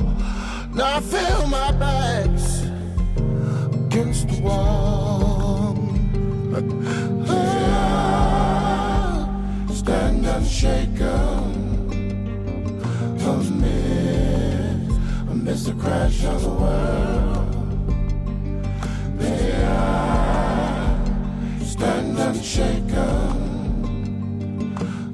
now 0.73 0.97
I 0.97 1.01
feel 1.01 1.47
my 1.47 1.71
back's 1.71 2.63
against 3.73 4.27
the 4.27 4.41
wall. 4.41 5.77
Ah, 7.29 9.27
Stand 9.71 10.25
unshaken. 10.25 11.63
Amid, 13.25 13.84
amidst 15.45 15.67
the 15.67 15.73
crash 15.73 16.25
of 16.25 16.41
the 16.41 16.49
world. 16.49 17.55
May 19.19 19.63
I 19.63 20.97
stand 21.63 22.17
unshaken. 22.17 22.95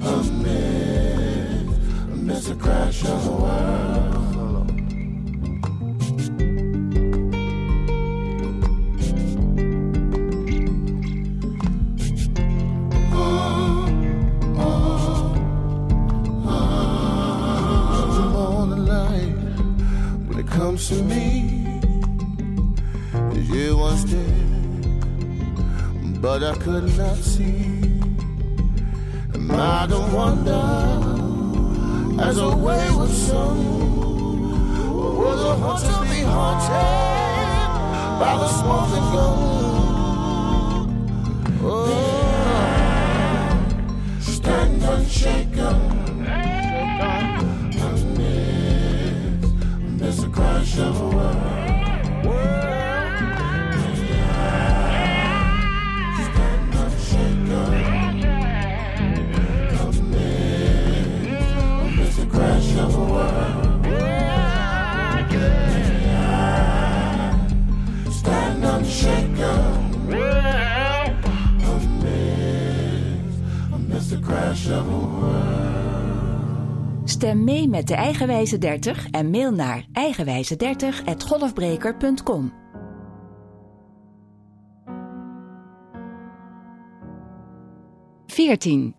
Amid, 0.00 1.68
amidst 2.14 2.48
the 2.48 2.54
crash 2.54 3.04
of 3.04 3.24
the 3.26 3.30
world. 3.30 4.11
comes 20.72 20.88
to 20.88 21.02
me 21.02 21.78
you 23.52 23.76
was 23.76 24.04
dead, 24.04 24.32
but 26.22 26.42
I 26.42 26.54
could 26.54 26.96
not 26.96 27.16
see. 27.18 27.66
And 29.34 29.52
I 29.52 29.86
don't 29.86 30.10
wonder, 30.12 30.64
as 32.22 32.38
a 32.38 32.48
wayward 32.56 33.10
son, 33.10 33.58
was 35.18 35.40
a 35.44 35.54
heart 35.56 35.82
to 35.82 36.00
be 36.10 36.20
haunted 36.22 37.72
by 38.20 38.34
the 38.40 38.48
smoke 38.58 38.92
and 38.98 39.12
gun. 39.14 39.38
Oh, 41.62 41.98
stand 44.20 44.82
unshaken. 44.82 45.91
The 50.74 50.90
crash 50.92 51.61
Stem 77.22 77.44
mee 77.44 77.68
met 77.68 77.86
de 77.86 77.94
Eigenwijze 77.94 78.58
30 78.58 79.10
en 79.10 79.30
mail 79.30 79.52
naar 79.52 79.86
eigenwijze30.golfbreker.com. 79.98 82.52
Veertien. 88.26 88.94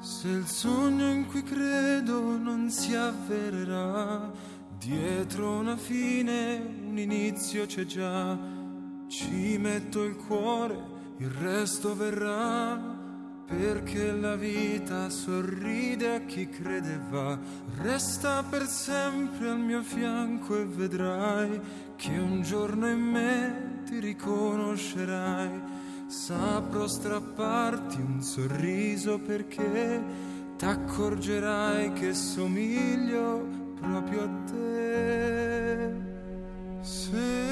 Se 0.00 0.28
il 0.28 0.46
sogno 0.46 1.12
in 1.12 1.26
cui 1.26 1.42
credo 1.42 2.38
non 2.38 2.70
si 2.70 2.94
avvererà, 2.94 4.30
dietro 4.78 5.58
una 5.58 5.76
fine 5.76 6.62
un 6.86 6.98
inizio 6.98 7.66
c'è 7.66 7.84
già. 7.84 8.38
Ci 9.08 9.58
metto 9.58 10.04
il 10.04 10.16
cuore, 10.16 10.93
il 11.18 11.30
resto 11.30 11.94
verrà. 11.94 13.02
Perché 13.46 14.10
la 14.10 14.36
vita 14.36 15.10
sorride 15.10 16.14
a 16.14 16.20
chi 16.20 16.48
crede 16.48 16.98
va, 17.10 17.38
resta 17.82 18.42
per 18.42 18.66
sempre 18.66 19.50
al 19.50 19.58
mio 19.58 19.82
fianco 19.82 20.56
e 20.58 20.64
vedrai 20.64 21.60
che 21.94 22.16
un 22.16 22.40
giorno 22.40 22.88
in 22.88 23.00
me 23.00 23.82
ti 23.84 23.98
riconoscerai. 24.00 25.60
Saprò 26.06 26.86
strapparti 26.86 28.00
un 28.00 28.22
sorriso 28.22 29.18
perché 29.18 30.02
t'accorgerai 30.56 31.92
che 31.92 32.14
somiglio 32.14 33.46
proprio 33.78 34.22
a 34.22 34.28
te. 34.50 35.92
Seguimi, 36.80 37.43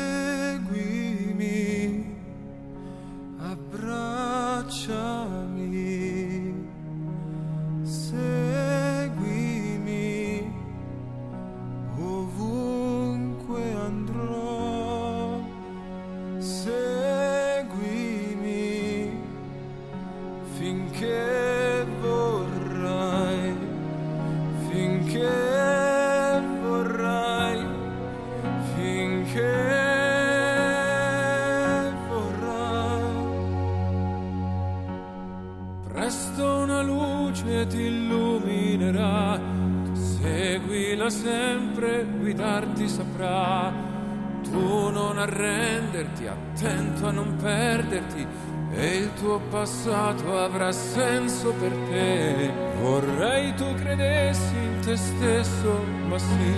Tu 44.43 44.91
non 44.91 45.19
arrenderti, 45.19 46.27
attento 46.27 47.07
a 47.07 47.11
non 47.11 47.37
perderti, 47.37 48.27
e 48.75 48.97
il 48.97 49.15
tuo 49.15 49.39
passato 49.51 50.39
avrà 50.39 50.73
senso 50.73 51.53
per 51.53 51.73
te. 51.89 52.51
Vorrei 52.81 53.55
tu 53.55 53.75
credessi 53.75 54.55
in 54.55 54.81
te 54.81 54.97
stesso, 54.97 55.85
ma 56.09 56.19
sì, 56.19 56.55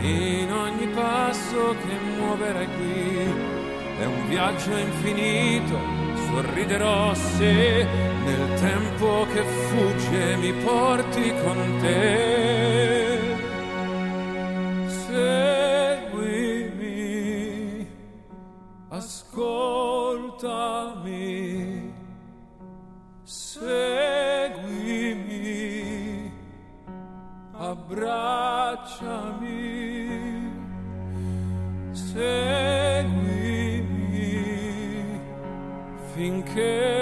in 0.00 0.52
ogni 0.52 0.86
passo 0.88 1.76
che 1.82 1.98
muoverai 2.18 2.66
qui. 2.66 3.58
È 4.00 4.04
un 4.06 4.28
viaggio 4.28 4.74
infinito, 4.76 5.78
sorriderò 6.28 7.12
se 7.14 7.86
nel 8.24 8.54
tempo 8.60 9.26
che 9.32 9.42
fugge 9.42 10.36
mi 10.36 10.52
porti 10.54 11.34
con 11.42 11.76
te. 11.80 12.79
care. 36.54 36.99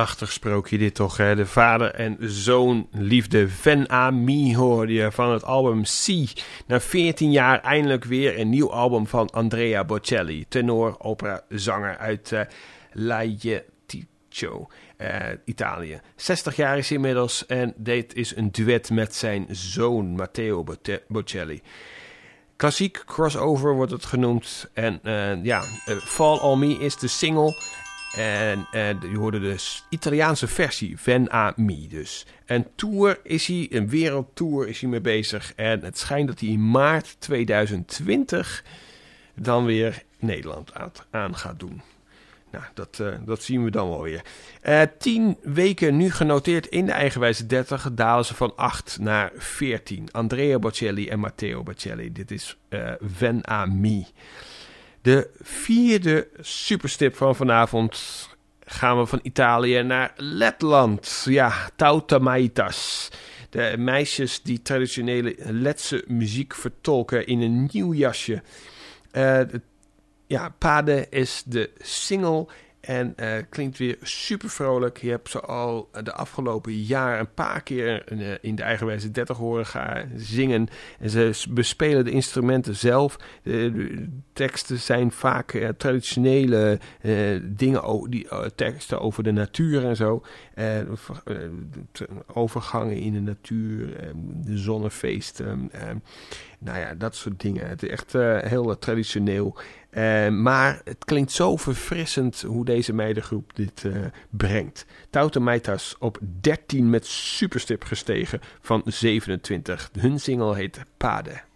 Prachtig 0.00 0.32
sprookje 0.32 0.78
dit 0.78 0.94
toch, 0.94 1.16
hè? 1.16 1.34
De 1.36 1.46
vader 1.46 1.94
en 1.94 2.16
zoon 2.20 2.88
liefde. 2.92 3.48
Ven 3.48 3.90
Ami 3.90 4.56
hoorde 4.56 4.92
je 4.92 5.12
van 5.12 5.30
het 5.32 5.44
album 5.44 5.82
C. 5.82 6.06
Na 6.66 6.80
14 6.80 7.30
jaar 7.30 7.60
eindelijk 7.60 8.04
weer 8.04 8.38
een 8.38 8.48
nieuw 8.48 8.72
album 8.72 9.06
van 9.06 9.30
Andrea 9.30 9.84
Bocelli. 9.84 10.44
Tenor, 10.48 10.96
opera, 10.98 11.42
zanger 11.48 11.96
uit 11.98 12.30
uh, 12.30 12.40
Laietico, 12.92 14.68
uh, 14.98 15.08
Italië. 15.44 16.00
60 16.16 16.56
jaar 16.56 16.78
is 16.78 16.90
inmiddels 16.90 17.46
en 17.46 17.74
dit 17.76 18.14
is 18.14 18.36
een 18.36 18.52
duet 18.52 18.90
met 18.90 19.14
zijn 19.14 19.46
zoon 19.50 20.06
Matteo 20.06 20.64
Bocelli. 21.08 21.62
Klassiek 22.56 23.02
crossover 23.06 23.74
wordt 23.74 23.92
het 23.92 24.04
genoemd. 24.04 24.70
En 24.72 25.00
uh, 25.02 25.44
ja, 25.44 25.62
Fall 26.04 26.38
On 26.38 26.58
Me 26.58 26.78
is 26.78 26.96
de 26.96 27.08
single. 27.08 27.54
En 28.14 28.66
uh, 28.72 29.02
je 29.02 29.16
hoorde 29.16 29.40
de 29.40 29.56
Italiaanse 29.88 30.46
versie, 30.46 30.98
Ven 30.98 31.32
A 31.32 31.52
Me 31.56 31.86
dus. 31.88 32.26
En 32.44 32.66
tour 32.74 33.20
is 33.22 33.46
hij, 33.46 33.66
een 33.70 33.88
wereldtour 33.88 34.68
is 34.68 34.80
hij 34.80 34.90
mee 34.90 35.00
bezig. 35.00 35.52
En 35.56 35.84
het 35.84 35.98
schijnt 35.98 36.28
dat 36.28 36.40
hij 36.40 36.48
in 36.48 36.70
maart 36.70 37.16
2020 37.18 38.64
dan 39.34 39.64
weer 39.64 40.02
Nederland 40.18 40.72
aan, 41.10 41.36
gaat 41.36 41.60
doen. 41.60 41.82
Nou, 42.50 42.64
dat, 42.74 42.98
uh, 43.00 43.14
dat 43.24 43.42
zien 43.42 43.64
we 43.64 43.70
dan 43.70 43.88
wel 43.88 44.02
weer. 44.02 44.22
Uh, 44.62 44.82
tien 44.98 45.36
weken 45.42 45.96
nu 45.96 46.10
genoteerd 46.10 46.66
in 46.66 46.86
de 46.86 46.92
eigenwijze 46.92 47.46
30 47.46 47.88
dalen 47.92 48.24
ze 48.24 48.34
van 48.34 48.56
8 48.56 48.98
naar 49.00 49.32
14. 49.36 50.08
Andrea 50.10 50.58
Bocelli 50.58 51.08
en 51.08 51.18
Matteo 51.18 51.62
Bocelli. 51.62 52.12
Dit 52.12 52.30
is 52.30 52.56
uh, 52.68 52.92
Ven 53.00 53.50
A. 53.50 53.66
De 55.02 55.30
vierde 55.40 56.28
superstip 56.40 57.16
van 57.16 57.36
vanavond 57.36 58.28
gaan 58.64 58.98
we 58.98 59.06
van 59.06 59.20
Italië 59.22 59.82
naar 59.82 60.12
Letland. 60.16 61.22
Ja, 61.24 61.70
Tautamaitas. 61.76 63.08
De 63.50 63.74
meisjes 63.78 64.42
die 64.42 64.62
traditionele 64.62 65.34
Letse 65.38 66.04
muziek 66.06 66.54
vertolken 66.54 67.26
in 67.26 67.40
een 67.40 67.68
nieuw 67.72 67.92
jasje. 67.92 68.42
Uh, 69.12 69.40
ja, 70.26 70.54
Pade 70.58 71.06
is 71.10 71.42
de 71.46 71.70
single 71.78 72.46
en 72.80 73.14
uh, 73.20 73.32
klinkt 73.48 73.78
weer 73.78 73.96
super 74.02 74.48
vrolijk. 74.48 74.98
Je 74.98 75.10
hebt 75.10 75.30
ze 75.30 75.40
al 75.40 75.88
de 76.02 76.12
afgelopen 76.12 76.72
jaar 76.72 77.20
een 77.20 77.34
paar 77.34 77.62
keer 77.62 78.12
uh, 78.12 78.34
in 78.40 78.54
de 78.54 78.62
eigenwijze 78.62 79.10
30 79.10 79.36
horen 79.36 79.66
gaan 79.66 80.10
zingen. 80.16 80.68
En 80.98 81.10
ze 81.10 81.44
bespelen 81.50 82.04
de 82.04 82.10
instrumenten 82.10 82.76
zelf. 82.76 83.18
De, 83.42 84.08
teksten 84.32 84.78
zijn 84.78 85.10
vaak 85.10 85.72
traditionele 85.76 86.78
dingen, 87.42 88.10
die, 88.10 88.28
teksten 88.54 89.00
over 89.00 89.22
de 89.22 89.32
natuur 89.32 89.86
en 89.86 89.96
zo. 89.96 90.22
overgangen 92.26 92.96
in 92.96 93.12
de 93.12 93.20
natuur, 93.20 94.12
de 94.44 94.58
zonnefeesten. 94.58 95.70
nou 96.58 96.78
ja, 96.78 96.94
dat 96.94 97.14
soort 97.14 97.40
dingen. 97.40 97.68
Het 97.68 97.82
is 97.82 97.88
echt 97.88 98.12
heel 98.50 98.78
traditioneel. 98.78 99.56
Uh, 99.90 100.28
maar 100.28 100.80
het 100.84 101.04
klinkt 101.04 101.32
zo 101.32 101.56
verfrissend 101.56 102.42
hoe 102.42 102.64
deze 102.64 102.92
meidengroep 102.92 103.56
dit 103.56 103.84
uh, 103.84 103.96
brengt. 104.30 104.86
Taute 105.10 105.40
Meitas 105.40 105.96
op 105.98 106.18
13 106.40 106.90
met 106.90 107.06
superstip 107.06 107.84
gestegen 107.84 108.40
van 108.60 108.82
27. 108.84 109.90
Hun 109.98 110.20
single 110.20 110.54
heet 110.56 110.80
Pade. 110.96 111.48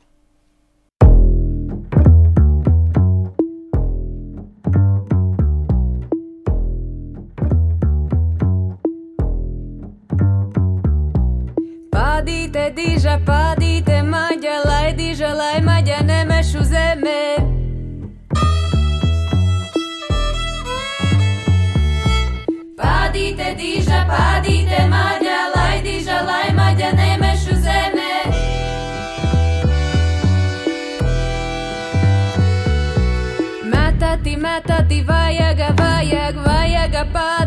Diža, 12.75 13.19
padite, 13.19 13.25
mađa, 13.25 13.54
tati 34.61 35.03
vajag, 35.03 35.59
vajag, 35.75 36.35
vajag 36.39 36.95
pat. 37.13 37.44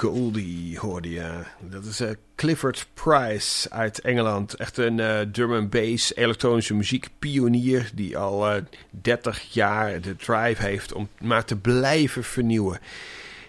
Goldie 0.00 0.78
hoorde 0.78 1.10
je. 1.10 1.30
Dat 1.60 1.84
is 1.84 2.00
eh, 2.00 2.10
Clifford 2.36 2.86
Price 2.94 3.70
uit 3.70 4.00
Engeland. 4.00 4.54
Echt 4.54 4.76
een 4.76 5.00
eh, 5.00 5.20
drum 5.20 5.68
bass 5.68 6.14
elektronische 6.14 6.74
muziekpionier 6.74 7.90
die 7.94 8.18
al 8.18 8.50
eh 8.50 8.62
30 8.90 9.42
jaar 9.52 10.00
de 10.00 10.16
drive 10.16 10.62
heeft 10.62 10.92
om 10.92 11.08
maar 11.20 11.44
te 11.44 11.56
blijven 11.56 12.24
vernieuwen. 12.24 12.78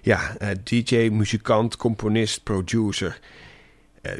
Ja, 0.01 0.35
eh, 0.37 0.49
DJ, 0.63 1.09
muzikant, 1.11 1.75
componist, 1.75 2.43
producer. 2.43 3.19
Eh, 4.01 4.11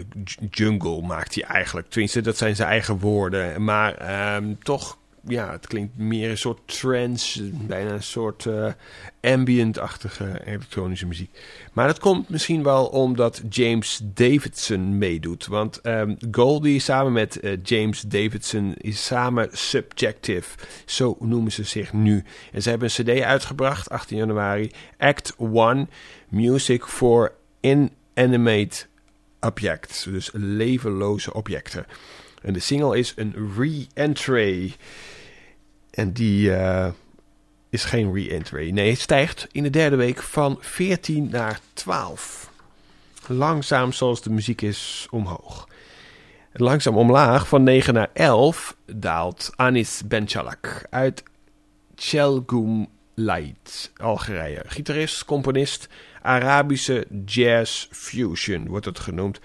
jungle 0.50 1.02
maakt 1.02 1.36
hij 1.36 1.44
eigenlijk. 1.44 1.90
Tenminste, 1.90 2.22
dat 2.22 2.38
zijn 2.38 2.56
zijn 2.56 2.70
eigen 2.70 3.00
woorden. 3.00 3.64
Maar 3.64 3.94
ehm, 3.94 4.54
toch, 4.62 4.98
ja, 5.28 5.52
het 5.52 5.68
klinkt 5.68 5.98
meer 5.98 6.30
een 6.30 6.38
soort 6.38 6.60
trance. 6.66 7.44
Bijna 7.44 7.92
een 7.92 8.04
soort 8.04 8.46
eh, 8.46 8.74
ambient-achtige 9.22 10.42
elektronische 10.46 11.06
muziek. 11.06 11.40
Maar 11.74 11.88
dat 11.88 12.00
komt 12.00 12.30
misschien 12.30 12.64
wel 12.64 12.86
omdat 12.86 13.42
James 13.50 14.02
Davidson 14.04 14.98
meedoet. 14.98 15.48
Want 15.48 15.82
ehm, 15.82 16.16
Goldie 16.32 16.80
samen 16.80 17.12
met 17.12 17.40
eh, 17.40 17.58
James 17.64 18.02
Davidson 18.02 18.74
is 18.78 19.06
samen 19.06 19.50
Subjective. 19.52 20.58
Zo 20.86 21.18
noemen 21.20 21.52
ze 21.52 21.64
zich 21.64 21.94
nu. 21.94 22.24
En 22.52 22.62
ze 22.62 22.70
hebben 22.70 22.90
een 22.96 23.04
cd 23.04 23.22
uitgebracht, 23.22 23.90
18 23.90 24.18
januari. 24.18 24.72
Act 24.98 25.36
1, 25.54 25.90
Music 26.30 26.84
for 26.84 27.34
Inanimate 27.60 28.86
Objects. 29.40 30.04
Dus 30.04 30.30
levenloze 30.34 31.34
objecten. 31.34 31.86
En 32.42 32.54
de 32.54 32.60
single 32.60 32.98
is 32.98 33.14
een 33.16 33.54
re-entry. 33.58 34.76
En 35.92 36.14
die 36.14 36.56
eh, 36.56 36.88
is 37.70 37.84
geen 37.84 38.14
re-entry. 38.14 38.70
Nee, 38.70 38.90
het 38.90 39.00
stijgt 39.00 39.48
in 39.52 39.64
de 39.64 39.70
derde 39.70 39.96
week 39.96 40.22
van 40.22 40.58
14 40.60 41.30
naar 41.30 41.60
12. 41.74 42.52
Langzaam 43.28 43.92
zoals 43.92 44.22
de 44.22 44.30
muziek 44.30 44.62
is 44.62 45.08
omhoog. 45.10 45.68
Langzaam 46.54 46.98
omlaag 46.98 47.48
van 47.48 47.64
9 47.64 47.94
naar 47.94 48.10
11 48.14 48.76
daalt 48.86 49.52
Anis 49.56 50.02
Benchalak 50.06 50.86
uit 50.90 51.24
Chelgoum 51.96 52.88
Light, 53.14 53.92
Algerije. 53.98 54.64
Gitarist, 54.66 55.26
componist, 55.26 55.88
Arabische 56.22 57.08
jazz 57.26 57.88
fusion 57.92 58.68
wordt 58.68 58.86
het 58.86 59.00
genoemd. 59.00 59.40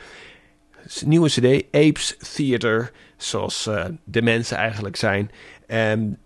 Nieuwe 1.04 1.28
CD, 1.28 1.64
Apes 1.72 2.16
Theater, 2.34 2.92
zoals 3.16 3.66
eh, 3.66 3.84
de 4.04 4.22
mensen 4.22 4.56
eigenlijk 4.56 4.96
zijn. 4.96 5.30
En 5.66 6.18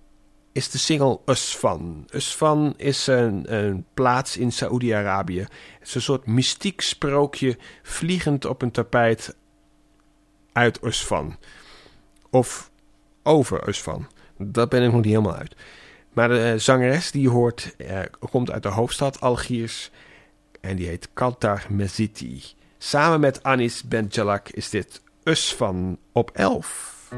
is 0.53 0.71
de 0.71 0.79
single 0.79 1.21
Usfan. 1.27 2.09
Usfan 2.11 2.75
is 2.77 3.07
een, 3.07 3.55
een 3.55 3.85
plaats 3.95 4.37
in 4.37 4.53
Saoedi-Arabië. 4.53 5.41
Het 5.79 5.89
is 5.89 5.95
een 5.95 6.03
soort 6.03 6.27
mystiek 6.27 6.81
sprookje 6.81 7.59
vliegend 7.83 8.45
op 8.45 8.63
een 8.63 8.71
tapijt 8.71 9.37
uit 10.53 10.85
Usfan. 10.85 11.37
Of 12.31 12.71
over 13.23 13.69
Usfan. 13.69 14.07
Dat 14.39 14.69
ben 14.69 14.83
ik 14.83 14.93
nog 14.93 15.03
niet 15.03 15.13
helemaal 15.13 15.37
uit. 15.37 15.57
Maar 16.13 16.29
de 16.29 16.43
eh, 16.43 16.59
zangeres 16.59 17.11
die 17.11 17.23
je 17.23 17.29
hoort 17.29 17.77
eh, 17.77 18.01
komt 18.31 18.51
uit 18.51 18.63
de 18.63 18.69
hoofdstad 18.69 19.21
Algiers. 19.21 19.91
En 20.61 20.77
die 20.77 20.87
heet 20.87 21.09
Kaltar 21.13 21.67
Meziti. 21.69 22.43
Samen 22.79 23.21
met 23.21 23.43
Anis 23.43 23.83
Benjalak 23.83 24.49
is 24.49 24.71
dit 24.71 25.03
Usfan 25.25 25.99
op 26.13 26.31
11. 26.31 27.09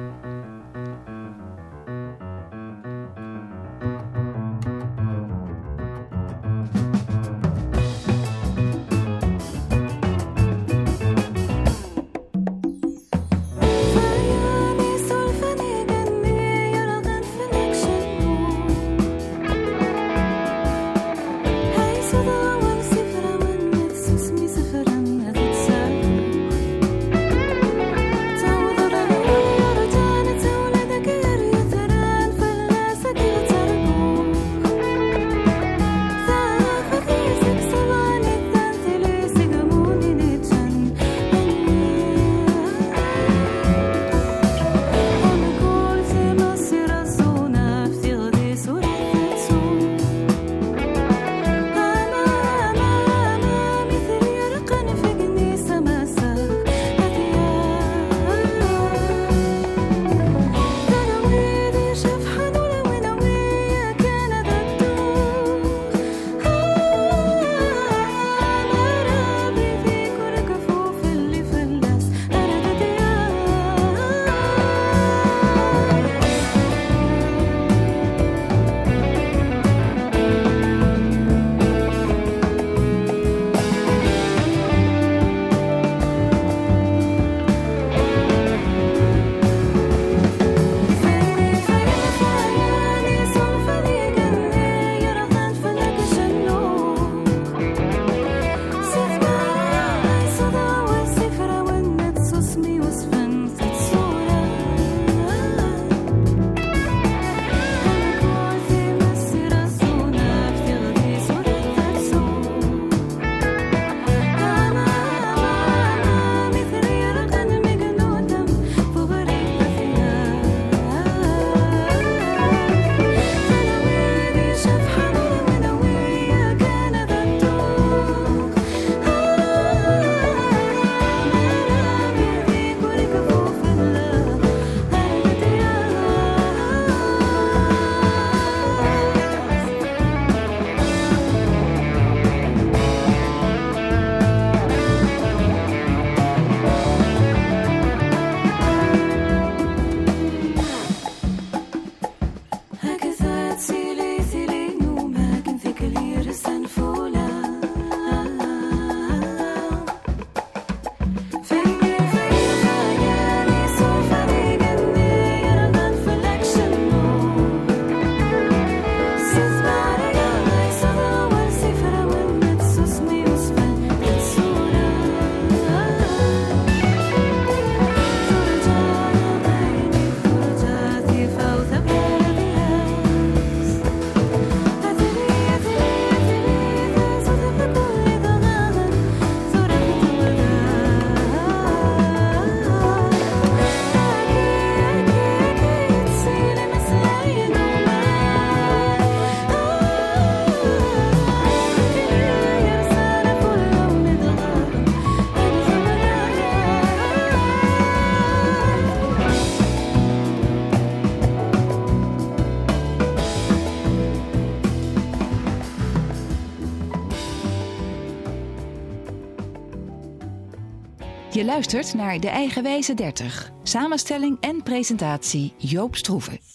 Je 221.40 221.46
luistert 221.46 221.94
naar 221.94 222.20
De 222.20 222.28
Eigenwijze 222.28 222.94
30. 222.94 223.50
Samenstelling 223.62 224.36
en 224.40 224.62
presentatie 224.62 225.52
Joop 225.56 225.96
Stroeven. 225.96 226.49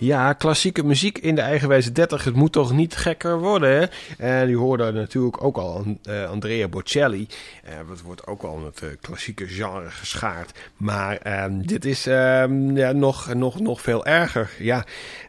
Ja, 0.00 0.32
klassieke 0.32 0.84
muziek 0.84 1.18
in 1.18 1.34
de 1.34 1.40
eigenwijze 1.40 1.92
30. 1.92 2.24
Het 2.24 2.34
moet 2.34 2.52
toch 2.52 2.72
niet 2.72 2.96
gekker 2.96 3.38
worden, 3.38 3.70
hè? 3.70 3.86
En 4.18 4.48
u 4.48 4.56
hoorde 4.56 4.92
natuurlijk 4.92 5.44
ook 5.44 5.56
al 5.56 5.84
uh, 6.08 6.28
Andrea 6.28 6.68
Bocelli. 6.68 7.26
Uh, 7.64 7.88
dat 7.88 8.00
wordt 8.00 8.26
ook 8.26 8.42
al 8.42 8.56
in 8.58 8.64
het 8.64 8.96
klassieke 9.00 9.46
genre 9.46 9.90
geschaard. 9.90 10.58
Maar 10.76 11.44
um, 11.44 11.66
dit 11.66 11.84
is 11.84 12.06
um, 12.06 12.76
ja, 12.76 12.92
nog, 12.92 13.34
nog, 13.34 13.60
nog 13.60 13.80
veel 13.80 14.06
erger. 14.06 14.50
Ja, 14.58 14.84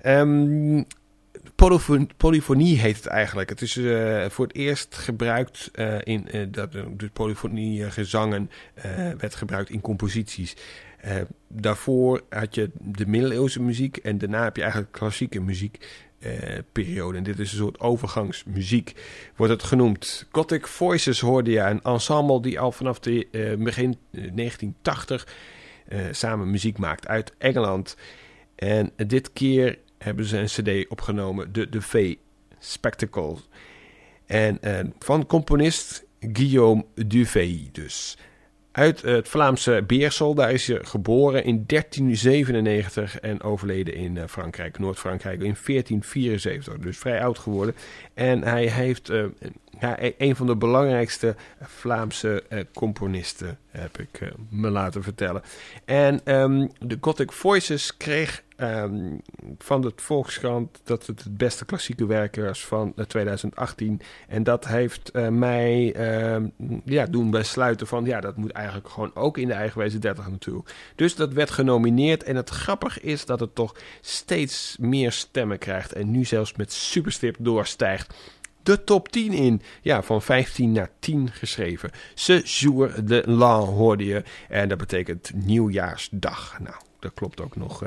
um, 0.06 0.86
polyfonie 2.18 2.80
heet 2.80 2.96
het 2.96 3.06
eigenlijk. 3.06 3.50
Het 3.50 3.62
is 3.62 3.76
uh, 3.76 4.26
voor 4.30 4.46
het 4.46 4.56
eerst 4.56 4.96
gebruikt 4.96 5.72
in 6.04 6.28
dat 6.52 6.72
de 6.72 7.10
polyfonie 7.14 7.92
gezangen 7.92 8.52
werd 9.18 9.36
gebruikt 9.36 9.70
in 9.70 9.82
composities. 9.82 10.56
Daarvoor 11.48 12.22
had 12.30 12.56
je 12.56 12.70
de 12.80 13.06
middeleeuwse 13.06 13.62
muziek 13.62 13.98
en 13.98 14.18
daarna 14.18 14.44
heb 14.44 14.56
je 14.56 14.62
eigenlijk 14.62 14.92
klassieke 14.92 15.40
muziek. 15.40 15.88
periode. 16.72 17.18
En 17.18 17.24
dit 17.24 17.40
is 17.40 17.52
een 17.52 17.58
soort 17.58 17.80
overgangsmuziek, 17.80 18.94
wordt 19.36 19.54
het 19.54 19.64
genoemd. 19.64 20.28
Gothic 20.32 20.68
Voices 20.68 21.20
hoorde 21.20 21.52
je, 21.52 21.60
een 21.60 21.82
ensemble 21.82 22.42
die 22.42 22.60
al 22.60 22.72
vanaf 22.72 23.00
de, 23.00 23.28
eh, 23.32 23.58
begin 23.58 23.98
eh, 24.12 24.32
1980 24.34 25.28
eh, 25.92 26.00
samen 26.12 26.52
muziek 26.52 26.78
maakt 26.78 27.08
uit 27.08 27.34
Engeland. 27.38 27.96
En 28.56 28.92
dit 29.08 29.34
keer 29.34 29.78
hebben 29.98 30.26
ze 30.26 30.38
een 30.38 30.46
cd 30.46 30.90
opgenomen, 30.90 31.54
de, 31.54 31.70
de 31.70 31.82
V 31.82 32.16
Spectacle. 32.60 33.36
En 34.26 34.62
eh, 34.62 34.80
van 35.00 35.26
componist 35.26 36.06
Guillaume 36.20 36.86
Duvey 36.96 37.70
dus. 37.72 38.18
Uit 38.72 39.02
het 39.02 39.30
Vlaamse 39.30 39.84
Beersel, 39.88 40.34
daar 40.34 40.52
is 40.52 40.68
hij 40.68 40.80
geboren 40.82 41.44
in 41.44 41.64
1397 41.68 43.20
en 43.20 43.42
overleden 43.42 43.94
in 43.94 44.18
eh, 44.18 44.24
Frankrijk, 44.28 44.80
Noord-Frankrijk, 44.80 45.36
in 45.36 45.56
1474. 45.66 46.78
Dus 46.78 46.98
vrij 46.98 47.24
oud 47.24 47.40
geworden. 47.40 47.76
En 48.14 48.44
hij 48.44 48.68
heeft 48.68 49.10
eh, 49.10 49.24
e- 49.80 50.14
een 50.18 50.36
van 50.36 50.48
de 50.48 50.56
belangrijkste 50.56 51.36
Vlaamse 51.62 52.44
eh, 52.50 52.60
componisten, 52.74 53.58
heb 53.70 53.98
ik 53.98 54.22
eh, 54.22 54.28
me 54.50 54.70
laten 54.70 55.04
vertellen. 55.04 55.42
En 55.86 56.22
ehm, 56.24 56.68
de 56.80 56.98
Gothic 57.02 57.32
Voices 57.32 57.98
kreeg 57.98 58.44
ehm, 58.62 59.18
van 59.58 59.82
de 59.82 59.92
Volkskrant 59.96 60.82
dat 60.84 61.06
het 61.06 61.24
het 61.24 61.38
beste 61.38 61.66
klassieke 61.66 62.06
werk 62.06 62.36
was 62.36 62.66
van 62.66 62.94
eh, 62.96 63.06
2018. 63.06 64.02
En 64.28 64.44
dat 64.44 64.68
heeft 64.68 65.12
eh, 65.12 65.28
mij 65.28 65.94
ehm, 65.94 66.48
ja, 66.86 67.06
doen 67.06 67.30
besluiten 67.30 67.88
van 67.88 68.06
ja, 68.06 68.20
dat 68.20 68.38
moet 68.38 68.52
eigenlijk 68.52 68.90
gewoon 68.90 69.16
ook 69.16 69.38
in 69.38 69.48
de 69.48 69.54
eigenwijze 69.54 70.00
30 70.00 70.30
natuurlijk. 70.30 70.74
Dus 70.96 71.16
dat 71.16 71.34
werd 71.34 71.50
genomineerd. 71.50 72.24
En 72.24 72.36
het 72.36 72.50
grappige 72.50 73.02
is 73.02 73.26
dat 73.26 73.40
het 73.40 73.56
toch 73.56 73.76
steeds 74.02 74.78
meer 74.80 75.12
stemmen 75.12 75.58
krijgt. 75.58 75.94
En 75.94 76.12
nu 76.12 76.26
zelfs 76.26 76.56
met 76.56 76.72
superstip 76.72 77.36
doorstijgt 77.40 78.14
de 78.64 78.84
top 78.84 79.10
10 79.10 79.34
in. 79.34 79.62
Ja, 79.82 80.04
van 80.04 80.22
15 80.22 80.72
naar 80.72 80.90
10 81.00 81.30
geschreven. 81.32 81.92
Séjour 82.14 83.06
de 83.06 83.24
l'an 83.26 83.68
hoorde 83.68 84.06
je. 84.06 84.24
En 84.50 84.70
dat 84.70 84.78
betekent 84.78 85.32
nieuwjaarsdag. 85.34 86.60
Nou, 86.60 86.76
dat 87.02 87.14
klopt 87.14 87.42
ook 87.42 87.56
nog. 87.56 87.84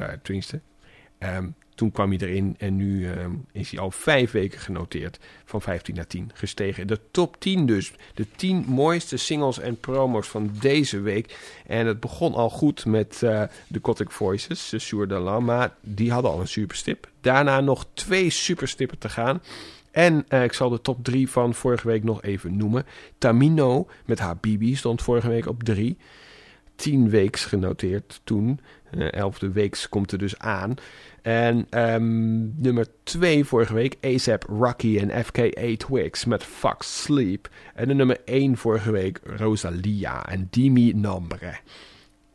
Ehm, 1.19 1.49
toen 1.75 1.91
kwam 1.93 2.11
hij 2.11 2.19
erin 2.19 2.55
en 2.59 2.77
nu 2.77 3.11
ehm, 3.11 3.33
is 3.53 3.71
hij 3.71 3.81
al 3.81 3.91
vijf 3.91 4.31
weken 4.31 4.59
genoteerd. 4.59 5.19
Van 5.45 5.63
15 5.63 5.95
naar 5.95 6.07
10 6.07 6.31
gestegen. 6.35 6.87
De 6.87 7.01
top 7.11 7.41
10 7.41 7.67
dus. 7.67 7.93
De 8.15 8.27
10 8.37 8.65
mooiste 8.69 9.17
singles 9.17 9.59
en 9.59 9.77
promos 9.81 10.29
van 10.29 10.51
deze 10.61 11.01
week. 11.01 11.39
En 11.67 11.87
het 11.87 12.01
begon 12.01 12.35
al 12.35 12.51
goed 12.51 12.85
met 12.85 13.23
eh, 13.23 13.43
de 13.69 13.79
Gothic 13.83 14.11
Voices, 14.11 14.69
de 14.89 15.07
l'an. 15.07 15.45
Maar 15.45 15.75
die 15.81 16.13
hadden 16.13 16.31
al 16.31 16.41
een 16.41 16.49
superstip. 16.49 17.09
Daarna 17.21 17.61
nog 17.61 17.87
twee 17.93 18.31
superstippen 18.31 18.99
te 18.99 19.09
gaan. 19.09 19.43
En 19.91 20.25
eh, 20.29 20.45
ik 20.45 20.53
zal 20.53 20.71
de 20.71 20.81
top 20.81 21.05
3 21.05 21.31
van 21.31 21.55
vorige 21.55 21.87
week 21.87 22.05
nog 22.05 22.23
even 22.23 22.57
noemen. 22.57 22.87
Tamino 23.19 23.87
met 24.05 24.19
Habibi 24.19 24.77
stond 24.77 25.03
vorige 25.03 25.29
week 25.29 25.47
op 25.47 25.63
3. 25.63 25.97
10 26.77 27.11
weeks 27.11 27.45
genoteerd 27.45 28.21
toen. 28.25 28.61
Eh, 28.97 29.13
elfde 29.13 29.53
weeks 29.53 29.89
komt 29.89 30.13
er 30.13 30.19
dus 30.19 30.39
aan. 30.39 30.75
En 31.23 31.67
ehm, 31.71 32.61
nummer 32.63 32.87
2 33.03 33.45
vorige 33.45 33.75
week, 33.75 33.97
ASAP 34.01 34.43
Rocky 34.43 34.99
en 34.99 35.25
FKA 35.25 35.77
Twigs 35.77 36.25
met 36.25 36.43
Fuck 36.45 36.83
Sleep. 36.83 37.49
En 37.75 37.89
de 37.89 37.95
nummer 37.95 38.21
1 38.25 38.57
vorige 38.57 38.91
week, 38.91 39.21
Rosalia 39.25 40.27
en 40.27 40.49
Dimi 40.51 40.93
Nombre. 40.93 41.57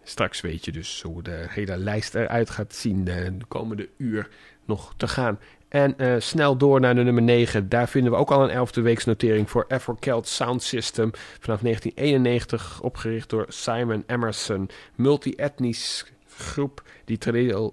Straks 0.03 0.41
weet 0.41 0.65
je 0.65 0.71
dus 0.71 1.01
hoe 1.01 1.23
de 1.23 1.45
hele 1.49 1.77
lijst 1.77 2.15
eruit 2.15 2.49
gaat 2.49 2.75
zien 2.75 3.03
de 3.03 3.37
komende 3.47 3.89
uur 3.97 4.29
nog 4.65 4.93
te 4.97 5.07
gaan. 5.07 5.39
En 5.69 5.97
eh, 5.97 6.15
snel 6.17 6.57
door 6.57 6.79
naar 6.79 6.95
de 6.95 7.03
nummer 7.03 7.23
9. 7.23 7.69
Daar 7.69 7.89
vinden 7.89 8.11
we 8.11 8.17
ook 8.17 8.31
al 8.31 8.43
een 8.43 8.49
elfde 8.49 8.81
weeks 8.81 9.05
notering 9.05 9.49
voor 9.49 9.65
Afro-Celt 9.67 10.27
Sound 10.27 10.63
System. 10.63 11.11
Vanaf 11.39 11.61
1991 11.61 12.81
opgericht 12.81 13.29
door 13.29 13.45
Simon 13.47 14.03
Emerson. 14.07 14.69
Multi-etnisch 14.95 16.05
groep 16.39 16.83
die 17.05 17.17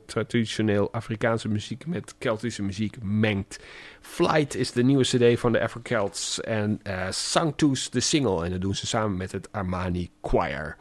traditioneel, 0.06 0.92
Afrikaanse 0.92 1.48
muziek 1.48 1.86
met 1.86 2.14
Keltische 2.18 2.62
muziek 2.62 2.96
mengt. 3.02 3.58
Flight 4.00 4.54
is 4.54 4.72
de 4.72 4.82
nieuwe 4.82 5.02
cd 5.04 5.40
van 5.40 5.52
de 5.52 5.60
Afro-Celts. 5.60 6.40
En 6.40 6.80
eh 6.82 7.06
Sanctus 7.10 7.90
de 7.90 8.00
single. 8.00 8.44
En 8.44 8.50
dat 8.50 8.60
doen 8.60 8.74
ze 8.74 8.86
samen 8.86 9.16
met 9.16 9.32
het 9.32 9.52
Armani 9.52 10.10
Choir. 10.22 10.76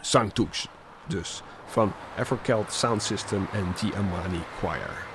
Sanctus 0.00 0.68
dus. 1.06 1.42
Van 1.66 1.92
Afro-Celt 2.18 2.72
Sound 2.72 3.02
System 3.02 3.46
en 3.52 3.74
The 3.74 3.90
Armani 3.96 4.40
Choir. 4.58 5.13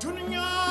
dünya 0.00 0.69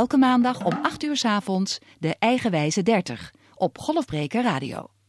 Elke 0.00 0.16
maandag 0.16 0.64
om 0.64 0.78
8 0.82 1.02
uur 1.02 1.16
s 1.16 1.24
avonds 1.24 1.78
de 1.98 2.16
Eigenwijze 2.18 2.82
30 2.82 3.32
op 3.54 3.78
Golfbreker 3.78 4.42
Radio. 4.42 4.99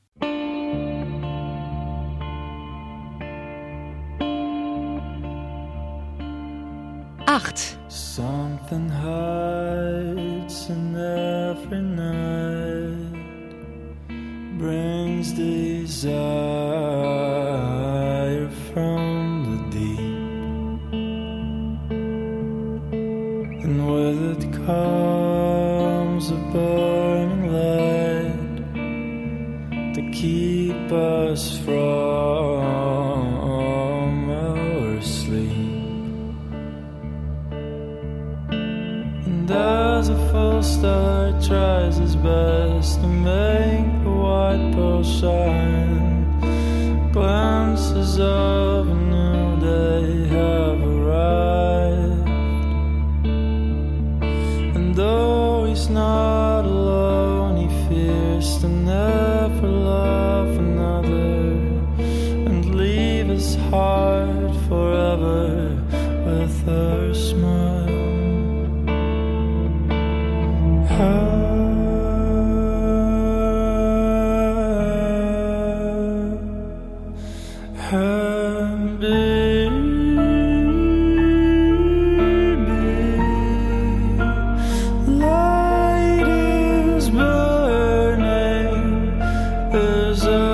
stars 90.15 90.51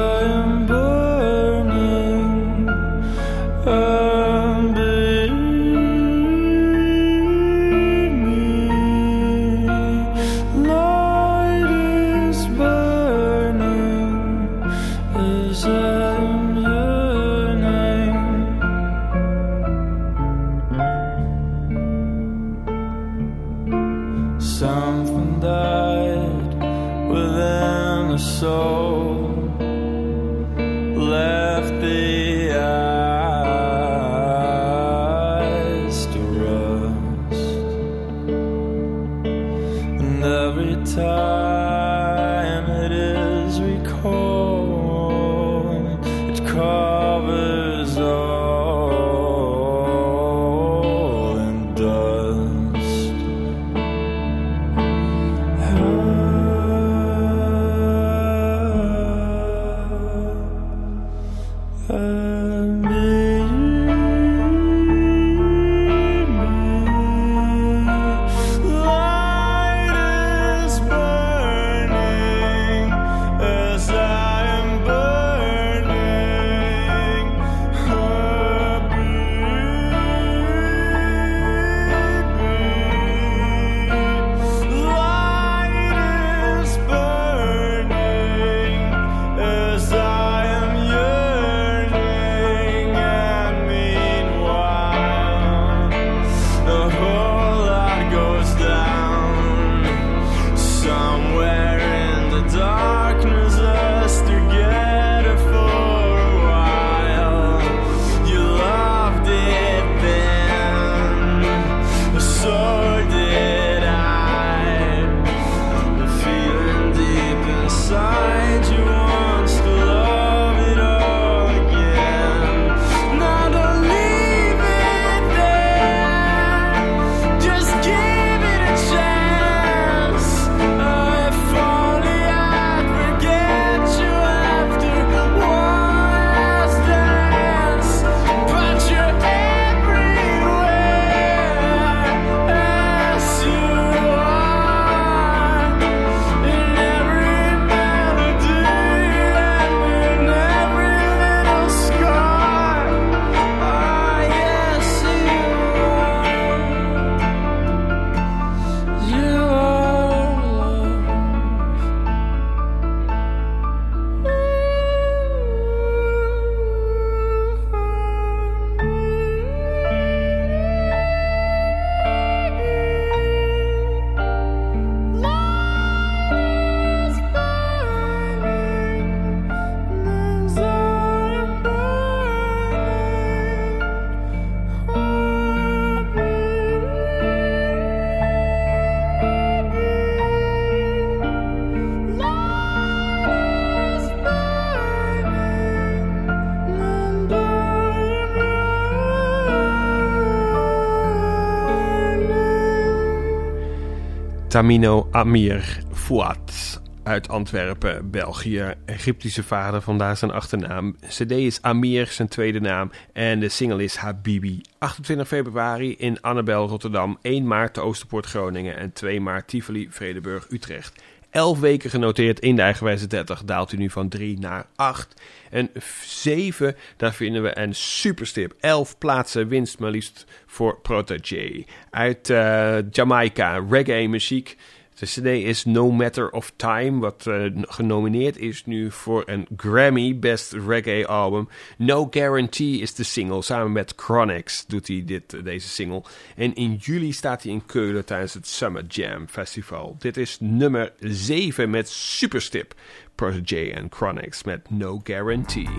Tamino 204.58 205.08
Amir 205.12 205.84
Fouad 205.94 206.82
uit 207.04 207.30
Antwerpen, 207.30 208.12
België. 208.12 208.74
Egyptische 208.86 209.44
vader, 209.44 209.82
vandaar 209.82 210.18
zijn 210.18 210.32
achternaam. 210.32 210.96
CD 211.08 211.32
is 211.32 211.62
Amir, 211.62 212.08
zijn 212.08 212.28
tweede 212.28 212.60
naam. 212.60 212.92
En 213.14 213.40
de 213.40 213.50
single 213.50 213.84
is 213.84 213.96
Habibi. 213.96 214.62
28 214.78 215.28
februari 215.28 215.96
in 215.98 216.22
Annabel, 216.22 216.68
Rotterdam. 216.68 217.18
1 217.22 217.48
maart 217.48 217.76
de 217.76 217.82
Oosterpoort, 217.82 218.26
Groningen. 218.26 218.78
En 218.78 218.94
2 218.94 219.22
maart 219.22 219.48
Tivoli, 219.48 219.88
Vredeburg, 219.90 220.48
Utrecht. 220.50 221.04
11 221.38 221.60
weken 221.60 221.90
genoteerd 221.90 222.40
in 222.40 222.56
de 222.56 222.62
eigenwijze 222.62 223.08
30. 223.08 223.44
Daalt 223.44 223.72
u 223.72 223.78
nu 223.78 223.90
van 223.90 224.10
3 224.10 224.40
naar 224.40 224.66
8. 224.76 225.22
En 225.50 225.70
7, 226.06 226.76
daar 226.98 227.14
vinden 227.14 227.44
we 227.44 227.60
een 227.60 227.76
superstip. 227.76 228.54
11 228.60 228.98
plaatsen 228.98 229.48
winst 229.48 229.80
maar 229.80 229.92
liefst 229.92 230.26
voor 230.46 230.80
Protégé. 230.82 231.64
Uit 231.90 232.30
eh, 232.30 232.78
Jamaica, 232.92 233.66
reggae 233.70 234.08
muziek. 234.08 234.58
De 234.98 235.06
CD 235.06 235.26
is 235.26 235.66
No 235.66 235.92
Matter 235.92 236.30
of 236.30 236.54
Time, 236.56 237.00
wat 237.00 237.28
eh, 237.28 237.44
genomineerd 237.62 238.38
is 238.38 238.66
nu 238.66 238.92
voor 238.92 239.24
een 239.26 239.48
Grammy 239.58 240.20
Best 240.20 240.54
Reggae 240.54 241.08
Album. 241.08 241.50
No 241.78 242.08
Guarantee 242.10 242.80
is 242.80 242.94
de 242.94 243.04
single. 243.04 243.42
Samen 243.42 243.72
met 243.72 243.94
Chronix 243.96 244.66
doet 244.66 244.88
hij 244.88 245.04
dit, 245.06 245.34
eh, 245.34 245.44
deze 245.44 245.68
single. 245.68 246.04
En 246.36 246.56
in 246.56 246.74
juli 246.74 247.14
staat 247.14 247.44
hij 247.44 247.52
in 247.52 247.66
Keulen 247.66 248.06
tijdens 248.06 248.34
het 248.34 248.48
Summer 248.48 248.86
Jam 248.86 249.28
Festival. 249.28 249.96
Dit 250.00 250.18
is 250.18 250.38
nummer 250.40 250.94
7 251.00 251.70
met 251.70 251.90
Superstip. 251.90 252.74
Protégé 253.16 253.72
en 253.74 253.88
Chronix 253.90 254.44
met 254.44 254.70
No 254.70 255.02
Guarantee. 255.04 255.70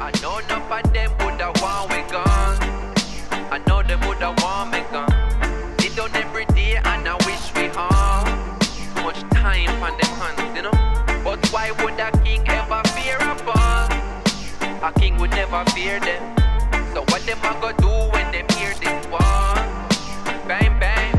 I 0.00 0.10
know 0.20 0.34
A 14.84 14.92
king 15.00 15.16
would 15.16 15.30
never 15.30 15.64
fear 15.70 15.98
them. 15.98 16.36
So 16.92 17.00
what 17.08 17.22
them 17.24 17.38
a 17.38 17.58
go 17.58 17.72
do 17.72 17.88
when 18.12 18.30
them 18.32 18.46
hear 18.54 18.74
this 18.74 19.06
war? 19.06 19.18
Bang 20.46 20.78
bang. 20.78 21.16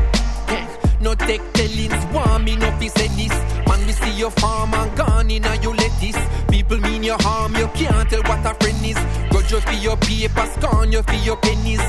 No 1.00 1.16
take 1.16 1.42
tellings, 1.52 2.04
want 2.14 2.44
me 2.44 2.54
no 2.54 2.70
fi 2.78 2.86
say 2.86 3.08
this. 3.08 3.34
Man, 3.66 3.84
we 3.84 3.90
see 3.90 4.12
your 4.12 4.30
farm 4.30 4.72
and 4.72 4.96
gone 4.96 5.32
in 5.32 5.44
and 5.44 5.64
you 5.64 5.74
let 5.74 5.90
this. 6.00 6.16
People 6.48 6.78
mean 6.78 7.02
your 7.02 7.20
harm, 7.22 7.56
you 7.56 7.66
can't 7.74 8.08
tell 8.08 8.22
what 8.22 8.46
a 8.46 8.54
friend 8.54 8.86
is. 8.86 8.98
Grudge 9.30 9.50
you 9.50 9.58
for 9.58 9.72
your 9.72 9.96
paper, 9.96 10.46
scorn 10.54 10.92
you 10.92 11.02
for 11.02 11.14
your 11.26 11.36
pennies. 11.36 11.82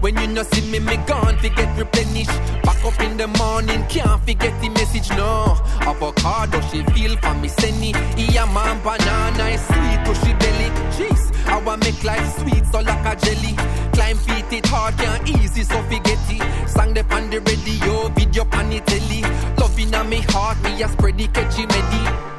When 0.00 0.16
you 0.18 0.28
no 0.28 0.44
see 0.44 0.70
me, 0.70 0.78
me 0.78 0.98
gone, 1.06 1.36
forget 1.38 1.76
replenish. 1.76 2.28
Back 2.62 2.84
up 2.84 3.00
in 3.00 3.16
the 3.16 3.26
morning, 3.26 3.84
can't 3.88 4.22
forget 4.22 4.54
the 4.60 4.68
message, 4.68 5.08
no. 5.10 5.56
Avocado, 5.80 6.60
she 6.70 6.84
feel 6.92 7.16
for 7.16 7.34
me, 7.34 7.48
senny. 7.48 7.92
Yeah, 8.16 8.44
man, 8.52 8.80
banana 8.84 9.48
is 9.48 9.62
sweet 9.66 10.04
to 10.04 10.14
she 10.14 10.32
belly. 10.34 10.68
Jeez, 10.96 11.23
I 11.54 11.58
want 11.58 11.84
make 11.84 12.02
life 12.02 12.40
sweet, 12.40 12.66
so 12.66 12.80
like 12.80 13.06
a 13.06 13.14
jelly. 13.24 13.54
Climb 13.92 14.16
feet, 14.16 14.52
it 14.52 14.66
hard, 14.66 14.96
can't 14.98 15.28
easy, 15.28 15.62
so 15.62 15.80
forget 15.84 16.18
it. 16.28 16.68
Sang 16.68 16.92
the 16.92 17.04
on 17.14 17.30
the 17.30 17.38
radio, 17.42 18.08
video 18.08 18.44
pan 18.44 18.70
the 18.70 18.80
telly. 18.80 19.22
Loving 19.56 19.94
on 19.94 20.08
me 20.08 20.18
heart, 20.30 20.60
me 20.64 20.82
a 20.82 20.88
spread 20.88 21.16
the 21.16 21.28
catchy 21.28 21.64
medi. 21.66 22.33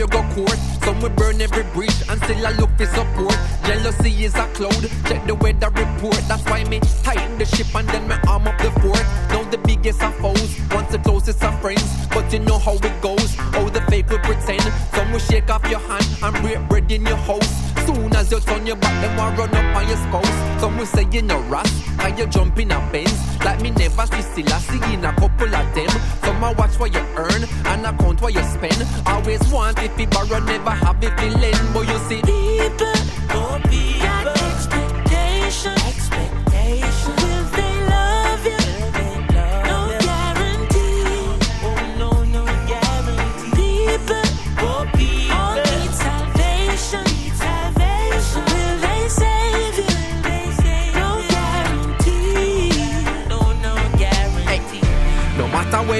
You 0.00 0.06
go 0.08 0.22
court. 0.32 0.58
Some 0.82 0.98
will 1.02 1.10
burn 1.10 1.40
every 1.42 1.62
bridge 1.74 2.00
and 2.08 2.16
still 2.24 2.46
I 2.46 2.52
look 2.52 2.70
for 2.78 2.86
support. 2.86 3.36
Jealousy 3.64 4.24
is 4.24 4.34
a 4.34 4.46
cloud, 4.56 4.82
check 5.06 5.26
the 5.26 5.34
weather 5.34 5.68
report. 5.68 6.20
That's 6.26 6.42
why 6.44 6.64
me 6.64 6.80
tighten 7.04 7.36
the 7.38 7.44
ship 7.44 7.68
and 7.74 7.86
then 7.88 8.08
me 8.08 8.16
arm 8.26 8.48
up 8.48 8.56
the 8.58 8.70
fort. 8.80 9.04
Now 9.28 9.39
the 9.50 9.58
biggest 9.58 10.02
of 10.02 10.14
foes, 10.16 10.60
once 10.70 10.92
the 10.92 10.98
closest 10.98 11.42
of 11.42 11.60
friends. 11.60 11.84
But 12.08 12.32
you 12.32 12.38
know 12.40 12.58
how 12.58 12.74
it 12.74 13.02
goes, 13.02 13.34
how 13.34 13.68
the 13.68 13.80
fake 13.82 14.08
will 14.08 14.18
pretend. 14.20 14.62
Some 14.94 15.12
will 15.12 15.18
shake 15.18 15.50
off 15.50 15.68
your 15.68 15.80
hand 15.80 16.06
and 16.22 16.34
break 16.42 16.68
bread 16.68 16.90
in 16.90 17.04
your 17.04 17.16
house. 17.16 17.50
Soon 17.86 18.14
as 18.14 18.30
you 18.30 18.40
turn 18.40 18.66
your 18.66 18.76
back, 18.76 18.94
them 19.02 19.16
will 19.16 19.46
run 19.46 19.54
up 19.54 19.76
on 19.76 19.88
your 19.88 19.96
spouse. 19.96 20.60
Some 20.60 20.76
will 20.78 20.86
say 20.86 21.06
you're 21.10 21.22
no 21.22 21.40
ras, 21.48 21.70
and 22.00 22.18
you 22.18 22.26
jump 22.26 22.58
in 22.58 22.70
a 22.70 22.78
Benz. 22.92 23.18
Like 23.44 23.60
me 23.60 23.70
never 23.70 24.06
see 24.06 24.22
still 24.22 24.52
I 24.52 24.58
see 24.58 24.94
in 24.94 25.04
a 25.04 25.12
couple 25.14 25.54
of 25.54 25.74
them. 25.74 25.90
Some 26.22 26.44
I 26.44 26.52
watch 26.52 26.78
what 26.78 26.94
you 26.94 27.00
earn 27.16 27.42
and 27.66 27.86
I 27.86 27.96
count 27.96 28.20
what 28.20 28.34
you 28.34 28.42
spend. 28.44 28.86
Always 29.06 29.42
want 29.52 29.78
if 29.82 29.98
you 29.98 30.06
borrow, 30.06 30.38
never 30.40 30.70
have 30.70 31.02
if 31.02 31.18
you. 31.22 31.30
But 31.72 31.88
you 31.88 31.98
see, 32.08 32.20
People, 32.22 32.92
oh 33.30 33.60
people, 33.64 33.99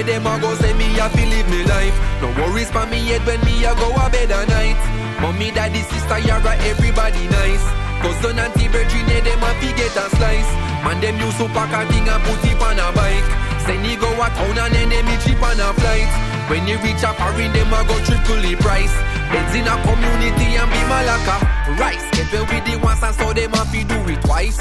where 0.01 0.19
them 0.19 0.27
a 0.27 0.39
go, 0.39 0.53
say 0.55 0.73
me 0.73 0.97
a 0.97 1.09
fi 1.09 1.25
live 1.25 1.49
me 1.49 1.63
life. 1.65 1.95
No 2.21 2.27
worries 2.41 2.69
for 2.71 2.85
me 2.87 2.97
head 3.07 3.25
when 3.25 3.39
me 3.45 3.63
a 3.65 3.73
go 3.75 3.89
a 3.93 4.09
bed 4.09 4.31
at 4.31 4.47
night. 4.49 4.81
Mommy, 5.21 5.51
daddy, 5.51 5.81
sister, 5.81 6.19
yara, 6.19 6.55
everybody 6.65 7.27
nice. 7.29 7.65
Cousin, 8.01 8.39
auntie, 8.39 8.67
virgin, 8.67 9.05
yeah, 9.09 9.21
them 9.21 9.43
a 9.43 9.51
fi 9.61 9.69
get 9.77 9.95
a 9.95 10.05
slice. 10.17 10.51
Man, 10.81 10.97
them 11.01 11.17
use 11.21 11.37
to 11.37 11.45
pack 11.53 11.73
a 11.73 11.85
thing 11.91 12.07
and 12.09 12.23
put 12.25 12.41
it 12.41 12.57
on 12.61 12.79
a 12.81 12.89
bike. 12.97 13.29
Send 13.65 13.85
you 13.85 13.97
go 13.97 14.09
a 14.09 14.27
town 14.33 14.57
and 14.57 14.73
then 14.73 14.89
them 14.89 15.07
cheap 15.21 15.41
on 15.41 15.59
a 15.59 15.69
flight. 15.77 16.11
When 16.49 16.67
you 16.67 16.77
reach 16.81 17.03
a 17.05 17.13
foreign, 17.13 17.53
them 17.53 17.73
a 17.73 17.81
go 17.85 17.95
triple 18.01 18.41
the 18.41 18.57
price. 18.57 18.95
Beds 19.29 19.53
in 19.53 19.69
a 19.69 19.75
community 19.85 20.57
and 20.57 20.69
be 20.73 20.81
malaka. 20.89 21.37
Rice, 21.77 22.05
get 22.17 22.31
well 22.33 22.45
with 22.49 22.65
the 22.65 22.75
ones 22.81 23.03
and 23.03 23.15
so 23.15 23.33
them 23.33 23.53
a 23.53 23.63
fi 23.69 23.83
do 23.83 23.97
it 24.09 24.21
twice. 24.25 24.59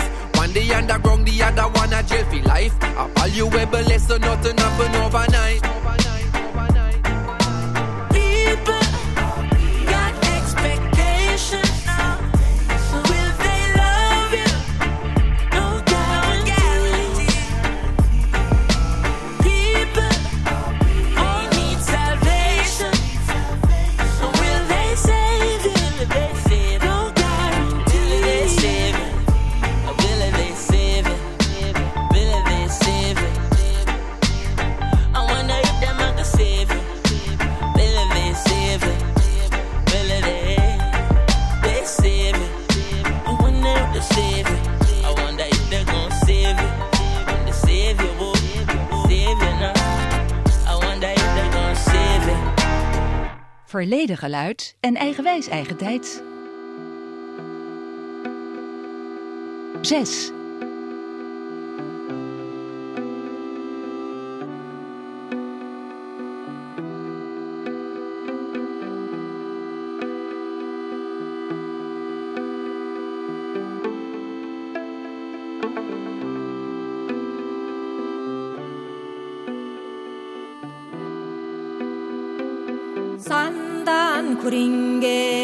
One 0.50 0.66
day 0.66 0.74
underground, 0.74 1.28
the 1.28 1.42
other 1.44 1.62
one 1.62 1.92
a 1.92 2.02
jail 2.02 2.24
for 2.24 2.42
life. 2.48 2.74
A 2.82 3.06
valuable 3.14 3.82
lesson, 3.82 4.20
nothing 4.20 4.58
happen 4.58 4.94
overnight. 4.96 5.79
Verleden 53.70 54.16
geluid 54.16 54.76
en 54.80 54.96
eigenwijs 54.96 55.48
eigen 55.48 55.76
tijd. 55.76 56.22
6. 59.80 60.30
Dingin. 84.50 85.39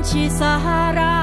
benci 0.00 0.30
Sahara. 0.30 1.19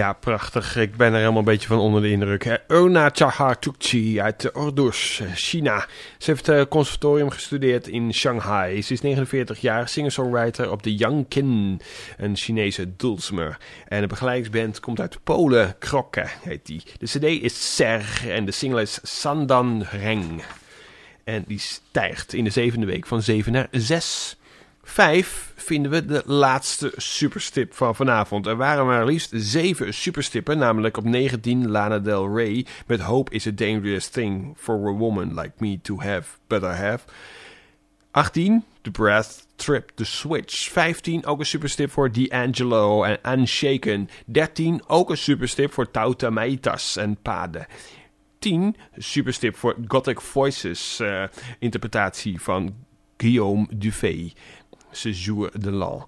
Ja, 0.00 0.12
prachtig. 0.12 0.76
Ik 0.76 0.96
ben 0.96 1.12
er 1.12 1.18
helemaal 1.18 1.38
een 1.38 1.44
beetje 1.44 1.66
van 1.66 1.78
onder 1.78 2.02
de 2.02 2.10
indruk. 2.10 2.60
Ona 2.68 3.10
Chahar 3.12 3.58
Tukchi 3.58 4.20
uit 4.20 4.54
Ordos, 4.56 5.22
China. 5.34 5.86
Ze 6.18 6.30
heeft 6.30 6.48
eh, 6.48 6.62
conservatorium 6.68 7.30
gestudeerd 7.30 7.88
in 7.88 8.14
Shanghai. 8.14 8.82
Ze 8.82 8.92
is 8.92 9.00
49 9.00 9.60
jaar, 9.60 9.88
singer-songwriter 9.88 10.70
op 10.70 10.82
de 10.82 10.94
Yangkin, 10.94 11.80
een 12.16 12.36
Chinese 12.36 12.96
dulcimer. 12.96 13.58
En 13.88 14.00
de 14.00 14.06
begeleidingsband 14.06 14.80
komt 14.80 15.00
uit 15.00 15.18
Polen, 15.24 15.76
Krokke 15.78 16.24
heet 16.42 16.66
die. 16.66 16.82
De 16.98 17.06
cd 17.06 17.42
is 17.42 17.74
Ser 17.74 18.22
en 18.28 18.44
de 18.44 18.52
single 18.52 18.82
is 18.82 18.98
Sandan 19.02 19.82
Reng. 19.90 20.42
En 21.24 21.44
die 21.46 21.58
stijgt 21.58 22.32
in 22.32 22.44
de 22.44 22.50
zevende 22.50 22.86
week 22.86 23.06
van 23.06 23.22
7 23.22 23.52
naar 23.52 23.68
6. 23.70 24.36
5 24.82 25.49
vinden 25.62 25.90
we 25.90 26.04
de 26.04 26.22
laatste 26.26 26.92
superstip 26.96 27.74
van 27.74 27.94
vanavond. 27.94 28.46
Er 28.46 28.56
waren 28.56 28.86
maar 28.86 29.06
liefst 29.06 29.30
zeven 29.34 29.94
superstippen, 29.94 30.58
namelijk 30.58 30.96
op 30.96 31.04
19 31.04 31.70
Lana 31.70 31.98
Del 31.98 32.36
Rey 32.36 32.66
met 32.86 33.00
Hope 33.00 33.34
is 33.34 33.46
a 33.46 33.50
dangerous 33.54 34.08
thing 34.08 34.54
for 34.56 34.74
a 34.74 34.92
woman 34.92 35.34
like 35.34 35.52
me 35.58 35.80
to 35.82 36.00
have, 36.00 36.38
but 36.46 36.62
I 36.62 36.66
have. 36.66 37.04
18 38.10 38.64
The 38.82 38.90
Breath 38.90 39.46
Trip 39.56 39.90
The 39.94 40.04
Switch. 40.04 40.70
15 40.70 41.26
ook 41.26 41.38
een 41.38 41.46
superstip 41.46 41.90
voor 41.90 42.12
D'Angelo 42.12 43.02
en 43.02 43.18
Unshaken. 43.38 44.08
13 44.26 44.82
ook 44.86 45.10
een 45.10 45.16
superstip 45.16 45.72
voor 45.72 45.90
Tauta 45.90 46.30
Meitas 46.30 46.96
en 46.96 47.16
Pade. 47.22 47.66
10 48.38 48.76
superstip 48.96 49.56
voor 49.56 49.76
Gothic 49.86 50.20
Voices 50.20 51.00
eh, 51.00 51.24
interpretatie 51.58 52.40
van 52.40 52.74
Guillaume 53.16 53.66
Dufay. 53.70 54.32
Séjour 54.90 55.50
de 55.58 55.70
Lan. 55.70 56.06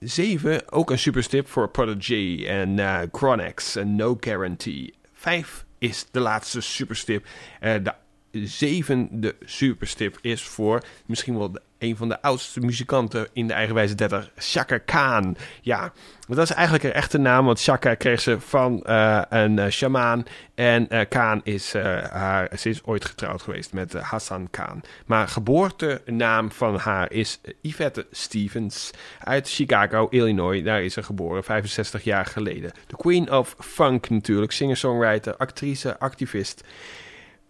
7, 0.00 0.72
ook 0.72 0.90
een 0.90 0.98
superstip 0.98 1.48
voor 1.48 1.68
Prodigy 1.68 2.44
en 2.46 2.78
eh 2.78 3.00
Chronex 3.12 3.76
en 3.76 3.96
No 3.96 4.16
Guarantee. 4.20 4.94
5 5.12 5.64
is 5.78 6.06
de 6.10 6.20
laatste 6.20 6.60
superstip. 6.60 7.26
Eh, 7.60 7.74
de 7.82 7.94
zevende 8.32 9.34
superstip 9.44 10.18
is 10.20 10.42
voor 10.42 10.82
misschien 11.06 11.38
wel 11.38 11.52
een 11.78 11.96
van 11.96 12.08
de 12.08 12.22
oudste 12.22 12.60
muzikanten 12.60 13.28
in 13.32 13.46
de 13.46 13.52
eigenwijze 13.52 13.94
30, 13.94 14.30
Chaka 14.36 14.78
Khan. 14.78 15.36
Ja, 15.60 15.92
dat 16.28 16.38
is 16.38 16.50
eigenlijk 16.50 16.84
een 16.84 16.92
echte 16.92 17.18
naam, 17.18 17.44
want 17.44 17.62
Chaka 17.62 17.94
kreeg 17.94 18.20
ze 18.20 18.40
van 18.40 18.82
eh, 18.82 19.22
een 19.28 19.56
uh, 19.56 19.68
shamaan. 19.68 20.24
En 20.58 20.88
eh, 20.88 21.08
Khan 21.08 21.40
is, 21.44 21.74
eh, 21.74 22.02
haar, 22.02 22.50
ze 22.58 22.68
is 22.68 22.84
ooit 22.84 23.04
getrouwd 23.04 23.42
geweest 23.42 23.72
met 23.72 23.94
eh, 23.94 24.02
Hassan 24.02 24.48
Khan. 24.50 24.82
Maar 25.06 25.28
geboortenaam 25.28 26.50
van 26.50 26.76
haar 26.76 27.12
is 27.12 27.40
Yvette 27.60 28.06
Stevens 28.10 28.90
uit 29.18 29.50
Chicago, 29.50 30.06
Illinois. 30.10 30.64
Daar 30.64 30.82
is 30.82 30.92
ze 30.92 31.02
geboren, 31.02 31.44
65 31.44 32.04
jaar 32.04 32.26
geleden. 32.26 32.72
De 32.86 32.96
Queen 32.96 33.32
of 33.32 33.56
Funk 33.58 34.10
natuurlijk, 34.10 34.52
singer-songwriter, 34.52 35.36
actrice, 35.36 35.98
activist. 35.98 36.64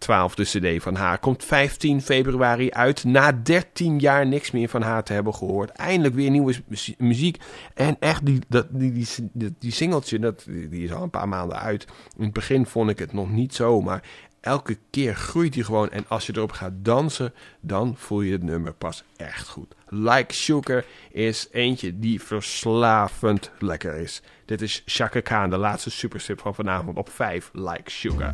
12e 0.05 0.41
cd 0.41 0.83
van 0.83 0.95
haar. 0.95 1.19
Komt 1.19 1.43
15 1.43 2.01
februari 2.01 2.71
uit. 2.71 3.03
Na 3.03 3.31
13 3.31 3.99
jaar 3.99 4.27
niks 4.27 4.51
meer 4.51 4.69
van 4.69 4.81
haar 4.81 5.03
te 5.03 5.13
hebben 5.13 5.35
gehoord. 5.35 5.69
Eindelijk 5.69 6.15
weer 6.15 6.29
nieuwe 6.29 6.55
mu- 6.67 6.95
muziek. 6.97 7.37
En 7.73 7.95
echt, 7.99 8.25
die, 8.25 8.39
dat, 8.47 8.67
die, 8.69 8.91
die, 8.91 9.07
die, 9.33 9.55
die 9.59 9.71
singeltje, 9.71 10.19
dat, 10.19 10.43
die 10.47 10.83
is 10.83 10.93
al 10.93 11.03
een 11.03 11.09
paar 11.09 11.27
maanden 11.27 11.59
uit. 11.59 11.87
In 12.17 12.23
het 12.23 12.33
begin 12.33 12.65
vond 12.65 12.89
ik 12.89 12.99
het 12.99 13.13
nog 13.13 13.31
niet 13.31 13.55
zo, 13.55 13.81
maar 13.81 14.03
elke 14.41 14.77
keer 14.89 15.15
groeit 15.15 15.55
hij 15.55 15.63
gewoon. 15.63 15.89
En 15.89 16.05
als 16.07 16.25
je 16.25 16.33
erop 16.35 16.51
gaat 16.51 16.73
dansen, 16.75 17.33
dan 17.61 17.93
voel 17.97 18.21
je 18.21 18.31
het 18.31 18.43
nummer 18.43 18.73
pas 18.73 19.03
echt 19.17 19.47
goed. 19.47 19.75
Like 19.87 20.33
Sugar 20.33 20.83
is 21.11 21.47
eentje 21.51 21.99
die 21.99 22.21
verslavend 22.21 23.51
lekker 23.59 23.95
is. 23.95 24.21
Dit 24.45 24.61
is 24.61 24.83
Chaka 24.85 25.19
Khan, 25.21 25.49
de 25.49 25.57
laatste 25.57 25.89
superstip 25.91 26.39
van 26.39 26.55
vanavond 26.55 26.97
op 26.97 27.09
5. 27.09 27.49
Like 27.53 27.91
Sugar. 27.91 28.33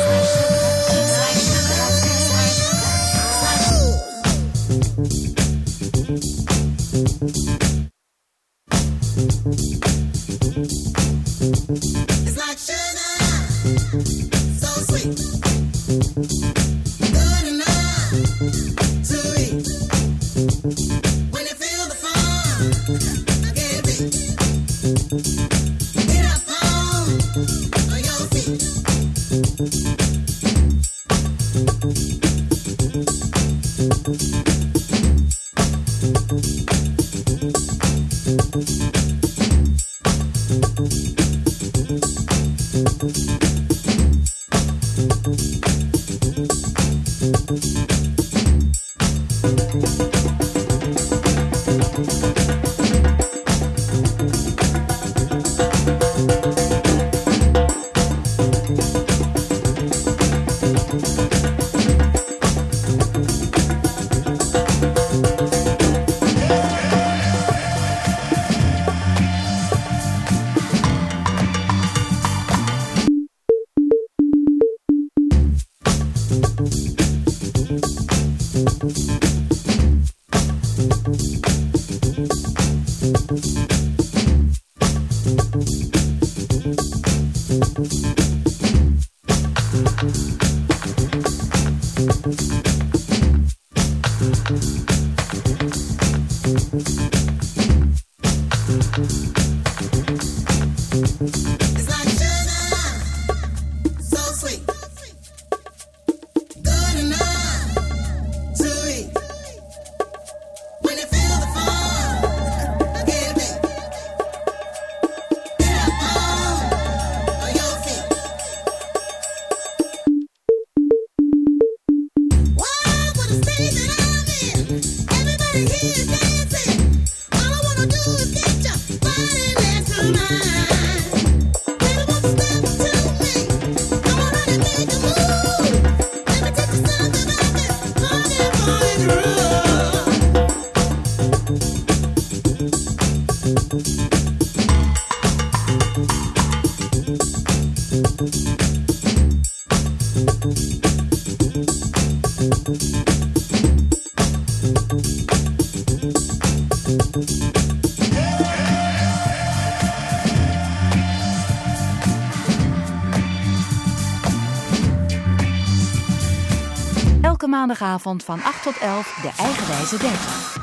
maandagavond 167.71 168.23
van 168.23 168.43
8 168.43 168.63
tot 168.63 168.77
11 168.77 169.19
de 169.21 169.31
eigenwijze 169.37 169.97
30. 169.97 170.60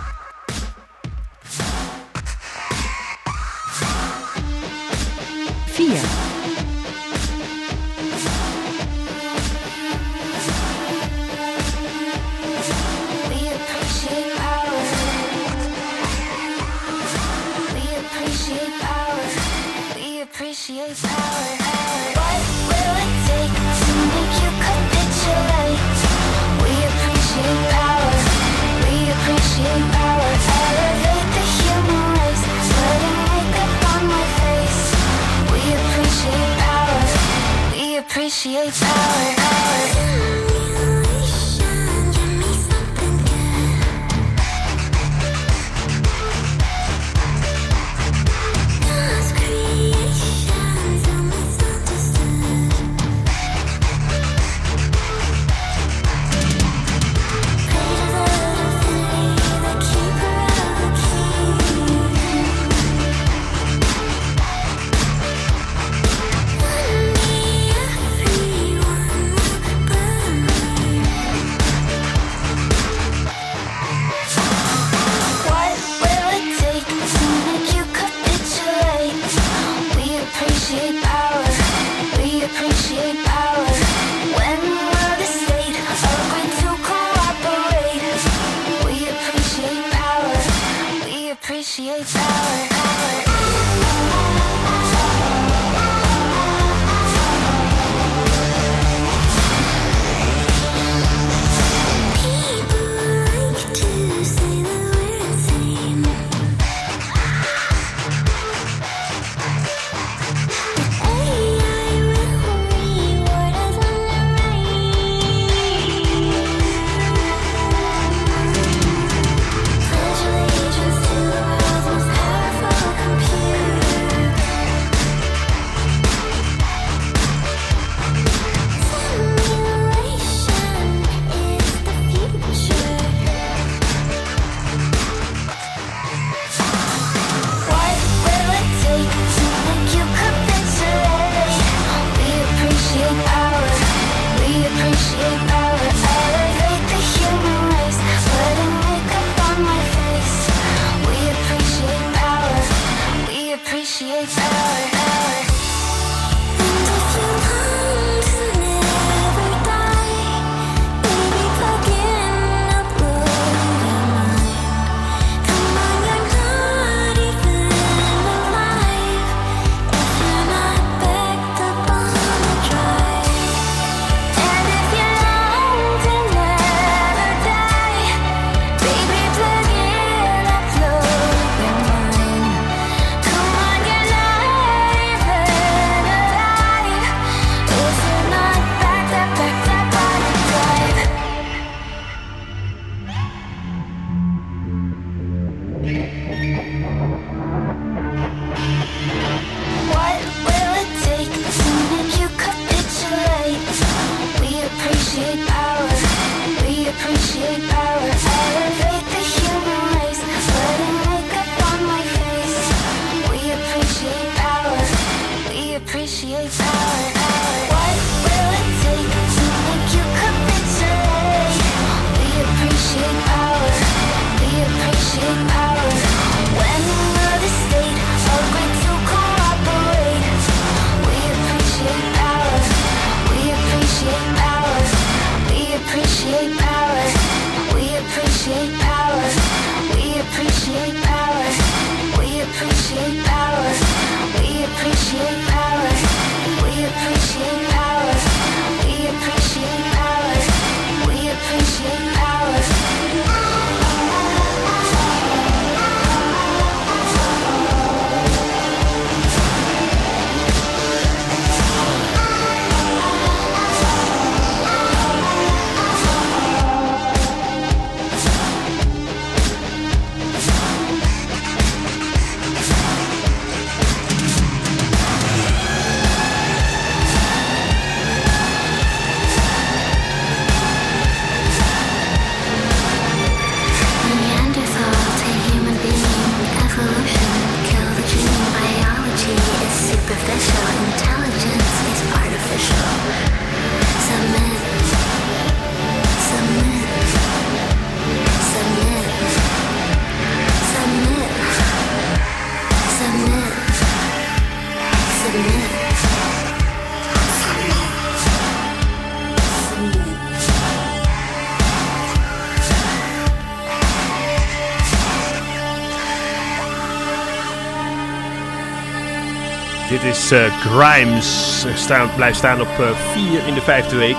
Eh, 320.33 320.61
Grimes. 320.61 321.67
Staan, 321.75 322.09
blijft 322.17 322.37
staan 322.37 322.61
op 322.61 322.69
4 323.13 323.47
in 323.47 323.55
de 323.55 323.61
vijfde 323.61 323.97
week. 323.97 324.17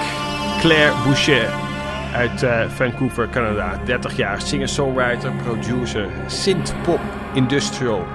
Claire 0.59 0.93
Boucher 1.03 1.49
uit 2.13 2.43
eh, 2.43 2.69
Vancouver, 2.69 3.29
Canada. 3.29 3.79
30 3.85 4.15
jaar, 4.17 4.41
singer-songwriter, 4.41 5.31
producer, 5.43 6.07
synth-pop, 6.27 6.99
industrial. 7.33 8.05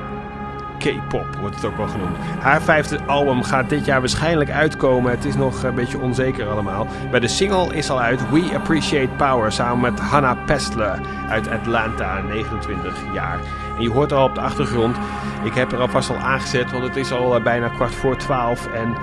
K-pop 0.79 1.27
wordt 1.41 1.57
het 1.57 1.65
ook 1.65 1.77
wel 1.77 1.89
genoemd. 1.89 2.17
Haar 2.39 2.63
vijfde 2.63 3.03
album 3.07 3.43
gaat 3.43 3.69
dit 3.69 3.85
jaar 3.85 4.01
waarschijnlijk 4.01 4.51
uitkomen. 4.51 5.11
Het 5.11 5.25
is 5.25 5.35
nog 5.35 5.63
een 5.63 5.75
beetje 5.75 5.99
onzeker 5.99 6.49
allemaal. 6.49 6.87
Maar 7.11 7.21
de 7.21 7.29
single 7.29 7.75
is 7.75 7.91
al 7.91 8.01
uit. 8.01 8.31
We 8.31 8.51
Appreciate 8.55 9.09
Power 9.17 9.53
samen 9.53 9.81
met 9.81 10.01
Hannah 10.01 10.45
Pestler 10.47 11.01
uit 11.29 11.49
Atlanta, 11.49 12.21
29 12.21 12.95
jaar. 13.15 13.39
En 13.77 13.83
je 13.83 13.91
hoort 13.91 14.13
al 14.13 14.25
op 14.25 14.35
de 14.35 14.41
achtergrond. 14.41 14.97
Ik 15.45 15.55
heb 15.55 15.73
er 15.73 15.81
alvast 15.81 16.11
al 16.11 16.17
aangezet, 16.17 16.71
want 16.71 16.85
het 16.85 16.97
is 16.97 17.13
al 17.13 17.37
eh, 17.37 17.43
bijna 17.43 17.69
kwart 17.69 17.95
voor 17.95 18.17
twaalf. 18.17 18.67
En 18.67 18.95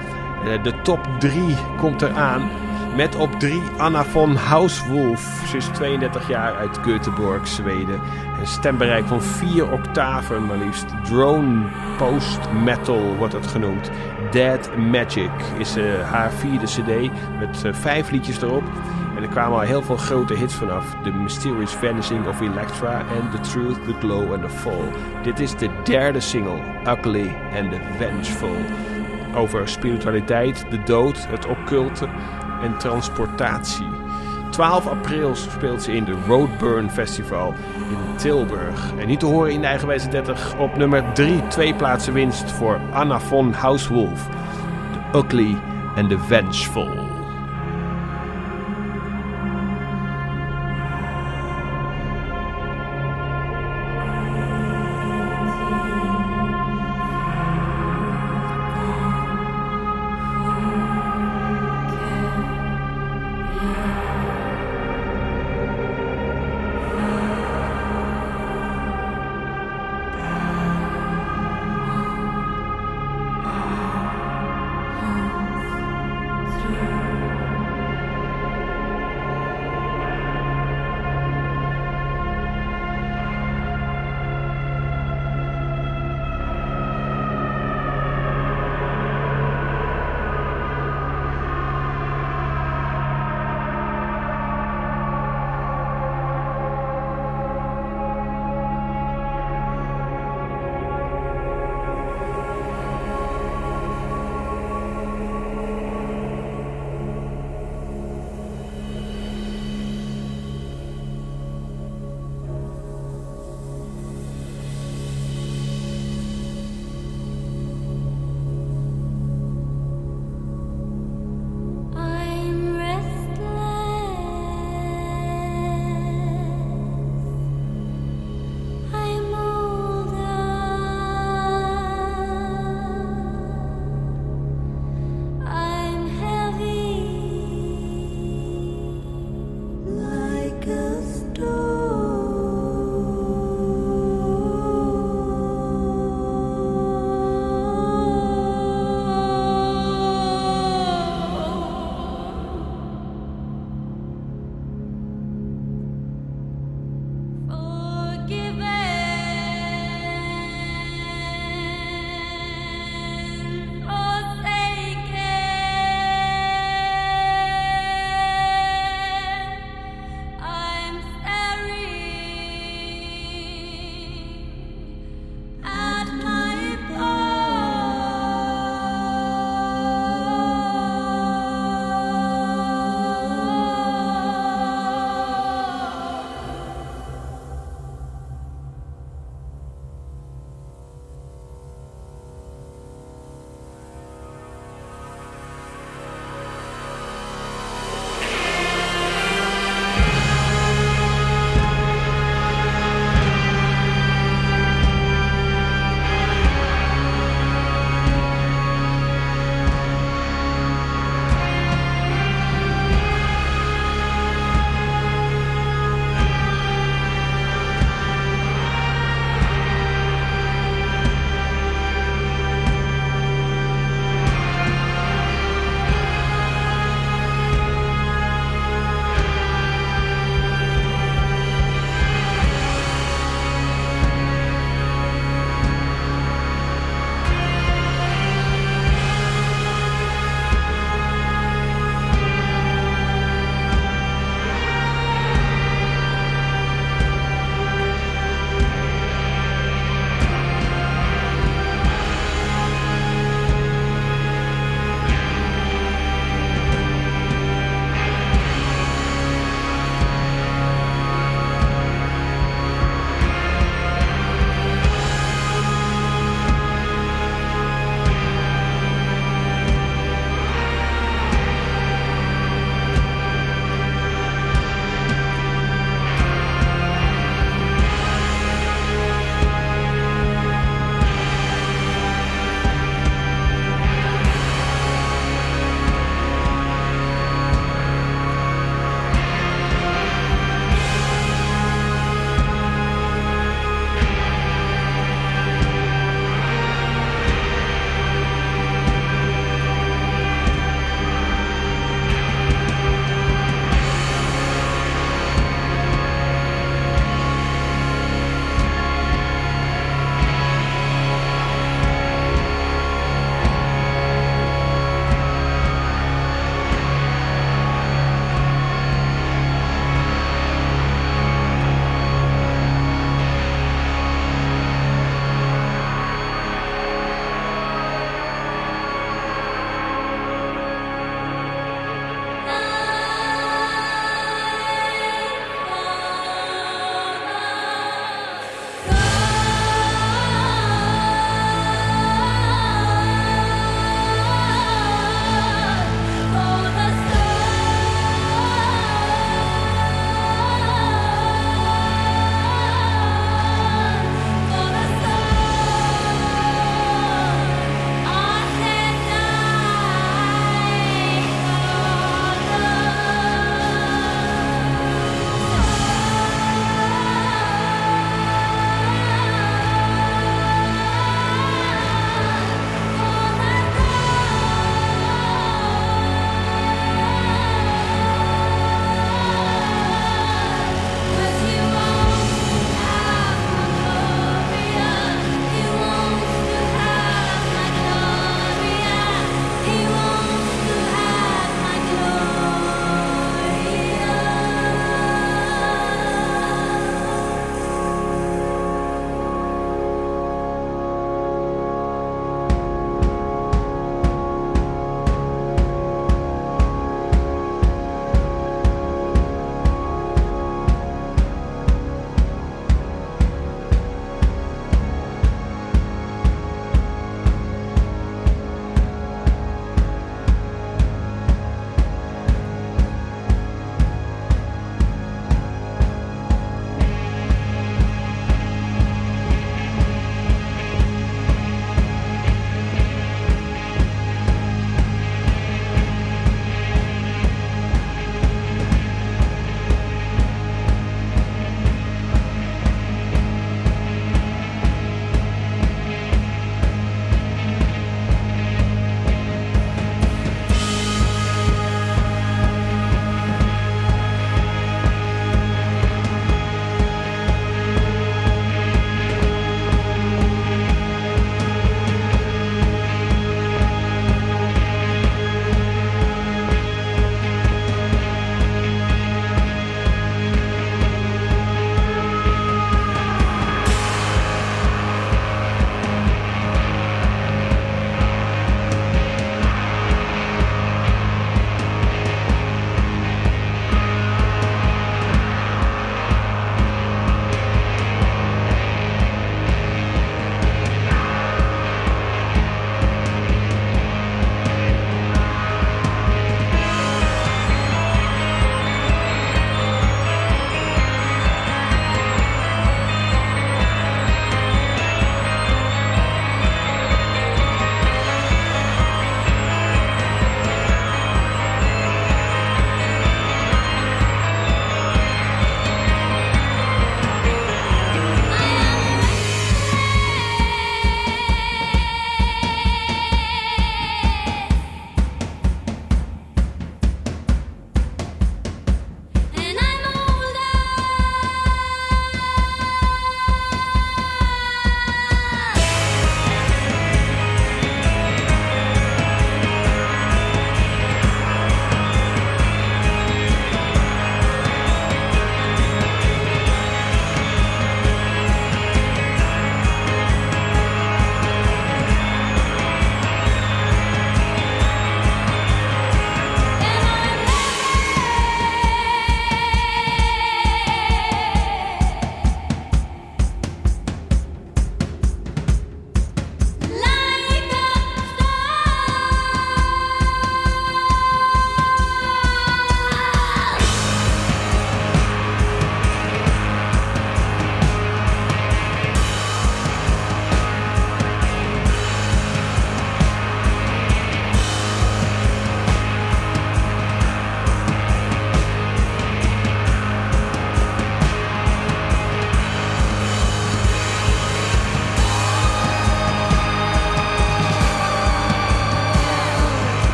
eh, 0.45 0.63
de 0.63 0.81
top 0.81 1.07
3 1.19 1.55
komt 1.77 2.01
eraan. 2.01 2.49
Met 2.95 3.15
op 3.15 3.39
3 3.39 3.61
Anna 3.77 4.03
von 4.03 4.35
Hauswolf. 4.35 5.43
Ze 5.47 5.57
is 5.57 5.65
32 5.65 6.27
jaar 6.27 6.55
uit 6.55 6.79
Göteborg, 6.79 7.47
Zweden. 7.47 7.99
Een 8.39 8.47
stembereik 8.47 9.05
van 9.07 9.21
4 9.21 9.71
octaven 9.71 10.45
maar 10.45 10.57
liefst. 10.57 10.85
Drone 11.03 11.63
Post 11.97 12.39
Metal 12.63 13.15
wordt 13.15 13.33
het 13.33 13.47
genoemd. 13.47 13.91
Dead 14.31 14.77
Magic 14.77 15.31
is 15.57 15.75
eh, 15.75 16.11
haar 16.11 16.31
vierde 16.31 16.65
cd 16.65 17.11
met 17.39 17.75
vijf 17.75 18.09
liedjes 18.09 18.41
erop. 18.41 18.63
En 19.31 19.37
kwamen 19.37 19.59
al 19.59 19.65
heel 19.65 19.81
veel 19.81 19.97
grote 19.97 20.33
hits 20.33 20.55
vanaf. 20.55 20.95
The 21.03 21.11
Mysterious 21.11 21.71
Vanishing 21.71 22.27
of 22.27 22.41
Electra 22.41 22.99
en 22.99 23.29
The 23.29 23.39
Truth, 23.49 23.85
The 23.85 23.93
Glow 23.99 24.33
and 24.33 24.41
The 24.41 24.49
Fall. 24.49 24.83
Dit 25.23 25.39
is 25.39 25.55
de 25.55 25.69
derde 25.83 26.19
single, 26.19 26.59
Ugly 26.87 27.35
and 27.57 27.71
the 27.71 27.79
Vengeful. 27.97 28.55
Over 29.35 29.67
spiritualiteit, 29.67 30.65
de 30.69 30.83
dood, 30.83 31.27
het 31.27 31.45
occulte 31.45 32.07
en 32.61 32.77
transportatie. 32.77 33.87
12 34.49 34.87
april 34.87 35.35
speelt 35.35 35.83
ze 35.83 35.91
in 35.91 36.03
de 36.03 36.15
Roadburn 36.27 36.89
Festival 36.89 37.53
in 37.89 38.15
Tilburg. 38.15 38.91
En 38.97 39.07
niet 39.07 39.19
te 39.19 39.25
horen 39.25 39.51
in 39.51 39.61
de 39.61 39.67
eigenwijze 39.67 40.09
30 40.09 40.57
op 40.57 40.77
nummer 40.77 41.13
3. 41.13 41.47
Twee 41.47 41.75
plaatsen 41.75 42.13
winst 42.13 42.51
voor 42.51 42.79
Anna 42.93 43.19
von 43.19 43.53
Hauswolf. 43.53 44.27
The 45.11 45.17
Ugly 45.17 45.57
and 45.95 46.09
the 46.09 46.19
Vengeful. 46.19 47.00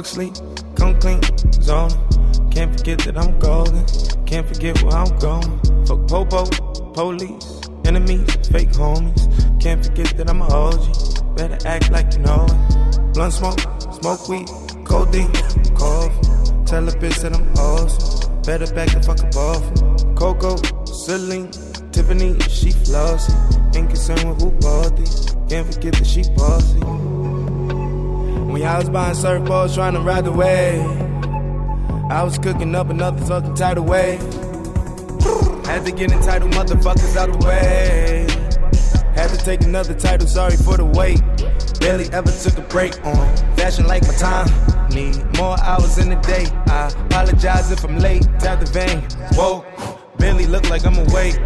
Fuck 0.00 0.06
sleep, 0.06 0.34
come 0.76 0.98
clean, 0.98 1.20
zone. 1.60 1.90
Can't 2.50 2.74
forget 2.76 2.98
that 3.00 3.18
I'm 3.18 3.38
golden, 3.38 3.84
can't 4.24 4.46
forget 4.46 4.82
where 4.82 4.94
I'm 4.94 5.14
going. 5.18 5.60
Fuck 5.84 6.08
popo, 6.08 6.46
police, 6.94 7.60
enemies, 7.84 8.24
fake 8.48 8.70
homies. 8.70 9.28
Can't 9.60 9.84
forget 9.84 10.16
that 10.16 10.30
I'm 10.30 10.40
a 10.40 10.46
OG, 10.46 11.36
better 11.36 11.58
act 11.68 11.90
like 11.90 12.14
you 12.14 12.20
know 12.20 12.46
it. 12.48 13.12
Blunt 13.12 13.34
smoke, 13.34 13.60
smoke 14.00 14.26
weed, 14.28 14.48
codeine, 14.86 15.32
cough. 15.76 16.14
Tell 16.64 16.88
a 16.88 16.92
bitch 16.92 17.20
that 17.20 17.34
I'm 17.34 17.52
awesome, 17.58 18.42
better 18.42 18.72
back 18.74 18.88
the 18.92 19.02
fuck 19.02 19.20
up 19.20 19.36
off. 19.36 19.64
Coco, 20.16 20.56
Celine, 20.86 21.50
Tiffany, 21.92 22.38
she 22.48 22.70
flossy. 22.70 23.34
Ain't 23.76 23.90
concerned 23.90 24.24
with 24.30 24.40
who 24.40 24.50
bought 24.60 24.96
these, 24.96 25.36
can't 25.48 25.74
forget 25.74 25.92
that 25.92 26.06
she 26.06 26.22
bossy. 26.36 26.89
When 28.60 28.68
I 28.68 28.76
was 28.76 28.90
buying 28.90 29.14
surfboards 29.14 29.74
trying 29.74 29.94
to 29.94 30.00
ride 30.00 30.26
the 30.26 30.32
wave, 30.32 30.84
I 32.10 32.22
was 32.22 32.36
cooking 32.36 32.74
up 32.74 32.90
another 32.90 33.24
fucking 33.24 33.54
tidal 33.54 33.86
wave. 33.86 34.20
Had 35.64 35.86
to 35.86 35.92
get 35.92 36.12
entitled 36.12 36.52
motherfuckers 36.52 37.16
out 37.16 37.32
the 37.32 37.46
way. 37.46 38.26
Had 39.14 39.30
to 39.30 39.38
take 39.38 39.62
another 39.62 39.94
title, 39.94 40.28
sorry 40.28 40.58
for 40.58 40.76
the 40.76 40.84
wait. 40.84 41.22
Barely 41.80 42.12
ever 42.12 42.30
took 42.30 42.58
a 42.58 42.68
break 42.68 43.02
on 43.06 43.34
fashion 43.56 43.86
like 43.86 44.02
my 44.02 44.12
time. 44.12 44.48
Need 44.90 45.16
more 45.38 45.58
hours 45.62 45.96
in 45.96 46.10
the 46.10 46.16
day. 46.16 46.44
I 46.66 46.88
apologize 47.06 47.72
if 47.72 47.82
I'm 47.82 47.98
late. 47.98 48.24
Tap 48.40 48.60
the 48.60 48.66
vein. 48.66 49.00
Whoa, 49.38 49.64
barely 50.18 50.44
look 50.44 50.68
like 50.68 50.84
I'm 50.84 50.98
awake. 50.98 51.40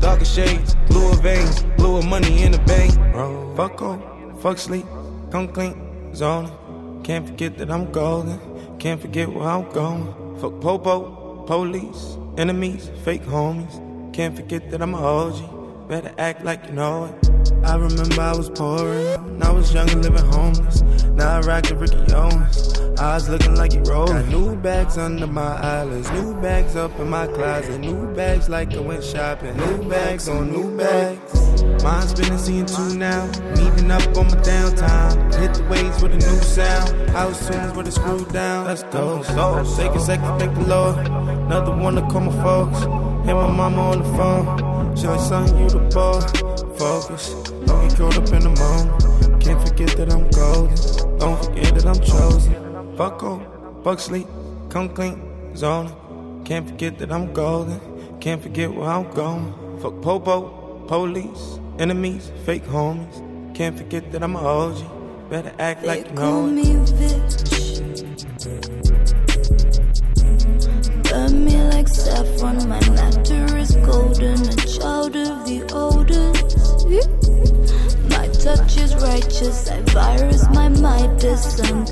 Darker 0.00 0.24
shades, 0.24 0.74
bluer 0.88 1.14
veins, 1.14 1.62
bluer 1.76 2.02
money 2.02 2.42
in 2.42 2.50
the 2.50 2.58
bank. 2.58 2.92
Bro, 3.12 3.54
fuck 3.54 3.80
off, 3.82 4.42
fuck 4.42 4.58
sleep, 4.58 4.84
come 5.30 5.46
clean 5.46 5.85
Can't 6.18 7.26
forget 7.26 7.58
that 7.58 7.70
I'm 7.70 7.92
golden. 7.92 8.40
Can't 8.78 8.98
forget 8.98 9.28
where 9.28 9.46
I'm 9.46 9.70
going. 9.72 10.06
Fuck 10.40 10.62
popo, 10.62 11.44
police, 11.46 12.16
enemies, 12.38 12.90
fake 13.04 13.24
homies. 13.24 14.14
Can't 14.14 14.34
forget 14.34 14.70
that 14.70 14.80
I'm 14.80 14.94
a 14.94 14.98
OG. 14.98 15.88
Better 15.88 16.14
act 16.16 16.42
like 16.42 16.64
you 16.68 16.72
know 16.72 17.04
it. 17.04 17.30
I 17.64 17.76
remember 17.76 18.18
I 18.18 18.34
was 18.34 18.48
pouring. 18.48 19.42
I 19.42 19.52
was 19.52 19.74
young 19.74 19.90
and 19.90 20.02
living 20.02 20.24
homeless. 20.32 20.80
Now 21.12 21.36
I 21.36 21.40
rock 21.40 21.64
the 21.64 21.76
Ricky 21.76 22.10
Owens. 22.14 22.80
Eyes 22.98 23.28
looking 23.28 23.54
like 23.54 23.74
you 23.74 23.82
rolling. 23.82 24.14
Got 24.14 24.28
new 24.28 24.56
bags 24.56 24.96
under 24.96 25.26
my 25.26 25.60
eyelids. 25.60 26.10
New 26.12 26.32
bags 26.40 26.76
up 26.76 26.98
in 26.98 27.10
my 27.10 27.26
closet. 27.26 27.78
New 27.78 28.14
bags 28.14 28.48
like 28.48 28.72
I 28.72 28.80
went 28.80 29.04
shopping. 29.04 29.54
New 29.54 29.86
bags 29.86 30.30
on 30.30 30.50
new 30.50 30.74
bags. 30.78 31.45
Mine's 31.82 32.14
been 32.14 32.32
in 32.32 32.38
seeing 32.38 32.66
two 32.66 32.94
now. 32.96 33.26
Meeting 33.56 33.90
up 33.90 34.02
on 34.16 34.26
my 34.26 34.36
downtime. 34.42 35.34
Hit 35.40 35.54
the 35.54 35.64
waves 35.64 36.02
with 36.02 36.12
a 36.12 36.16
new 36.16 36.40
sound. 36.42 37.10
House 37.10 37.48
tunes 37.48 37.76
with 37.76 37.88
a 37.88 37.92
screw 37.92 38.24
down. 38.26 38.66
Let's 38.66 38.82
go. 38.84 39.22
So, 39.22 39.64
take 39.76 39.92
a 39.92 40.00
second, 40.00 40.38
thank 40.38 40.54
the 40.54 40.66
Lord. 40.66 40.96
Another 40.98 41.76
one 41.76 41.94
to 41.94 42.02
call 42.02 42.20
my 42.22 42.42
folks. 42.42 42.80
Hit 43.26 43.34
my 43.34 43.50
mama 43.50 43.82
on 43.90 43.98
the 43.98 44.04
phone. 44.16 44.96
She 44.96 45.06
like, 45.06 45.20
son, 45.20 45.46
you 45.58 45.68
the 45.68 45.78
boy. 45.94 46.20
Focus. 46.76 47.34
Don't 47.66 47.88
get 47.88 47.96
caught 47.98 48.16
up 48.18 48.32
in 48.32 48.42
the 48.42 48.50
moment. 48.50 49.42
Can't 49.42 49.68
forget 49.68 49.96
that 49.96 50.12
I'm 50.12 50.28
golden. 50.30 51.18
Don't 51.18 51.44
forget 51.44 51.74
that 51.74 51.86
I'm 51.86 52.00
chosen. 52.00 52.96
Fuck 52.96 53.22
off, 53.22 53.42
fuck 53.84 54.00
sleep, 54.00 54.26
come 54.70 54.88
clean, 54.88 55.20
zoning. 55.56 55.94
Can't 56.44 56.66
forget 56.68 56.98
that 56.98 57.12
I'm 57.12 57.32
golden. 57.32 57.78
Can't 58.20 58.42
forget 58.42 58.72
where 58.72 58.88
I'm 58.88 59.10
going. 59.12 59.52
Fuck 59.80 60.02
popo, 60.02 60.84
police, 60.88 61.58
enemies, 61.78 62.30
fake 62.44 62.64
homies. 62.64 63.54
Can't 63.54 63.76
forget 63.76 64.12
that 64.12 64.22
I'm 64.22 64.36
a 64.36 64.40
OG. 64.40 65.30
Better 65.30 65.52
act 65.58 65.84
like 65.84 66.08
you 66.08 66.14
know 66.14 66.46
it. 66.48 67.46
Burn 71.10 71.44
me 71.44 71.56
like 71.70 71.88
saffron, 71.88 72.68
my 72.68 72.78
nectar 72.80 73.56
is 73.56 73.74
golden, 73.76 74.40
a 74.40 74.56
child 74.56 75.16
of 75.16 75.46
the 75.46 75.64
oldest. 75.74 76.86
My 78.10 78.28
touch 78.28 78.76
is 78.76 78.94
righteous, 78.96 79.68
I 79.68 79.80
virus 79.80 80.46
my 80.50 80.68
Midas, 80.68 81.60
I'm 81.60 81.84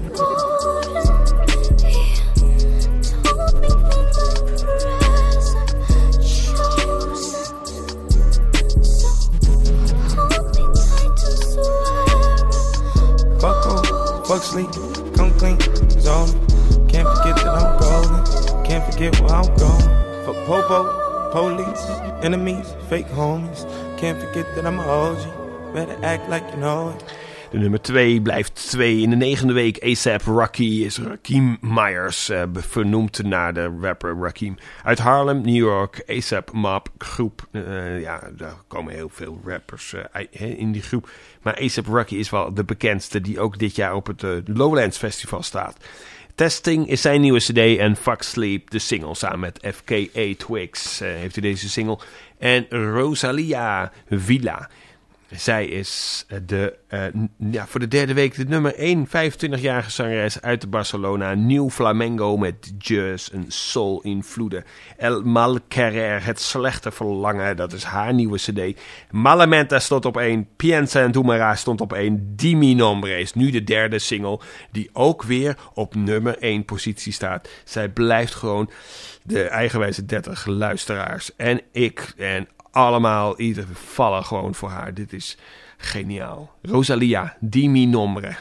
fuck 14.35 14.43
sleep, 14.43 14.73
come 15.15 15.31
clean, 15.39 15.59
zoning. 16.01 16.35
Can't 16.89 17.07
forget 17.17 17.37
that 17.37 17.55
I'm 17.55 17.79
golden. 17.79 18.65
Can't 18.65 18.93
forget 18.93 19.21
where 19.21 19.31
I'm 19.31 19.47
going. 19.57 19.89
Fuck 20.25 20.39
popo, 20.47 21.31
police, 21.31 21.85
enemies, 22.25 22.75
fake 22.89 23.07
homies. 23.07 23.63
Can't 23.97 24.19
forget 24.19 24.53
that 24.57 24.67
I'm 24.67 24.81
a 24.81 24.83
OG. 24.83 25.73
Better 25.73 25.97
act 26.05 26.29
like 26.29 26.51
you 26.51 26.57
know 26.57 26.89
it. 26.89 27.05
Nummer 27.55 27.83
2 27.83 28.23
blijft 28.23 28.71
2. 28.71 29.01
In 29.01 29.11
de 29.11 29.17
negende 29.17 29.53
week 29.53 29.83
ASAP 29.83 30.23
Rocky 30.23 30.83
is 30.85 30.99
Rakim 30.99 31.59
Myers, 31.61 32.29
eh, 32.29 32.43
vernoemd 32.53 33.23
naar 33.23 33.55
de 33.55 33.77
rapper 33.81 34.17
Rakim. 34.21 34.57
Uit 34.83 34.99
Harlem, 34.99 35.41
New 35.41 35.55
York, 35.55 36.03
ASAP 36.07 36.53
Mob 36.53 36.87
groep. 36.99 37.47
Eh, 37.51 38.01
ja, 38.01 38.31
daar 38.37 38.55
komen 38.67 38.95
heel 38.95 39.09
veel 39.09 39.41
rappers 39.45 39.95
eh, 40.13 40.59
in 40.59 40.73
die 40.73 40.83
groep. 40.83 41.11
Maar 41.43 41.59
ASAP 41.61 41.87
Rocky 41.87 42.15
is 42.15 42.31
wel 42.31 42.55
de 42.55 42.65
bekendste 42.65 43.21
die 43.21 43.41
ook 43.41 43.59
dit 43.59 43.77
jaar 43.77 43.95
op 43.95 44.07
het 44.07 44.23
Lowlands 44.45 44.99
Festival 44.99 45.43
staat. 45.43 45.77
Testing 46.35 46.89
is 46.89 47.01
zijn 47.01 47.21
nieuwe 47.21 47.39
cd 47.39 47.79
en 47.79 47.97
Fuck 47.97 48.23
Sleep, 48.23 48.71
de 48.71 48.79
single 48.79 49.15
samen 49.15 49.41
met 49.41 49.69
FKA 49.75 50.35
Twigs, 50.37 50.99
heeft 50.99 51.35
hij 51.35 51.43
deze 51.43 51.69
single. 51.69 51.99
En 52.39 52.67
Rosalia 52.69 53.93
Villa. 54.11 54.69
Zij 55.37 55.67
is 55.67 56.25
eh, 56.29 56.39
de, 56.47 56.77
eh, 56.89 57.03
ja, 57.39 57.67
voor 57.67 57.81
de 57.81 57.89
derde 57.89 58.15
week 58.15 58.37
de 58.37 58.45
nummer 58.45 58.75
1 58.79 59.07
25-jarige 59.07 59.91
zangeres 59.91 60.41
uit 60.41 60.71
Barcelona. 60.71 61.35
Nieuw 61.35 61.71
flamengo 61.71 62.37
met 62.37 62.75
jazz 62.79 63.29
en 63.29 63.45
soul 63.49 64.01
invloeden. 64.03 64.65
El 64.97 65.23
Mal 65.23 65.59
Querer, 65.69 66.25
het 66.25 66.41
slechte 66.41 66.91
verlangen, 66.91 67.57
dat 67.57 67.73
is 67.73 67.85
haar 67.85 68.15
nieuwe 68.15 68.39
cd. 68.39 68.81
Malamenta 69.11 69.79
stond 69.79 70.05
op 70.05 70.17
1, 70.17 70.49
Piensa 70.57 71.03
en 71.03 71.13
Dumara 71.13 71.55
stond 71.55 71.81
op 71.81 71.93
1. 71.93 72.33
Dimi 72.37 72.75
Nombre 72.75 73.19
is 73.19 73.35
nu 73.35 73.51
de 73.51 73.65
derde 73.65 73.99
single 73.99 74.41
die 74.71 74.91
ook 74.93 75.23
weer 75.23 75.57
op 75.75 75.95
nummer 75.95 76.39
1 76.39 76.65
positie 76.65 77.13
staat. 77.13 77.49
Zij 77.65 77.89
blijft 77.89 78.35
gewoon 78.35 78.71
de 79.23 79.43
eigenwijze 79.43 80.05
30 80.05 80.47
luisteraars. 80.47 81.37
En 81.37 81.61
ik 81.73 82.13
en 82.17 82.49
allemaal, 82.75 83.39
ieder 83.39 83.67
vallen 83.73 84.25
gewoon 84.25 84.55
voor 84.55 84.69
haar. 84.69 84.95
Dit 84.95 85.13
is 85.13 85.37
geniaal. 85.77 86.55
Rosalia, 86.63 87.37
di 87.41 87.69
mi 87.69 87.87
nombre. 87.87 88.37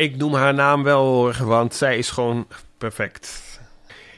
Ik 0.00 0.16
noem 0.16 0.34
haar 0.34 0.54
naam 0.54 0.82
wel 0.82 1.32
want 1.32 1.74
zij 1.74 1.98
is 1.98 2.10
gewoon 2.10 2.46
perfect. 2.78 3.60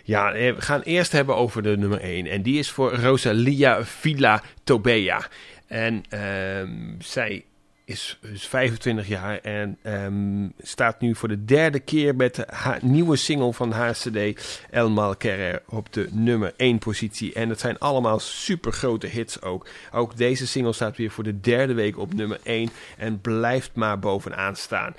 Ja, 0.05 0.33
eh, 0.33 0.55
we 0.55 0.61
gaan 0.61 0.81
eerst 0.81 1.13
hebben 1.13 1.37
over 1.37 1.63
de 1.63 1.77
nummer 1.77 2.01
1. 2.01 2.27
En 2.27 2.43
die 2.43 2.59
is 2.59 2.71
voor 2.71 2.95
Rosalia 2.95 3.85
Villa 3.85 4.43
Tobea. 4.65 5.27
En 5.67 6.03
ehm, 6.09 6.71
zij 6.99 7.45
is, 7.85 8.19
is 8.33 8.47
25 8.47 9.09
jaar 9.09 9.39
en 9.39 9.79
ehm, 9.83 10.49
staat 10.63 11.01
nu 11.01 11.15
voor 11.15 11.29
de 11.29 11.45
derde 11.45 11.81
keer 11.81 12.17
met 12.17 12.35
de 12.35 12.45
nieuwe 12.81 13.17
single 13.17 13.53
van 13.53 13.73
haar 13.73 13.93
CD 13.93 14.41
El 14.71 14.91
Malquerer 14.91 15.63
op 15.69 15.93
de 15.93 16.09
nummer 16.11 16.53
1 16.57 16.79
positie. 16.79 17.33
En 17.33 17.49
het 17.49 17.61
zijn 17.61 17.79
allemaal 17.79 18.19
super 18.19 18.73
grote 18.73 19.07
hits 19.07 19.43
ook. 19.43 19.67
Ook 19.93 20.17
deze 20.17 20.47
single 20.47 20.73
staat 20.73 20.97
weer 20.97 21.11
voor 21.11 21.25
de 21.25 21.41
derde 21.41 21.75
week 21.75 21.99
op 21.99 22.15
nummer 22.15 22.41
1 22.43 22.71
en 22.99 23.21
blijft 23.21 23.71
maar 23.75 23.99
bovenaan 23.99 24.57
staan. 24.57 24.95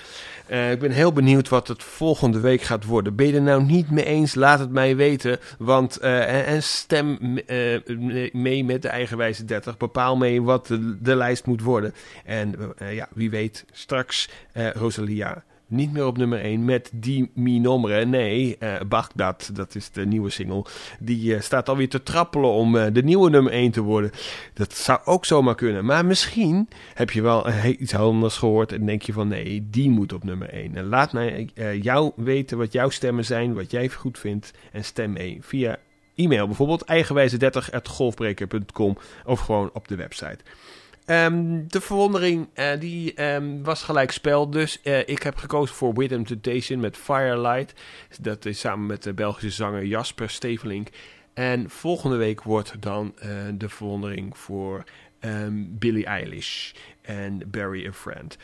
Eh, 0.46 0.72
ik 0.72 0.80
ben 0.80 0.92
heel 0.92 1.14
benieuwd 1.14 1.50
wat 1.50 1.68
het 1.68 1.84
volgende 1.84 2.40
week 2.40 2.62
gaat 2.62 2.86
worden. 2.86 3.16
Ben 3.16 3.28
je 3.28 3.34
er 3.34 3.42
nou 3.42 3.64
niet 3.64 3.92
mee 3.92 4.06
eens? 4.06 4.36
Laat 4.36 4.60
het 4.60 4.72
mij 4.72 4.96
weten. 4.96 5.40
Want, 5.58 5.98
eh, 5.98 6.48
en, 6.48 6.64
stem 6.64 7.38
eh, 7.38 8.32
mee 8.32 8.64
met 8.64 8.82
de 8.82 8.88
eigenwijze 8.88 9.46
30. 9.46 9.78
Bepaal 9.78 10.18
mee 10.18 10.42
wat 10.42 10.68
de, 10.68 11.02
de 11.02 11.16
lijst 11.16 11.46
moet 11.46 11.62
worden. 11.62 11.94
En 12.26 12.56
ja, 12.90 13.08
wie 13.14 13.30
weet 13.30 13.66
straks 13.72 14.30
eh, 14.52 14.72
Rosalia 14.72 15.44
niet 15.74 15.94
meer 15.94 16.06
op 16.06 16.18
nummer 16.18 16.40
1 16.40 16.66
met 16.66 16.90
Die 16.94 17.32
Mi 17.34 17.60
Nombre. 17.60 18.06
Nee, 18.06 18.58
eh 18.58 18.82
Bagdad, 18.88 19.50
dat 19.54 19.76
is 19.76 19.92
de 19.92 20.06
nieuwe 20.06 20.30
single. 20.30 20.66
Die 21.00 21.36
eh, 21.36 21.42
staat 21.42 21.70
alweer 21.70 21.90
te 21.90 22.04
trappelen 22.04 22.50
om 22.50 22.78
eh, 22.78 22.94
de 22.94 23.04
nieuwe 23.04 23.30
nummer 23.30 23.52
1 23.52 23.72
te 23.72 23.82
worden. 23.82 24.12
Dat 24.54 24.74
zou 24.74 25.00
ook 25.06 25.26
zomaar 25.26 25.56
kunnen. 25.56 25.86
Maar 25.86 26.06
misschien 26.06 26.68
heb 26.94 27.12
je 27.12 27.22
wel 27.22 27.48
eh, 27.48 27.66
iets 27.82 27.96
anders 27.96 28.38
gehoord 28.38 28.72
en 28.72 28.86
denk 28.86 29.02
je 29.02 29.14
van 29.14 29.28
nee, 29.28 29.68
die 29.70 29.90
moet 29.90 30.14
op 30.14 30.24
nummer 30.24 30.50
1. 30.50 30.76
En 30.76 30.86
laat 30.86 31.14
mij 31.14 31.50
eh, 31.54 31.84
jou 31.84 32.12
weten 32.16 32.58
wat 32.58 32.72
jouw 32.72 32.90
stemmen 32.90 33.26
zijn, 33.26 33.54
wat 33.54 33.72
jij 33.72 33.90
goed 33.90 34.20
vindt. 34.20 34.54
En 34.72 34.84
stem 34.84 35.12
mee 35.12 35.38
via 35.42 35.78
e-mail 36.16 36.46
bijvoorbeeld 36.46 36.86
eigenwijze30.golfbreker.com 36.92 38.98
of 39.26 39.40
gewoon 39.40 39.70
op 39.74 39.88
de 39.88 39.96
website. 39.96 40.38
Ehm, 41.06 41.68
de 41.68 41.82
verwondering 41.82 42.48
eh, 42.54 42.80
die 42.80 43.14
ehm, 43.14 43.62
was 43.62 43.84
gelijk 43.84 44.12
spel, 44.12 44.50
dus 44.50 44.82
eh, 44.82 45.00
ik 45.00 45.24
heb 45.24 45.38
gekozen 45.38 45.76
voor 45.76 45.94
Rhythm 45.94 46.24
Temptation 46.24 46.80
met 46.80 46.98
Firelight. 46.98 47.74
Dat 48.22 48.46
is 48.46 48.60
samen 48.60 48.86
met 48.86 49.04
de 49.04 49.14
Belgische 49.14 49.50
zanger 49.50 49.86
Jasper 49.86 50.30
Stevelink. 50.30 50.88
En 51.34 51.70
volgende 51.70 52.16
week 52.16 52.44
wordt 52.44 52.76
dan 52.80 53.14
eh, 53.18 53.30
de 53.54 53.70
verwondering 53.70 54.38
voor 54.38 54.84
ehm, 55.20 55.64
Billie 55.68 56.06
Eilish 56.06 56.72
en 57.02 57.42
Bury 57.46 57.88
a 57.88 57.94
Friend. 57.94 58.38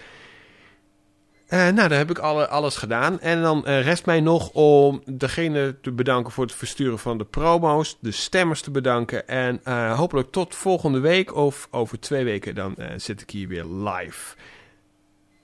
Eh, 1.49 1.59
nou, 1.59 1.89
dan 1.89 1.97
heb 1.97 2.09
ik 2.09 2.17
alle, 2.17 2.47
alles 2.47 2.75
gedaan. 2.75 3.19
En 3.19 3.41
dan 3.41 3.65
eh, 3.65 3.81
rest 3.83 4.05
mij 4.05 4.19
nog 4.19 4.49
om 4.49 5.01
degene 5.05 5.75
te 5.81 5.91
bedanken 5.91 6.31
voor 6.31 6.43
het 6.43 6.55
versturen 6.55 6.99
van 6.99 7.17
de 7.17 7.25
promo's. 7.25 7.97
De 7.99 8.11
stemmers 8.11 8.61
te 8.61 8.71
bedanken. 8.71 9.27
En 9.27 9.59
eh, 9.63 9.97
hopelijk 9.97 10.31
tot 10.31 10.55
volgende 10.55 10.99
week 10.99 11.35
of 11.35 11.67
over 11.71 11.99
twee 11.99 12.23
weken 12.23 12.55
dan 12.55 12.75
zit 12.97 13.21
ik 13.21 13.29
hier 13.29 13.47
weer 13.47 13.65
live. 13.65 14.35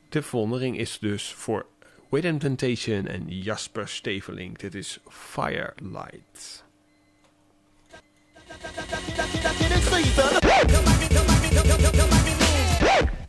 De 0.10 0.22
verwondering 0.22 0.78
is 0.78 1.00
dus 1.00 1.34
voor 1.38 1.66
Within 2.10 2.38
Temptation 2.38 3.08
en 3.08 3.26
Jasper 3.28 3.88
Stevelink. 3.88 4.60
Dit 4.60 4.76
is 4.76 5.00
Firelight. 5.08 6.64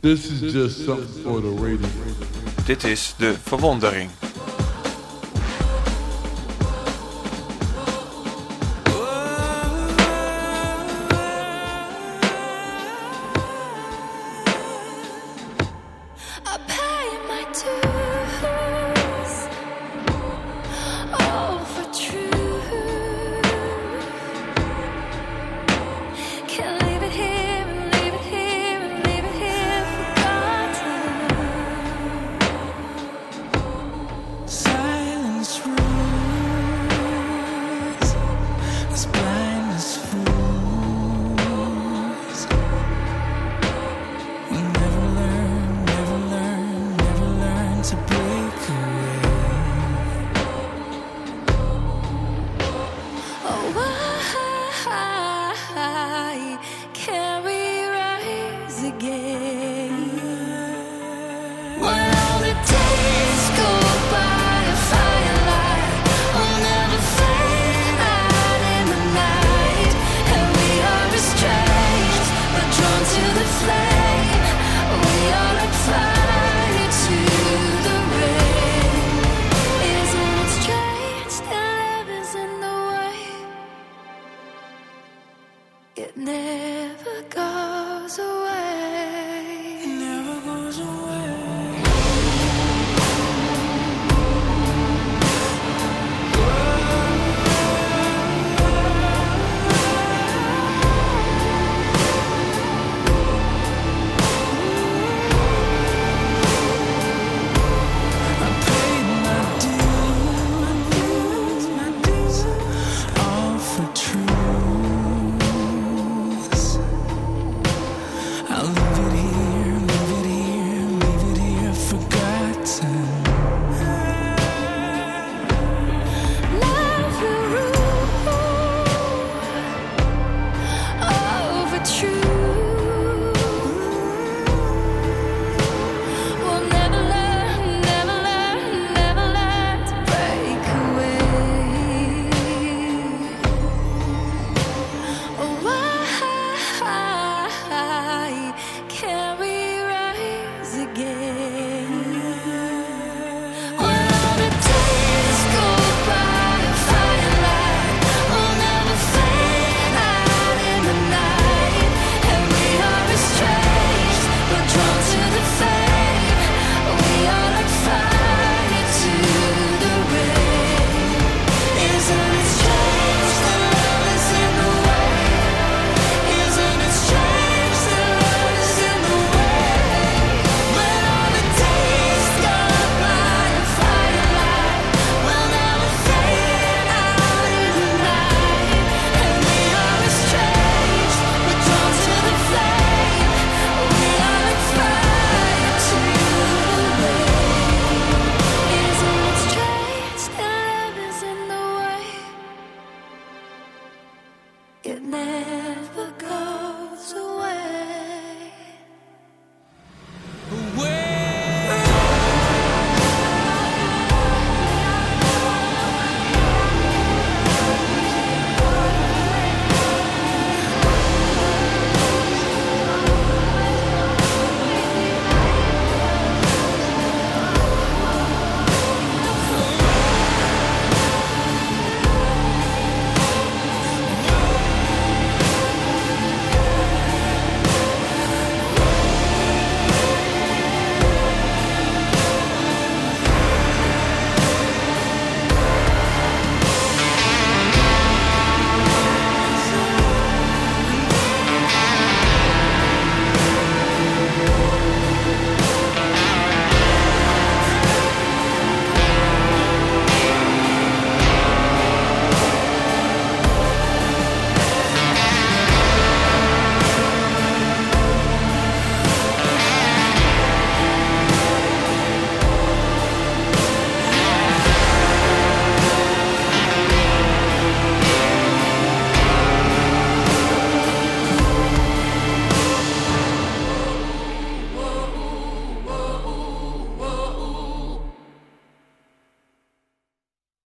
This 0.01 0.31
is 0.31 0.53
just 0.53 0.85
something 0.85 1.23
for 1.23 1.41
the 1.41 1.49
radio. 1.49 2.36
Dit 2.67 2.83
is 2.83 3.13
de 3.17 3.35
verwondering. 3.43 4.09